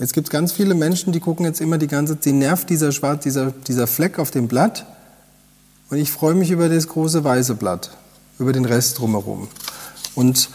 Jetzt 0.00 0.14
gibt 0.14 0.28
es 0.28 0.30
ganz 0.30 0.52
viele 0.52 0.74
Menschen, 0.74 1.12
die 1.12 1.20
gucken 1.20 1.44
jetzt 1.44 1.60
immer 1.60 1.76
die 1.76 1.86
ganze 1.86 2.14
Zeit, 2.14 2.24
sie 2.24 2.32
nervt 2.32 2.70
dieser 2.70 2.90
schwarz, 2.90 3.22
dieser, 3.22 3.50
dieser 3.52 3.86
Fleck 3.86 4.18
auf 4.18 4.30
dem 4.30 4.48
Blatt. 4.48 4.86
Und 5.90 5.98
ich 5.98 6.10
freue 6.10 6.34
mich 6.34 6.50
über 6.50 6.70
das 6.70 6.88
große 6.88 7.22
weiße 7.22 7.54
Blatt, 7.54 7.90
über 8.38 8.54
den 8.54 8.64
Rest 8.64 8.98
drumherum. 8.98 9.48
Und 10.14 10.48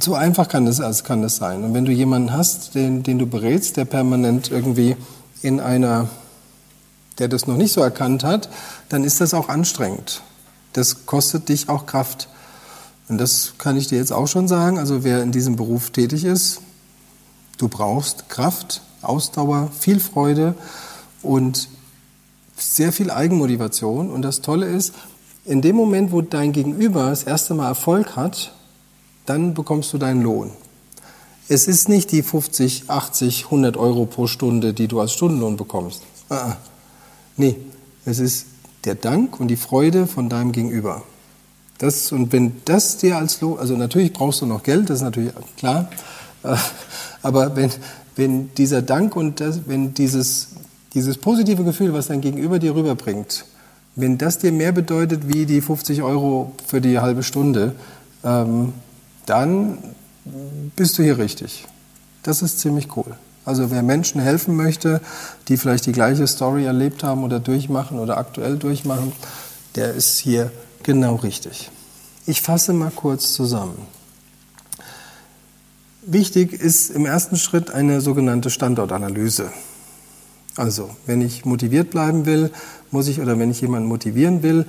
so 0.00 0.14
einfach 0.14 0.48
kann 0.48 0.64
das, 0.64 1.04
kann 1.04 1.20
das 1.20 1.36
sein. 1.36 1.62
Und 1.62 1.74
wenn 1.74 1.84
du 1.84 1.92
jemanden 1.92 2.32
hast, 2.32 2.74
den, 2.74 3.02
den 3.02 3.18
du 3.18 3.26
berätst, 3.26 3.76
der 3.76 3.84
permanent 3.84 4.50
irgendwie 4.50 4.96
in 5.42 5.60
einer, 5.60 6.08
der 7.18 7.28
das 7.28 7.46
noch 7.46 7.58
nicht 7.58 7.74
so 7.74 7.82
erkannt 7.82 8.24
hat, 8.24 8.48
dann 8.88 9.04
ist 9.04 9.20
das 9.20 9.34
auch 9.34 9.50
anstrengend. 9.50 10.22
Das 10.72 11.04
kostet 11.04 11.50
dich 11.50 11.68
auch 11.68 11.84
Kraft. 11.84 12.28
Und 13.08 13.18
das 13.18 13.54
kann 13.58 13.76
ich 13.76 13.88
dir 13.88 13.98
jetzt 13.98 14.12
auch 14.12 14.26
schon 14.26 14.48
sagen. 14.48 14.78
Also 14.78 15.04
wer 15.04 15.22
in 15.22 15.32
diesem 15.32 15.56
Beruf 15.56 15.90
tätig 15.90 16.24
ist, 16.24 16.62
Du 17.60 17.68
brauchst 17.68 18.30
Kraft, 18.30 18.80
Ausdauer, 19.02 19.70
viel 19.78 20.00
Freude 20.00 20.54
und 21.20 21.68
sehr 22.56 22.90
viel 22.90 23.10
Eigenmotivation. 23.10 24.10
Und 24.10 24.22
das 24.22 24.40
Tolle 24.40 24.64
ist, 24.64 24.94
in 25.44 25.60
dem 25.60 25.76
Moment, 25.76 26.10
wo 26.10 26.22
dein 26.22 26.52
Gegenüber 26.52 27.10
das 27.10 27.24
erste 27.24 27.52
Mal 27.52 27.68
Erfolg 27.68 28.16
hat, 28.16 28.54
dann 29.26 29.52
bekommst 29.52 29.92
du 29.92 29.98
deinen 29.98 30.22
Lohn. 30.22 30.52
Es 31.48 31.68
ist 31.68 31.90
nicht 31.90 32.12
die 32.12 32.22
50, 32.22 32.88
80, 32.88 33.44
100 33.44 33.76
Euro 33.76 34.06
pro 34.06 34.26
Stunde, 34.26 34.72
die 34.72 34.88
du 34.88 34.98
als 34.98 35.12
Stundenlohn 35.12 35.58
bekommst. 35.58 36.00
Ah, 36.30 36.36
ah, 36.36 36.56
nee, 37.36 37.56
es 38.06 38.20
ist 38.20 38.46
der 38.84 38.94
Dank 38.94 39.38
und 39.38 39.48
die 39.48 39.56
Freude 39.56 40.06
von 40.06 40.30
deinem 40.30 40.52
Gegenüber. 40.52 41.02
Das, 41.76 42.10
und 42.10 42.32
wenn 42.32 42.62
das 42.64 42.96
dir 42.96 43.18
als 43.18 43.42
Lohn, 43.42 43.58
also 43.58 43.76
natürlich 43.76 44.14
brauchst 44.14 44.40
du 44.40 44.46
noch 44.46 44.62
Geld, 44.62 44.88
das 44.88 45.00
ist 45.00 45.02
natürlich 45.02 45.32
klar, 45.58 45.90
äh, 46.42 46.56
aber 47.22 47.56
wenn, 47.56 47.70
wenn 48.16 48.54
dieser 48.54 48.82
Dank 48.82 49.16
und 49.16 49.40
das, 49.40 49.60
wenn 49.66 49.94
dieses, 49.94 50.48
dieses 50.94 51.18
positive 51.18 51.64
Gefühl, 51.64 51.92
was 51.92 52.08
dein 52.08 52.20
Gegenüber 52.20 52.58
dir 52.58 52.74
rüberbringt, 52.74 53.44
wenn 53.96 54.18
das 54.18 54.38
dir 54.38 54.52
mehr 54.52 54.72
bedeutet 54.72 55.32
wie 55.32 55.46
die 55.46 55.60
50 55.60 56.02
Euro 56.02 56.52
für 56.66 56.80
die 56.80 56.98
halbe 56.98 57.22
Stunde, 57.22 57.74
ähm, 58.24 58.72
dann 59.26 59.78
bist 60.76 60.98
du 60.98 61.02
hier 61.02 61.18
richtig. 61.18 61.66
Das 62.22 62.42
ist 62.42 62.60
ziemlich 62.60 62.96
cool. 62.96 63.16
Also 63.44 63.70
wer 63.70 63.82
Menschen 63.82 64.20
helfen 64.20 64.54
möchte, 64.54 65.00
die 65.48 65.56
vielleicht 65.56 65.86
die 65.86 65.92
gleiche 65.92 66.26
Story 66.26 66.66
erlebt 66.66 67.02
haben 67.02 67.24
oder 67.24 67.40
durchmachen 67.40 67.98
oder 67.98 68.18
aktuell 68.18 68.56
durchmachen, 68.56 69.12
der 69.76 69.94
ist 69.94 70.18
hier 70.18 70.50
genau 70.82 71.16
richtig. 71.16 71.70
Ich 72.26 72.42
fasse 72.42 72.72
mal 72.72 72.90
kurz 72.94 73.32
zusammen. 73.32 73.86
Wichtig 76.12 76.52
ist 76.52 76.90
im 76.90 77.06
ersten 77.06 77.36
Schritt 77.36 77.70
eine 77.70 78.00
sogenannte 78.00 78.50
Standortanalyse. 78.50 79.52
Also, 80.56 80.90
wenn 81.06 81.20
ich 81.20 81.44
motiviert 81.44 81.90
bleiben 81.90 82.26
will, 82.26 82.50
muss 82.90 83.06
ich, 83.06 83.20
oder 83.20 83.38
wenn 83.38 83.52
ich 83.52 83.60
jemanden 83.60 83.88
motivieren 83.88 84.42
will, 84.42 84.66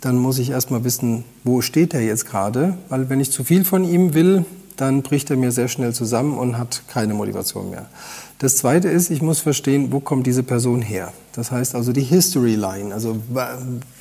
dann 0.00 0.16
muss 0.16 0.40
ich 0.40 0.50
erstmal 0.50 0.82
wissen, 0.82 1.22
wo 1.44 1.60
steht 1.60 1.94
er 1.94 2.00
jetzt 2.00 2.26
gerade, 2.26 2.76
weil 2.88 3.08
wenn 3.08 3.20
ich 3.20 3.30
zu 3.30 3.44
viel 3.44 3.64
von 3.64 3.84
ihm 3.84 4.14
will, 4.14 4.44
dann 4.76 5.02
bricht 5.02 5.30
er 5.30 5.36
mir 5.36 5.52
sehr 5.52 5.68
schnell 5.68 5.94
zusammen 5.94 6.36
und 6.36 6.58
hat 6.58 6.82
keine 6.88 7.14
Motivation 7.14 7.70
mehr. 7.70 7.86
Das 8.40 8.56
zweite 8.56 8.88
ist, 8.88 9.10
ich 9.10 9.22
muss 9.22 9.38
verstehen, 9.38 9.92
wo 9.92 10.00
kommt 10.00 10.26
diese 10.26 10.42
Person 10.42 10.82
her? 10.82 11.12
Das 11.34 11.52
heißt 11.52 11.76
also 11.76 11.92
die 11.92 12.02
History 12.02 12.56
Line. 12.56 12.92
Also 12.92 13.18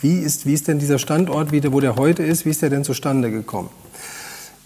wie 0.01 0.17
ist, 0.17 0.47
wie 0.47 0.55
ist 0.55 0.67
denn 0.67 0.79
dieser 0.79 0.97
Standort, 0.97 1.51
wie 1.51 1.61
wo 1.71 1.81
der 1.81 1.97
heute 1.97 2.23
ist, 2.23 2.45
wie 2.45 2.49
ist 2.49 2.63
der 2.63 2.71
denn 2.71 2.83
zustande 2.83 3.29
gekommen? 3.29 3.69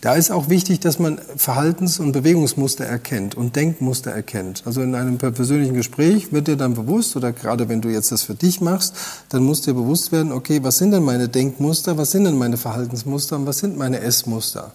Da 0.03 0.15
ist 0.15 0.31
auch 0.31 0.49
wichtig, 0.49 0.81
dass 0.81 0.99
man 0.99 1.17
Verhaltens- 1.37 1.97
und 1.97 2.11
Bewegungsmuster 2.11 2.83
erkennt 2.83 3.35
und 3.35 3.55
Denkmuster 3.55 4.11
erkennt. 4.11 4.63
Also 4.65 4.81
in 4.81 4.95
einem 4.95 5.17
persönlichen 5.17 5.75
Gespräch 5.75 6.33
wird 6.33 6.49
dir 6.49 6.57
dann 6.57 6.73
bewusst, 6.73 7.15
oder 7.15 7.31
gerade 7.31 7.69
wenn 7.69 7.79
du 7.79 7.87
jetzt 7.87 8.11
das 8.11 8.21
für 8.21 8.35
dich 8.35 8.59
machst, 8.59 8.93
dann 9.29 9.45
muss 9.45 9.61
dir 9.61 9.73
bewusst 9.73 10.11
werden, 10.11 10.33
okay, 10.33 10.61
was 10.61 10.77
sind 10.77 10.91
denn 10.91 11.03
meine 11.03 11.29
Denkmuster, 11.29 11.97
was 11.97 12.11
sind 12.11 12.25
denn 12.25 12.37
meine 12.37 12.57
Verhaltensmuster 12.57 13.37
und 13.37 13.45
was 13.45 13.59
sind 13.59 13.77
meine 13.77 14.01
Essmuster? 14.01 14.73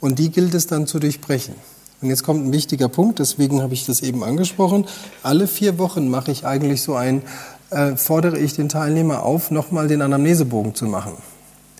Und 0.00 0.18
die 0.18 0.30
gilt 0.30 0.54
es 0.54 0.68
dann 0.68 0.86
zu 0.86 0.98
durchbrechen. 0.98 1.54
Und 2.00 2.08
jetzt 2.08 2.22
kommt 2.22 2.46
ein 2.46 2.52
wichtiger 2.54 2.88
Punkt, 2.88 3.18
deswegen 3.18 3.60
habe 3.60 3.74
ich 3.74 3.84
das 3.84 4.00
eben 4.00 4.24
angesprochen. 4.24 4.86
Alle 5.22 5.48
vier 5.48 5.78
Wochen 5.78 6.08
mache 6.08 6.30
ich 6.30 6.46
eigentlich 6.46 6.80
so 6.80 6.94
ein, 6.94 7.20
äh, 7.68 7.96
fordere 7.96 8.38
ich 8.38 8.54
den 8.54 8.70
Teilnehmer 8.70 9.22
auf, 9.22 9.50
nochmal 9.50 9.86
den 9.86 10.00
Anamnesebogen 10.00 10.74
zu 10.74 10.86
machen. 10.86 11.12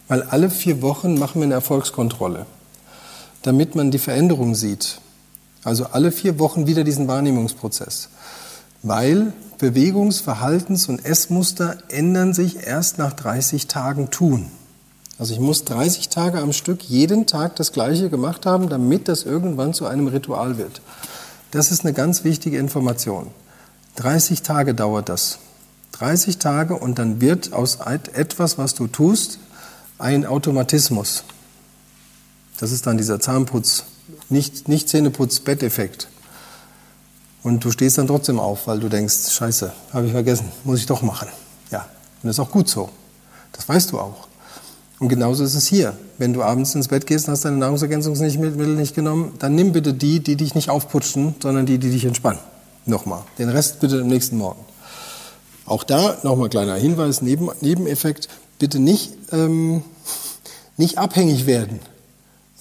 Weil 0.08 0.24
alle 0.24 0.50
vier 0.50 0.82
Wochen 0.82 1.18
machen 1.18 1.40
wir 1.40 1.44
eine 1.46 1.54
Erfolgskontrolle 1.54 2.44
damit 3.42 3.74
man 3.74 3.90
die 3.90 3.98
Veränderung 3.98 4.54
sieht. 4.54 5.00
Also 5.64 5.86
alle 5.86 6.10
vier 6.10 6.38
Wochen 6.38 6.66
wieder 6.66 6.84
diesen 6.84 7.08
Wahrnehmungsprozess. 7.08 8.08
Weil 8.82 9.32
Bewegungs-, 9.58 10.20
Verhaltens- 10.20 10.88
und 10.88 11.04
Essmuster 11.04 11.78
ändern 11.88 12.34
sich 12.34 12.66
erst 12.66 12.98
nach 12.98 13.12
30 13.12 13.68
Tagen 13.68 14.10
tun. 14.10 14.50
Also 15.18 15.34
ich 15.34 15.40
muss 15.40 15.64
30 15.64 16.08
Tage 16.08 16.40
am 16.40 16.52
Stück 16.52 16.82
jeden 16.82 17.26
Tag 17.26 17.54
das 17.56 17.70
Gleiche 17.70 18.10
gemacht 18.10 18.44
haben, 18.44 18.68
damit 18.68 19.06
das 19.06 19.22
irgendwann 19.22 19.72
zu 19.72 19.86
einem 19.86 20.08
Ritual 20.08 20.58
wird. 20.58 20.80
Das 21.52 21.70
ist 21.70 21.84
eine 21.84 21.92
ganz 21.92 22.24
wichtige 22.24 22.58
Information. 22.58 23.28
30 23.96 24.42
Tage 24.42 24.74
dauert 24.74 25.08
das. 25.08 25.38
30 25.92 26.38
Tage 26.38 26.74
und 26.74 26.98
dann 26.98 27.20
wird 27.20 27.52
aus 27.52 27.78
etwas, 28.14 28.58
was 28.58 28.74
du 28.74 28.88
tust, 28.88 29.38
ein 29.98 30.26
Automatismus. 30.26 31.22
Das 32.62 32.70
ist 32.70 32.86
dann 32.86 32.96
dieser 32.96 33.18
Zahnputz 33.18 33.82
Nicht, 34.28 34.68
nicht 34.68 34.88
Zähneputz-Betteffekt. 34.88 36.06
Und 37.42 37.64
du 37.64 37.72
stehst 37.72 37.98
dann 37.98 38.06
trotzdem 38.06 38.38
auf, 38.38 38.68
weil 38.68 38.78
du 38.78 38.88
denkst, 38.88 39.32
scheiße, 39.32 39.72
habe 39.92 40.06
ich 40.06 40.12
vergessen, 40.12 40.46
muss 40.62 40.78
ich 40.78 40.86
doch 40.86 41.02
machen. 41.02 41.26
Ja, 41.72 41.80
und 41.80 42.28
das 42.28 42.36
ist 42.36 42.38
auch 42.38 42.52
gut 42.52 42.68
so. 42.68 42.88
Das 43.50 43.68
weißt 43.68 43.90
du 43.90 43.98
auch. 43.98 44.28
Und 45.00 45.08
genauso 45.08 45.42
ist 45.42 45.56
es 45.56 45.66
hier. 45.66 45.98
Wenn 46.18 46.34
du 46.34 46.44
abends 46.44 46.76
ins 46.76 46.86
Bett 46.86 47.04
gehst 47.08 47.26
und 47.26 47.32
hast 47.32 47.44
deine 47.44 47.56
Nahrungsergänzungsmittel 47.56 48.76
nicht 48.76 48.94
genommen, 48.94 49.34
dann 49.40 49.56
nimm 49.56 49.72
bitte 49.72 49.92
die, 49.92 50.20
die 50.20 50.36
dich 50.36 50.54
nicht 50.54 50.70
aufputschen, 50.70 51.34
sondern 51.42 51.66
die, 51.66 51.78
die 51.78 51.90
dich 51.90 52.04
entspannen. 52.04 52.38
Nochmal. 52.86 53.24
Den 53.40 53.48
Rest 53.48 53.80
bitte 53.80 54.02
am 54.02 54.06
nächsten 54.06 54.36
Morgen. 54.36 54.64
Auch 55.66 55.82
da 55.82 56.16
nochmal 56.22 56.48
kleiner 56.48 56.76
Hinweis, 56.76 57.22
Neben, 57.22 57.50
Nebeneffekt, 57.60 58.28
bitte 58.60 58.78
nicht, 58.78 59.14
ähm, 59.32 59.82
nicht 60.76 60.98
abhängig 60.98 61.46
werden. 61.46 61.80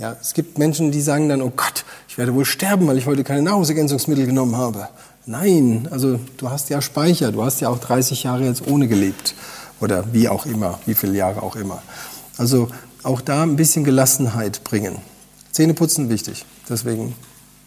Ja, 0.02 0.18
es 0.20 0.34
gibt 0.34 0.58
Menschen, 0.58 0.92
die 0.92 1.00
sagen 1.00 1.30
dann, 1.30 1.44
oh 1.44 1.52
Gott, 1.56 1.86
ich 2.10 2.18
werde 2.18 2.34
wohl 2.34 2.44
sterben, 2.44 2.88
weil 2.88 2.98
ich 2.98 3.06
heute 3.06 3.24
keine 3.24 3.44
Nahrungsergänzungsmittel 3.44 4.26
genommen 4.26 4.56
habe. 4.56 4.88
Nein, 5.28 5.88
also 5.92 6.20
du 6.38 6.50
hast 6.50 6.72
ja 6.72 6.82
Speicher, 6.82 7.32
du 7.32 7.44
hast 7.44 7.62
ja 7.62 7.70
auch 7.70 7.78
30 7.78 8.24
Jahre 8.24 8.46
jetzt 8.46 8.66
ohne 8.66 8.88
gelebt 8.88 9.36
oder 9.80 10.12
wie 10.12 10.28
auch 10.28 10.48
immer, 10.48 10.80
wie 10.88 10.96
viele 10.96 11.16
Jahre 11.16 11.44
auch 11.44 11.56
immer. 11.56 11.84
Also 12.40 12.70
auch 13.04 13.22
da 13.22 13.44
ein 13.44 13.56
bisschen 13.58 13.84
Gelassenheit 13.84 14.64
bringen. 14.64 14.98
Zähneputzen 15.52 16.10
wichtig, 16.10 16.46
deswegen 16.68 17.14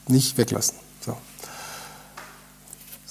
nicht 0.08 0.36
weglassen. 0.36 0.74
So. 1.02 1.16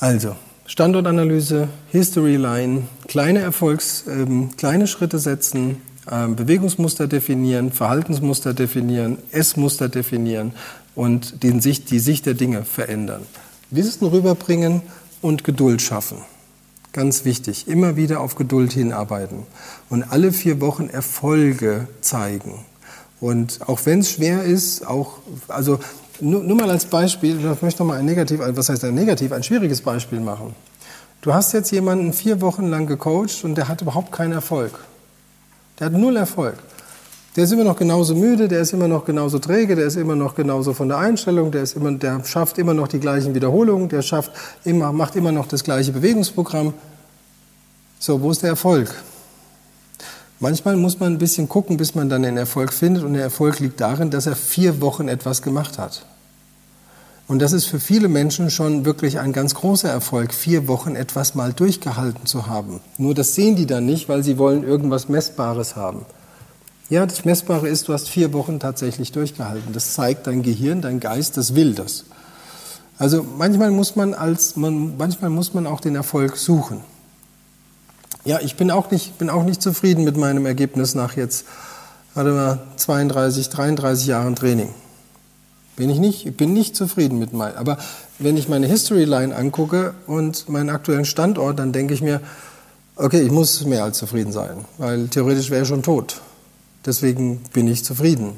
Also, 0.01 0.36
Standortanalyse, 0.65 1.69
History 1.93 2.36
Line, 2.36 2.89
kleine 3.07 3.39
Erfolgs, 3.39 4.03
ähm, 4.05 4.49
kleine 4.57 4.86
Schritte 4.86 5.17
setzen, 5.17 5.82
Bewegungsmuster 6.05 7.07
definieren, 7.07 7.71
Verhaltensmuster 7.71 8.53
definieren, 8.53 9.17
Essmuster 9.31 9.87
definieren 9.87 10.53
und 10.95 11.43
den 11.43 11.61
Sicht, 11.61 11.91
die 11.91 11.99
Sicht 11.99 12.25
der 12.25 12.33
Dinge 12.33 12.65
verändern. 12.65 13.21
Wissen 13.69 14.05
rüberbringen 14.07 14.81
und 15.21 15.43
Geduld 15.43 15.81
schaffen. 15.81 16.17
Ganz 16.91 17.25
wichtig, 17.25 17.67
immer 17.67 17.95
wieder 17.95 18.19
auf 18.19 18.35
Geduld 18.35 18.73
hinarbeiten 18.73 19.43
und 19.89 20.03
alle 20.03 20.31
vier 20.31 20.61
Wochen 20.61 20.89
Erfolge 20.89 21.87
zeigen. 22.01 22.65
Und 23.19 23.67
auch 23.67 23.79
wenn 23.85 23.99
es 23.99 24.11
schwer 24.11 24.43
ist, 24.43 24.85
auch, 24.85 25.19
also 25.47 25.79
nur, 26.19 26.43
nur 26.43 26.57
mal 26.57 26.69
als 26.69 26.85
Beispiel, 26.85 27.39
ich 27.39 27.61
möchte 27.61 27.81
noch 27.81 27.87
mal 27.87 27.97
ein 27.97 28.05
negativ, 28.05 28.41
was 28.43 28.69
heißt 28.69 28.83
ein 28.83 28.93
negativ, 28.93 29.31
ein 29.31 29.41
schwieriges 29.41 29.81
Beispiel 29.81 30.19
machen. 30.19 30.53
Du 31.21 31.33
hast 31.33 31.53
jetzt 31.53 31.71
jemanden 31.71 32.11
vier 32.11 32.41
Wochen 32.41 32.67
lang 32.67 32.85
gecoacht 32.85 33.43
und 33.43 33.55
der 33.55 33.69
hat 33.69 33.81
überhaupt 33.81 34.11
keinen 34.11 34.33
Erfolg. 34.33 34.77
Der 35.80 35.88
hat 35.88 35.93
null 35.93 36.17
Erfolg. 36.17 36.55
Der 37.36 37.45
ist 37.45 37.51
immer 37.51 37.63
noch 37.63 37.78
genauso 37.78 38.13
müde, 38.13 38.47
der 38.47 38.61
ist 38.61 38.74
immer 38.74 38.88
noch 38.88 39.05
genauso 39.05 39.39
träge, 39.39 39.76
der 39.76 39.88
ist 39.88 39.95
immer 39.95 40.15
noch 40.15 40.36
genauso 40.36 40.74
von 40.74 40.88
der 40.88 40.99
Einstellung, 40.99 41.51
der, 41.51 41.63
ist 41.63 41.76
immer, 41.76 41.91
der 41.91 42.24
schafft 42.24 42.59
immer 42.59 42.76
noch 42.76 42.88
die 42.88 42.99
gleichen 42.99 43.34
Wiederholungen, 43.34 43.89
der 43.89 44.03
schafft 44.03 44.32
immer, 44.63 44.93
macht 44.93 45.15
immer 45.15 45.32
noch 45.32 45.47
das 45.47 45.63
gleiche 45.63 45.91
Bewegungsprogramm. 45.91 46.74
So, 47.97 48.21
wo 48.21 48.30
ist 48.30 48.43
der 48.43 48.51
Erfolg? 48.51 48.93
Manchmal 50.39 50.76
muss 50.76 50.99
man 50.99 51.13
ein 51.13 51.17
bisschen 51.17 51.49
gucken, 51.49 51.78
bis 51.78 51.95
man 51.95 52.09
dann 52.09 52.21
den 52.21 52.38
Erfolg 52.38 52.71
findet 52.71 53.03
und 53.03 53.13
der 53.13 53.24
Erfolg 53.24 53.59
liegt 53.59 53.82
darin, 53.82 54.11
dass 54.11 54.28
er 54.28 54.36
vier 54.36 54.80
Wochen 54.82 55.07
etwas 55.07 55.41
gemacht 55.41 55.80
hat. 55.80 56.05
Und 57.28 57.39
das 57.39 57.53
ist 57.53 57.65
für 57.65 57.80
viele 57.80 58.09
Menschen 58.09 58.49
schon 58.49 58.86
wirklich 58.86 59.19
ein 59.19 59.32
ganz 59.32 59.55
großer 59.55 59.89
Erfolg, 59.89 60.34
vier 60.34 60.67
Wochen 60.67 60.95
etwas 60.95 61.36
mal 61.36 61.53
durchgehalten 61.53 62.26
zu 62.26 62.47
haben. 62.47 62.82
Nur 62.97 63.13
das 63.13 63.34
sehen 63.34 63.55
die 63.55 63.65
dann 63.65 63.86
nicht, 63.86 64.09
weil 64.09 64.24
sie 64.24 64.38
wollen 64.38 64.63
irgendwas 64.63 65.07
Messbares 65.07 65.76
haben. 65.76 66.05
Ja, 66.89 67.05
das 67.05 67.24
Messbare 67.24 67.69
ist, 67.69 67.88
du 67.88 67.93
hast 67.93 68.09
vier 68.09 68.34
Wochen 68.34 68.59
tatsächlich 68.59 69.13
durchgehalten. 69.13 69.74
Das 69.74 69.93
zeigt 69.93 70.28
dein 70.28 70.43
Gehirn, 70.43 70.82
dein 70.82 70.99
Geist, 70.99 71.38
das 71.38 71.55
will 71.55 71.74
das. 71.74 72.03
Also 72.97 73.26
manchmal 73.38 73.71
muss 73.71 73.95
man 73.95 74.13
als 74.13 74.55
man, 74.55 74.97
manchmal 74.97 75.30
muss 75.30 75.53
man 75.53 75.65
auch 75.65 75.80
den 75.80 75.95
Erfolg 75.95 76.38
suchen. 76.38 76.82
Ja, 78.26 78.39
ich 78.41 78.55
bin 78.55 78.69
auch 78.69 78.91
nicht, 78.91 79.17
bin 79.17 79.30
auch 79.30 79.43
nicht 79.43 79.61
zufrieden 79.61 80.03
mit 80.03 80.17
meinem 80.17 80.45
Ergebnis 80.45 80.93
nach 80.93 81.15
jetzt, 81.15 81.45
warte 82.13 82.32
mal, 82.32 82.59
32, 82.78 83.49
33 83.49 84.07
Jahren 84.07 84.36
Training. 84.36 84.69
Bin 85.76 85.89
ich 85.89 85.99
nicht, 85.99 86.26
ich 86.26 86.38
bin 86.38 86.53
nicht 86.53 86.76
zufrieden 86.76 87.17
mit 87.17 87.34
meinem. 87.34 87.57
Aber 87.57 87.78
wenn 88.19 88.38
ich 88.38 88.47
meine 88.47 88.67
History 88.67 89.05
Line 89.05 89.36
angucke 89.36 89.93
und 90.05 90.47
meinen 90.49 90.69
aktuellen 90.69 91.05
Standort, 91.05 91.57
dann 91.59 91.71
denke 91.71 91.93
ich 91.93 92.01
mir, 92.01 92.21
okay, 92.95 93.21
ich 93.21 93.32
muss 93.32 93.65
mehr 93.65 93.84
als 93.84 93.97
zufrieden 93.97 94.32
sein, 94.32 94.65
weil 94.78 95.07
theoretisch 95.07 95.49
wäre 95.49 95.63
ich 95.63 95.67
schon 95.67 95.84
tot. 95.84 96.21
Deswegen 96.86 97.41
bin 97.53 97.67
ich 97.67 97.84
zufrieden 97.84 98.34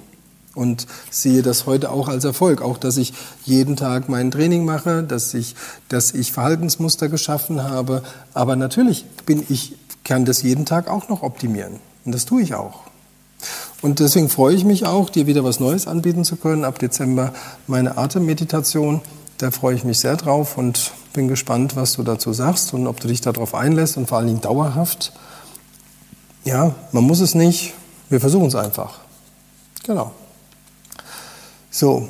und 0.53 0.87
sehe 1.09 1.41
das 1.41 1.65
heute 1.65 1.91
auch 1.91 2.07
als 2.07 2.23
Erfolg. 2.23 2.61
Auch, 2.61 2.77
dass 2.77 2.97
ich 2.97 3.13
jeden 3.43 3.75
Tag 3.75 4.07
mein 4.07 4.31
Training 4.31 4.63
mache, 4.63 5.03
dass 5.03 5.33
ich, 5.33 5.55
dass 5.89 6.13
ich 6.13 6.31
Verhaltensmuster 6.31 7.09
geschaffen 7.09 7.63
habe. 7.63 8.01
Aber 8.33 8.55
natürlich 8.55 9.05
bin 9.25 9.43
ich, 9.49 9.75
kann 10.03 10.25
das 10.25 10.41
jeden 10.41 10.65
Tag 10.65 10.87
auch 10.87 11.09
noch 11.09 11.21
optimieren. 11.21 11.79
Und 12.05 12.13
das 12.13 12.25
tue 12.25 12.41
ich 12.41 12.55
auch. 12.55 12.84
Und 13.81 13.99
deswegen 13.99 14.29
freue 14.29 14.55
ich 14.55 14.63
mich 14.63 14.85
auch, 14.85 15.09
dir 15.09 15.27
wieder 15.27 15.43
was 15.43 15.59
Neues 15.59 15.87
anbieten 15.87 16.23
zu 16.23 16.37
können. 16.37 16.65
Ab 16.65 16.79
Dezember 16.79 17.33
meine 17.67 17.97
Atemmeditation. 17.97 19.01
Da 19.37 19.51
freue 19.51 19.75
ich 19.75 19.83
mich 19.83 19.99
sehr 19.99 20.15
drauf 20.15 20.57
und 20.57 20.91
bin 21.13 21.27
gespannt, 21.27 21.75
was 21.75 21.93
du 21.93 22.03
dazu 22.03 22.33
sagst 22.33 22.73
und 22.73 22.87
ob 22.87 22.99
du 22.99 23.07
dich 23.07 23.21
darauf 23.21 23.53
einlässt 23.53 23.97
und 23.97 24.07
vor 24.07 24.17
allen 24.17 24.27
Dingen 24.27 24.41
dauerhaft. 24.41 25.11
Ja, 26.45 26.75
man 26.91 27.03
muss 27.03 27.19
es 27.19 27.35
nicht. 27.35 27.73
Wir 28.09 28.19
versuchen 28.19 28.47
es 28.47 28.55
einfach. 28.55 28.99
Genau. 29.83 30.11
So, 31.69 32.07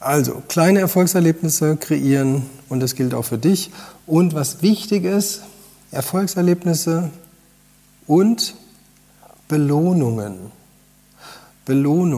also 0.00 0.42
kleine 0.48 0.80
Erfolgserlebnisse 0.80 1.76
kreieren 1.76 2.42
und 2.68 2.80
das 2.80 2.94
gilt 2.94 3.14
auch 3.14 3.24
für 3.24 3.38
dich. 3.38 3.70
Und 4.06 4.34
was 4.34 4.62
wichtig 4.62 5.04
ist, 5.04 5.42
Erfolgserlebnisse 5.90 7.10
und 8.06 8.54
Belohnungen. 9.48 10.52
Belohnung. 11.64 12.12